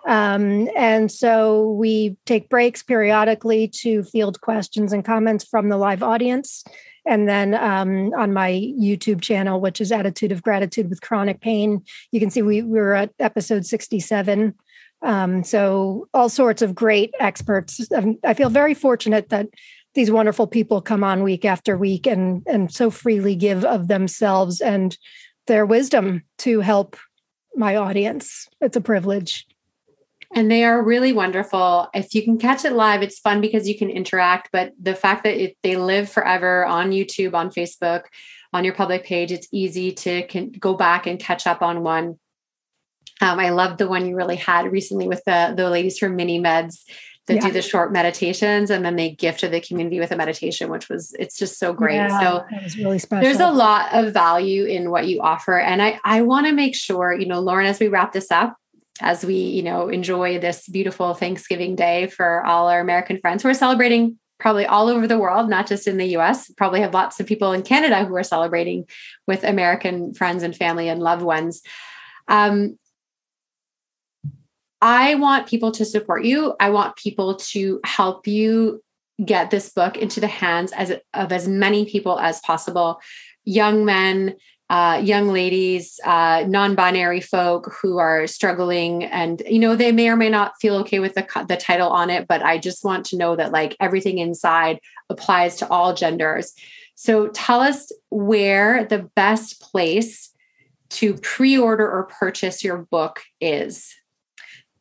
Um, 0.07 0.69
and 0.75 1.11
so 1.11 1.71
we 1.71 2.17
take 2.25 2.49
breaks 2.49 2.83
periodically 2.83 3.67
to 3.79 4.03
field 4.03 4.41
questions 4.41 4.93
and 4.93 5.03
comments 5.03 5.43
from 5.43 5.69
the 5.69 5.77
live 5.77 6.03
audience. 6.03 6.63
And 7.05 7.27
then 7.27 7.55
um, 7.55 8.13
on 8.13 8.31
my 8.31 8.51
YouTube 8.51 9.21
channel, 9.21 9.59
which 9.59 9.81
is 9.81 9.91
Attitude 9.91 10.31
of 10.31 10.43
Gratitude 10.43 10.89
with 10.89 11.01
Chronic 11.01 11.41
Pain, 11.41 11.83
you 12.11 12.19
can 12.19 12.29
see 12.29 12.41
we, 12.41 12.61
we 12.61 12.79
were 12.79 12.93
at 12.93 13.11
episode 13.19 13.65
67. 13.65 14.53
Um, 15.03 15.43
so 15.43 16.07
all 16.13 16.29
sorts 16.29 16.61
of 16.61 16.75
great 16.75 17.11
experts. 17.19 17.87
I 18.23 18.35
feel 18.35 18.49
very 18.49 18.75
fortunate 18.75 19.29
that 19.29 19.47
these 19.93 20.11
wonderful 20.11 20.47
people 20.47 20.81
come 20.81 21.03
on 21.03 21.23
week 21.23 21.45
after 21.45 21.77
week 21.77 22.07
and 22.07 22.43
and 22.47 22.73
so 22.73 22.89
freely 22.89 23.35
give 23.35 23.65
of 23.65 23.87
themselves 23.87 24.61
and 24.61 24.97
their 25.47 25.65
wisdom 25.65 26.23
to 26.39 26.61
help 26.61 26.97
my 27.55 27.75
audience. 27.75 28.47
It's 28.61 28.77
a 28.77 28.81
privilege. 28.81 29.45
And 30.33 30.49
they 30.49 30.63
are 30.63 30.81
really 30.81 31.11
wonderful. 31.11 31.89
If 31.93 32.15
you 32.15 32.23
can 32.23 32.37
catch 32.37 32.63
it 32.63 32.71
live, 32.71 33.01
it's 33.01 33.19
fun 33.19 33.41
because 33.41 33.67
you 33.67 33.77
can 33.77 33.89
interact. 33.89 34.49
But 34.53 34.71
the 34.81 34.95
fact 34.95 35.25
that 35.25 35.35
it, 35.35 35.57
they 35.61 35.75
live 35.75 36.09
forever 36.09 36.65
on 36.65 36.91
YouTube, 36.91 37.33
on 37.33 37.49
Facebook, 37.49 38.03
on 38.53 38.63
your 38.63 38.73
public 38.73 39.03
page, 39.03 39.31
it's 39.33 39.47
easy 39.51 39.91
to 39.91 40.25
can 40.27 40.51
go 40.51 40.73
back 40.73 41.05
and 41.05 41.19
catch 41.19 41.47
up 41.47 41.61
on 41.61 41.83
one. 41.83 42.17
Um, 43.19 43.39
I 43.39 43.49
love 43.49 43.77
the 43.77 43.89
one 43.89 44.07
you 44.07 44.15
really 44.15 44.37
had 44.37 44.71
recently 44.71 45.07
with 45.07 45.21
the 45.25 45.53
the 45.55 45.69
ladies 45.69 45.97
from 45.97 46.15
Mini 46.15 46.39
Meds 46.39 46.83
that 47.31 47.43
yeah. 47.43 47.47
do 47.47 47.51
the 47.51 47.61
short 47.61 47.91
meditations 47.91 48.69
and 48.69 48.85
then 48.85 48.95
they 48.95 49.11
gifted 49.11 49.51
the 49.51 49.61
community 49.61 49.99
with 49.99 50.11
a 50.11 50.15
meditation, 50.15 50.69
which 50.69 50.89
was 50.89 51.15
it's 51.17 51.37
just 51.37 51.57
so 51.57 51.73
great. 51.73 51.95
Yeah, 51.95 52.19
so 52.19 52.45
that 52.51 52.63
was 52.63 52.77
really 52.77 52.99
special. 52.99 53.23
There's 53.23 53.39
a 53.39 53.51
lot 53.51 53.93
of 53.93 54.13
value 54.13 54.65
in 54.65 54.91
what 54.91 55.07
you 55.07 55.21
offer. 55.21 55.57
And 55.59 55.81
I 55.81 55.99
I 56.03 56.21
want 56.21 56.47
to 56.47 56.53
make 56.53 56.75
sure, 56.75 57.13
you 57.13 57.25
know, 57.25 57.39
Lauren, 57.39 57.65
as 57.65 57.79
we 57.79 57.87
wrap 57.87 58.13
this 58.13 58.31
up, 58.31 58.55
as 59.01 59.25
we, 59.25 59.35
you 59.35 59.63
know, 59.63 59.89
enjoy 59.89 60.39
this 60.39 60.67
beautiful 60.67 61.13
Thanksgiving 61.13 61.75
day 61.75 62.07
for 62.07 62.45
all 62.45 62.67
our 62.67 62.79
American 62.79 63.19
friends 63.19 63.43
who 63.43 63.49
are 63.49 63.53
celebrating 63.53 64.17
probably 64.39 64.65
all 64.65 64.89
over 64.89 65.07
the 65.07 65.19
world, 65.19 65.49
not 65.49 65.67
just 65.67 65.87
in 65.87 65.97
the 65.97 66.17
US. 66.17 66.51
Probably 66.51 66.81
have 66.81 66.93
lots 66.93 67.19
of 67.19 67.27
people 67.27 67.53
in 67.53 67.61
Canada 67.61 68.05
who 68.05 68.15
are 68.15 68.23
celebrating 68.23 68.85
with 69.27 69.43
American 69.43 70.13
friends 70.13 70.43
and 70.43 70.55
family 70.55 70.89
and 70.89 71.01
loved 71.01 71.21
ones. 71.21 71.61
Um, 72.27 72.77
I 74.81 75.15
want 75.15 75.47
people 75.47 75.71
to 75.73 75.85
support 75.85 76.25
you. 76.25 76.55
I 76.59 76.69
want 76.69 76.95
people 76.95 77.35
to 77.35 77.79
help 77.83 78.25
you 78.27 78.83
get 79.23 79.51
this 79.51 79.69
book 79.69 79.97
into 79.97 80.19
the 80.19 80.27
hands 80.27 80.71
as, 80.71 80.93
of 81.13 81.31
as 81.31 81.47
many 81.47 81.85
people 81.85 82.19
as 82.19 82.39
possible 82.41 82.99
young 83.43 83.85
men, 83.85 84.35
uh, 84.69 85.01
young 85.03 85.27
ladies, 85.27 85.99
uh, 86.05 86.45
non-binary 86.47 87.21
folk 87.21 87.75
who 87.81 87.97
are 87.97 88.25
struggling, 88.27 89.03
and 89.03 89.41
you 89.45 89.59
know 89.59 89.75
they 89.75 89.91
may 89.91 90.09
or 90.09 90.15
may 90.15 90.29
not 90.29 90.53
feel 90.61 90.75
okay 90.75 90.99
with 90.99 91.13
the 91.13 91.45
the 91.47 91.57
title 91.57 91.89
on 91.89 92.09
it, 92.09 92.27
but 92.27 92.41
I 92.41 92.57
just 92.57 92.85
want 92.85 93.05
to 93.07 93.17
know 93.17 93.35
that 93.35 93.51
like 93.51 93.75
everything 93.79 94.17
inside 94.17 94.79
applies 95.09 95.57
to 95.57 95.67
all 95.69 95.93
genders. 95.93 96.53
So 96.95 97.27
tell 97.29 97.59
us 97.59 97.91
where 98.09 98.85
the 98.85 99.09
best 99.15 99.59
place 99.59 100.29
to 100.91 101.15
pre-order 101.15 101.89
or 101.89 102.03
purchase 102.03 102.63
your 102.63 102.77
book 102.77 103.21
is. 103.39 103.93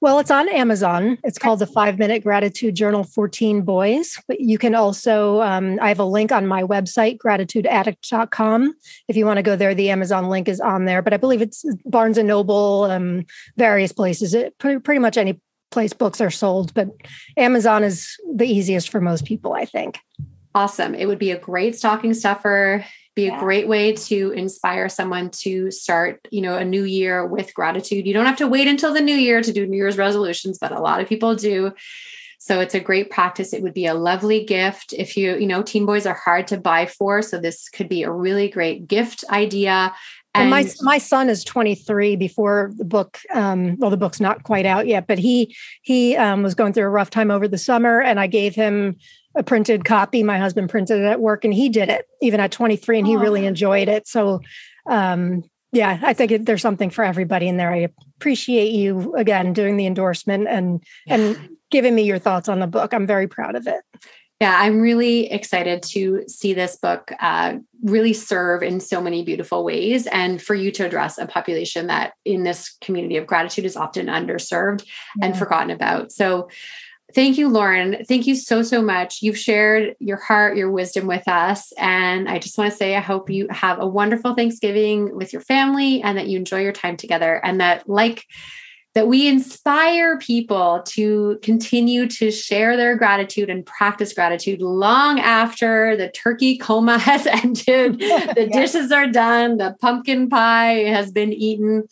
Well, 0.02 0.18
it's 0.18 0.30
on 0.30 0.48
Amazon. 0.48 1.18
It's 1.24 1.38
called 1.38 1.58
the 1.58 1.66
Five 1.66 1.98
Minute 1.98 2.22
Gratitude 2.22 2.74
Journal 2.74 3.04
for 3.04 3.28
Teen 3.28 3.60
Boys. 3.60 4.18
But 4.26 4.40
you 4.40 4.56
can 4.56 4.74
also, 4.74 5.42
um, 5.42 5.78
I 5.82 5.88
have 5.88 5.98
a 5.98 6.04
link 6.04 6.32
on 6.32 6.46
my 6.46 6.62
website, 6.62 7.18
gratitudeaddict.com. 7.18 8.74
If 9.08 9.16
you 9.16 9.26
want 9.26 9.36
to 9.36 9.42
go 9.42 9.56
there, 9.56 9.74
the 9.74 9.90
Amazon 9.90 10.30
link 10.30 10.48
is 10.48 10.58
on 10.58 10.86
there. 10.86 11.02
But 11.02 11.12
I 11.12 11.18
believe 11.18 11.42
it's 11.42 11.66
Barnes 11.84 12.16
and 12.16 12.28
Noble, 12.28 12.84
um, 12.84 13.26
various 13.58 13.92
places. 13.92 14.32
It, 14.32 14.56
pretty, 14.56 14.80
pretty 14.80 15.00
much 15.00 15.18
any 15.18 15.38
place 15.70 15.92
books 15.92 16.20
are 16.20 16.30
sold, 16.30 16.72
but 16.72 16.88
Amazon 17.36 17.84
is 17.84 18.16
the 18.34 18.46
easiest 18.46 18.88
for 18.88 19.02
most 19.02 19.26
people, 19.26 19.52
I 19.52 19.66
think. 19.66 19.98
Awesome. 20.54 20.94
It 20.94 21.06
would 21.06 21.18
be 21.18 21.30
a 21.30 21.38
great 21.38 21.76
stocking 21.76 22.14
stuffer 22.14 22.84
be 23.20 23.28
a 23.28 23.38
great 23.38 23.68
way 23.68 23.92
to 23.92 24.30
inspire 24.32 24.88
someone 24.88 25.30
to 25.30 25.70
start 25.70 26.26
you 26.30 26.40
know 26.40 26.56
a 26.56 26.64
new 26.64 26.84
year 26.84 27.26
with 27.26 27.54
gratitude. 27.54 28.06
You 28.06 28.14
don't 28.14 28.26
have 28.26 28.38
to 28.38 28.48
wait 28.48 28.68
until 28.68 28.92
the 28.94 29.00
new 29.00 29.14
year 29.14 29.42
to 29.42 29.52
do 29.52 29.66
new 29.66 29.76
year's 29.76 29.98
resolutions 29.98 30.58
but 30.58 30.72
a 30.72 30.80
lot 30.80 31.00
of 31.00 31.08
people 31.08 31.34
do. 31.34 31.72
So 32.38 32.60
it's 32.60 32.74
a 32.74 32.80
great 32.80 33.10
practice. 33.10 33.52
It 33.52 33.62
would 33.62 33.74
be 33.74 33.84
a 33.84 33.94
lovely 33.94 34.44
gift 34.44 34.94
if 34.94 35.16
you 35.16 35.36
you 35.36 35.46
know 35.46 35.62
teen 35.62 35.86
boys 35.86 36.06
are 36.06 36.14
hard 36.14 36.46
to 36.48 36.58
buy 36.58 36.86
for. 36.86 37.22
So 37.22 37.38
this 37.38 37.68
could 37.68 37.88
be 37.88 38.02
a 38.02 38.10
really 38.10 38.48
great 38.48 38.88
gift 38.88 39.24
idea. 39.30 39.94
And, 40.34 40.42
and 40.42 40.50
my 40.50 40.70
my 40.82 40.98
son 40.98 41.28
is 41.28 41.42
23 41.42 42.14
before 42.14 42.72
the 42.76 42.84
book 42.84 43.18
um, 43.34 43.76
well 43.78 43.90
the 43.90 43.96
book's 43.96 44.20
not 44.20 44.44
quite 44.44 44.64
out 44.64 44.86
yet 44.86 45.08
but 45.08 45.18
he 45.18 45.56
he 45.82 46.16
um, 46.16 46.44
was 46.44 46.54
going 46.54 46.72
through 46.72 46.84
a 46.84 46.90
rough 46.90 47.10
time 47.10 47.32
over 47.32 47.48
the 47.48 47.58
summer 47.58 48.00
and 48.00 48.20
i 48.20 48.28
gave 48.28 48.54
him 48.54 48.96
a 49.36 49.42
printed 49.42 49.84
copy. 49.84 50.22
My 50.22 50.38
husband 50.38 50.70
printed 50.70 51.00
it 51.00 51.04
at 51.04 51.20
work 51.20 51.44
and 51.44 51.54
he 51.54 51.68
did 51.68 51.88
it 51.88 52.06
even 52.20 52.40
at 52.40 52.52
23 52.52 52.98
and 52.98 53.06
he 53.06 53.16
really 53.16 53.46
enjoyed 53.46 53.88
it. 53.88 54.08
So, 54.08 54.40
um, 54.88 55.44
yeah, 55.72 56.00
I 56.02 56.14
think 56.14 56.32
it, 56.32 56.46
there's 56.46 56.62
something 56.62 56.90
for 56.90 57.04
everybody 57.04 57.46
in 57.46 57.56
there. 57.56 57.72
I 57.72 57.88
appreciate 58.16 58.72
you 58.72 59.14
again 59.14 59.52
doing 59.52 59.76
the 59.76 59.86
endorsement 59.86 60.48
and 60.48 60.82
and 61.06 61.56
giving 61.70 61.94
me 61.94 62.02
your 62.02 62.18
thoughts 62.18 62.48
on 62.48 62.58
the 62.58 62.66
book. 62.66 62.92
I'm 62.92 63.06
very 63.06 63.28
proud 63.28 63.54
of 63.54 63.68
it. 63.68 63.80
Yeah, 64.40 64.56
I'm 64.58 64.80
really 64.80 65.30
excited 65.30 65.82
to 65.90 66.24
see 66.26 66.54
this 66.54 66.76
book 66.76 67.12
uh, 67.20 67.58
really 67.82 68.14
serve 68.14 68.62
in 68.62 68.80
so 68.80 69.00
many 69.00 69.22
beautiful 69.22 69.64
ways 69.64 70.06
and 70.06 70.40
for 70.40 70.54
you 70.54 70.72
to 70.72 70.86
address 70.86 71.18
a 71.18 71.26
population 71.26 71.88
that 71.88 72.14
in 72.24 72.42
this 72.42 72.74
community 72.80 73.18
of 73.18 73.26
gratitude 73.26 73.66
is 73.66 73.76
often 73.76 74.06
underserved 74.06 74.86
yeah. 75.18 75.26
and 75.26 75.36
forgotten 75.36 75.70
about. 75.70 76.10
So, 76.10 76.48
thank 77.14 77.38
you, 77.38 77.48
Lauren. 77.48 78.04
Thank 78.06 78.26
you 78.26 78.34
so, 78.34 78.62
so 78.62 78.82
much. 78.82 79.22
You've 79.22 79.38
shared 79.38 79.96
your 79.98 80.16
heart, 80.16 80.56
your 80.56 80.70
wisdom 80.70 81.06
with 81.06 81.26
us. 81.28 81.72
And 81.78 82.28
I 82.28 82.38
just 82.38 82.58
want 82.58 82.70
to 82.70 82.76
say, 82.76 82.96
I 82.96 83.00
hope 83.00 83.30
you 83.30 83.46
have 83.50 83.80
a 83.80 83.86
wonderful 83.86 84.34
Thanksgiving 84.34 85.14
with 85.14 85.32
your 85.32 85.42
family 85.42 86.02
and 86.02 86.18
that 86.18 86.28
you 86.28 86.38
enjoy 86.38 86.62
your 86.62 86.72
time 86.72 86.96
together 86.96 87.40
and 87.44 87.60
that, 87.60 87.88
like, 87.88 88.24
that 88.94 89.06
we 89.06 89.28
inspire 89.28 90.18
people 90.18 90.82
to 90.84 91.38
continue 91.42 92.08
to 92.08 92.30
share 92.30 92.76
their 92.76 92.96
gratitude 92.96 93.48
and 93.48 93.64
practice 93.64 94.12
gratitude 94.12 94.60
long 94.60 95.20
after 95.20 95.96
the 95.96 96.08
turkey 96.10 96.58
coma 96.58 96.98
has 96.98 97.26
ended, 97.26 97.98
the 98.00 98.48
yes. 98.50 98.72
dishes 98.72 98.90
are 98.90 99.06
done, 99.06 99.58
the 99.58 99.76
pumpkin 99.80 100.28
pie 100.28 100.84
has 100.88 101.12
been 101.12 101.32
eaten. 101.32 101.84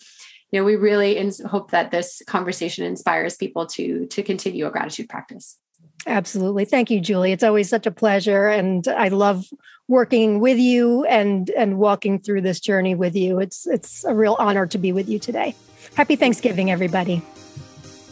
You 0.51 0.61
know, 0.61 0.64
we 0.64 0.76
really 0.76 1.16
ins- 1.16 1.42
hope 1.42 1.70
that 1.72 1.90
this 1.90 2.22
conversation 2.26 2.84
inspires 2.84 3.36
people 3.36 3.66
to 3.66 4.07
to 4.07 4.22
continue 4.22 4.66
a 4.66 4.70
gratitude 4.70 5.09
practice. 5.09 5.59
Absolutely. 6.07 6.64
Thank 6.64 6.90
you, 6.90 7.01
Julie. 7.01 7.32
It's 7.32 7.44
always 7.44 7.68
such 7.68 7.86
a 7.86 7.90
pleasure 7.90 8.49
and 8.49 8.86
I 8.88 9.09
love 9.09 9.46
working 9.88 10.40
with 10.40 10.59
you 10.59 11.05
and 11.05 11.51
and 11.51 11.78
walking 11.78 12.20
through 12.20 12.42
this 12.42 12.61
journey 12.61 12.94
with 12.94 13.14
you. 13.14 13.40
It's 13.40 13.66
it's 13.66 14.05
a 14.05 14.14
real 14.14 14.36
honor 14.38 14.66
to 14.66 14.78
be 14.78 14.92
with 14.92 15.09
you 15.09 15.18
today. 15.18 15.55
Happy 15.94 16.16
Thanksgiving, 16.16 16.70
everybody. 16.70 17.22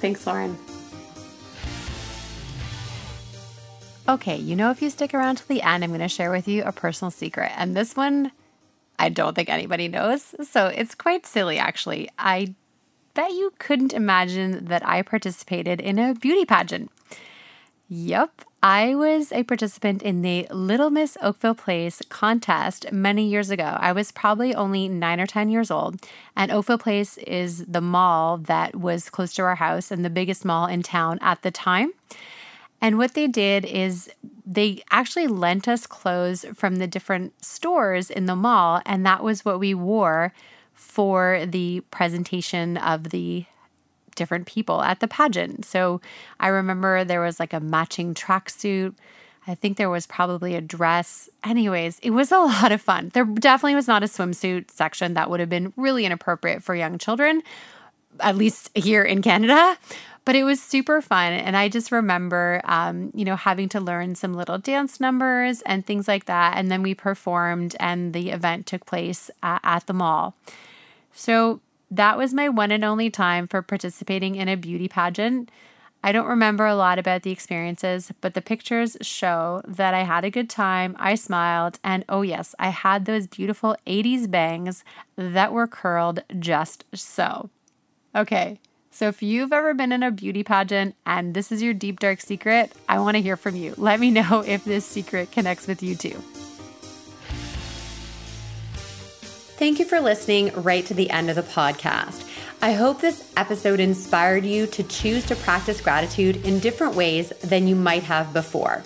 Thanks, 0.01 0.27
Lauren. 0.27 0.57
Okay, 4.09 4.37
you 4.37 4.55
know, 4.55 4.71
if 4.71 4.81
you 4.81 4.91
stick 4.91 5.15
around 5.15 5.37
to 5.37 5.49
the 5.49 5.63
end, 5.63 5.83
I'm 5.83 5.91
going 5.91 6.01
to 6.01 6.09
share 6.09 6.31
with 6.31 6.47
you 6.47 6.63
a 6.63 6.71
personal 6.71 7.11
secret. 7.11 7.51
And 7.57 7.77
this 7.77 7.97
one, 7.97 8.31
I 8.99 9.09
don't 9.09 9.35
think 9.35 9.49
anybody 9.49 9.89
knows. 9.89 10.35
So 10.49 10.67
it's 10.67 10.95
quite 10.95 11.27
silly, 11.27 11.59
actually. 11.59 12.09
I 12.19 12.55
bet 13.15 13.31
you 13.31 13.53
couldn't 13.59 13.95
imagine 13.95 14.67
that 14.67 14.87
I 14.87 15.03
participated 15.03 15.81
in 15.81 15.99
a 15.99 16.15
beauty 16.15 16.45
pageant. 16.45 16.91
Yep, 17.89 18.43
I 18.63 18.97
was 18.97 19.31
a 19.31 19.45
participant 19.45 20.03
in 20.03 20.23
the 20.23 20.49
Little 20.51 20.91
Miss 20.91 21.17
Oakville 21.23 21.55
Place 21.55 22.03
contest 22.09 22.91
many 22.91 23.25
years 23.25 23.49
ago. 23.49 23.77
I 23.79 23.93
was 23.93 24.11
probably 24.11 24.57
only 24.57 24.89
nine 24.89 25.21
or 25.21 25.27
10 25.27 25.51
years 25.51 25.71
old, 25.71 26.05
and 26.35 26.51
Oakville 26.51 26.79
Place 26.79 27.17
is 27.19 27.65
the 27.67 27.81
mall 27.81 28.39
that 28.39 28.75
was 28.75 29.09
close 29.09 29.33
to 29.35 29.43
our 29.43 29.55
house 29.55 29.93
and 29.93 30.05
the 30.05 30.11
biggest 30.11 30.45
mall 30.45 30.67
in 30.67 30.83
town 30.83 31.21
at 31.23 31.43
the 31.43 31.53
time. 31.53 31.93
And 32.87 32.99
what 32.99 33.15
they 33.15 33.27
did 33.27 33.65
is 33.65 34.09
they 34.47 34.81
actually 34.93 35.27
lent 35.27 35.67
us 35.67 35.89
clothes 35.89 36.45
from 36.55 36.77
the 36.77 36.87
different 36.87 37.45
stores 37.45 38.11
in 38.11 38.27
the 38.27 38.37
mall, 38.37 38.81
and 38.87 39.05
that 39.05 39.25
was 39.25 39.45
what 39.45 39.59
we 39.59 39.75
wore 39.75 40.33
for 40.73 41.45
the 41.47 41.81
presentation 41.91 42.77
of 42.77 43.11
the 43.11 43.45
different 44.15 44.47
people 44.47 44.83
at 44.85 45.01
the 45.01 45.09
pageant. 45.09 45.65
So 45.65 46.01
I 46.39 46.47
remember 46.47 47.03
there 47.03 47.21
was 47.21 47.41
like 47.41 47.53
a 47.53 47.59
matching 47.59 48.15
tracksuit. 48.15 48.95
I 49.49 49.57
think 49.57 49.79
there 49.79 49.91
was 49.91 50.07
probably 50.07 50.55
a 50.55 50.61
dress. 50.61 51.29
Anyways, 51.43 51.99
it 52.05 52.11
was 52.11 52.31
a 52.31 52.39
lot 52.39 52.71
of 52.71 52.81
fun. 52.81 53.11
There 53.15 53.25
definitely 53.25 53.75
was 53.75 53.89
not 53.89 54.05
a 54.05 54.07
swimsuit 54.07 54.71
section 54.71 55.15
that 55.15 55.29
would 55.29 55.41
have 55.41 55.51
been 55.51 55.73
really 55.77 56.05
inappropriate 56.05 56.63
for 56.63 56.73
young 56.73 56.99
children, 56.99 57.43
at 58.21 58.37
least 58.37 58.71
here 58.77 59.03
in 59.03 59.23
Canada. 59.23 59.77
But 60.27 60.35
it 60.35 60.43
was 60.43 60.61
super 60.61 61.01
fun. 61.01 61.33
And 61.33 61.57
I 61.57 61.69
just 61.69 61.93
remember, 61.93 62.61
um, 62.65 63.13
you 63.15 63.25
know, 63.25 63.37
having 63.37 63.69
to 63.71 63.81
learn 63.81 64.17
some 64.17 64.35
little 64.35 64.59
dance 64.59 65.01
numbers 65.01 65.63
and 65.63 65.87
things 65.87 66.09
like 66.09 66.27
that. 66.27 66.59
And 66.59 66.71
then 66.71 66.83
we 66.83 66.95
performed, 66.95 67.77
and 67.79 68.13
the 68.13 68.31
event 68.31 68.67
took 68.67 68.85
place 68.85 69.31
at, 69.43 69.61
at 69.63 69.87
the 69.87 69.93
mall. 69.95 70.35
So 71.15 71.61
that 71.93 72.19
was 72.19 72.35
my 72.35 72.49
one 72.49 72.73
and 72.73 72.85
only 72.85 73.09
time 73.09 73.47
for 73.47 73.63
participating 73.63 74.35
in 74.35 74.49
a 74.49 74.57
beauty 74.57 74.89
pageant. 74.89 75.49
I 76.03 76.11
don't 76.11 76.27
remember 76.27 76.67
a 76.67 76.75
lot 76.75 76.99
about 76.99 77.23
the 77.23 77.31
experiences, 77.31 78.13
but 78.21 78.35
the 78.35 78.43
pictures 78.43 78.97
show 79.01 79.63
that 79.67 79.95
I 79.95 80.03
had 80.03 80.25
a 80.25 80.31
good 80.31 80.51
time, 80.51 80.97
I 80.99 81.15
smiled, 81.15 81.79
and 81.85 82.05
oh, 82.09 82.23
yes, 82.23 82.55
I 82.59 82.69
had 82.69 83.05
those 83.05 83.29
beautiful 83.29 83.77
80s 83.87 84.29
bangs 84.29 84.85
that 85.17 85.53
were 85.53 85.67
curled 85.67 86.23
just 86.39 86.85
so. 86.95 87.49
Okay, 88.15 88.59
so 88.97 89.09
if 89.09 89.23
you've 89.23 89.53
ever 89.53 89.75
been 89.75 89.93
in 89.93 90.03
a 90.03 90.11
beauty 90.11 90.43
pageant 90.43 90.95
and 91.05 91.35
this 91.35 91.53
is 91.53 91.63
your 91.63 91.75
deep, 91.75 92.01
dark 92.01 92.23
secret, 92.23 92.73
I 92.89 92.99
want 92.99 93.17
to 93.17 93.23
hear 93.23 93.37
from 93.37 93.55
you. 93.55 93.75
Let 93.77 94.01
me 94.01 94.11
know 94.19 94.43
if 94.47 94.65
this 94.65 94.87
secret 94.87 95.31
connects 95.33 95.67
with 95.67 95.83
you 95.83 95.95
too. 95.95 96.23
Thank 99.59 99.79
you 99.79 99.85
for 99.85 100.01
listening 100.01 100.51
right 100.55 100.85
to 100.87 100.95
the 100.95 101.11
end 101.11 101.29
of 101.29 101.37
the 101.37 101.43
podcast. 101.43 102.27
I 102.63 102.73
hope 102.73 103.03
this 103.03 103.31
episode 103.37 103.81
inspired 103.81 104.47
you 104.47 104.67
to 104.69 104.83
choose 104.83 105.27
to 105.27 105.37
practice 105.37 105.83
gratitude 105.83 106.37
in 106.47 106.59
different 106.59 106.95
ways 106.95 107.29
than 107.43 107.67
you 107.67 107.77
might 107.77 108.05
have 108.05 108.33
before. 108.33 108.83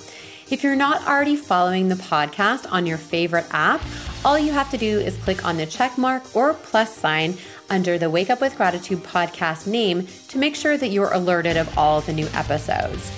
If 0.51 0.65
you're 0.65 0.75
not 0.75 1.07
already 1.07 1.37
following 1.37 1.87
the 1.87 1.95
podcast 1.95 2.67
on 2.73 2.85
your 2.85 2.99
favorite 2.99 3.47
app, 3.53 3.81
all 4.25 4.39
you 4.39 4.53
have 4.53 4.71
to 4.71 4.77
do 4.77 4.99
is 4.99 5.17
click 5.19 5.45
on 5.45 5.57
the 5.57 5.67
check 5.67 5.97
mark 5.97 6.37
or 6.37 6.55
plus 6.55 6.95
sign 6.95 7.37
under 7.71 7.97
the 7.97 8.11
Wake 8.11 8.29
Up 8.29 8.41
with 8.41 8.57
Gratitude 8.57 8.99
podcast 9.03 9.67
name 9.67 10.07
to 10.29 10.39
make 10.39 10.55
sure 10.55 10.77
that 10.77 10.89
you're 10.89 11.13
alerted 11.13 11.57
of 11.57 11.79
all 11.79 12.01
the 12.01 12.13
new 12.13 12.27
episodes. 12.35 13.11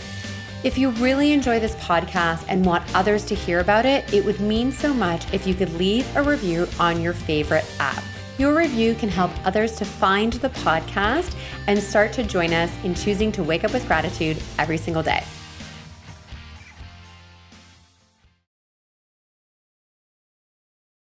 If 0.62 0.78
you 0.78 0.90
really 0.90 1.32
enjoy 1.32 1.59
this 1.59 1.74
podcast 1.76 2.44
and 2.46 2.64
want 2.64 2.94
others 2.94 3.24
to 3.24 3.34
hear 3.34 3.59
about 3.59 3.84
it, 3.84 4.12
it 4.14 4.24
would 4.24 4.38
mean 4.38 4.70
so 4.70 4.94
much 4.94 5.32
if 5.34 5.44
you 5.44 5.55
could 5.55 5.72
leave 5.74 6.07
a 6.16 6.22
review 6.22 6.68
on 6.78 7.00
your 7.00 7.14
favorite 7.14 7.64
app. 7.80 8.05
Your 8.38 8.55
review 8.55 8.94
can 8.94 9.09
help 9.09 9.32
others 9.44 9.72
to 9.76 9.84
find 9.84 10.34
the 10.34 10.50
podcast 10.50 11.34
and 11.66 11.82
start 11.82 12.12
to 12.12 12.22
join 12.22 12.53
us 12.53 12.72
in 12.84 12.94
choosing 12.94 13.32
to 13.32 13.42
wake 13.42 13.64
up 13.64 13.72
with 13.72 13.86
gratitude 13.88 14.40
every 14.59 14.78
single 14.78 15.03
day. 15.03 15.24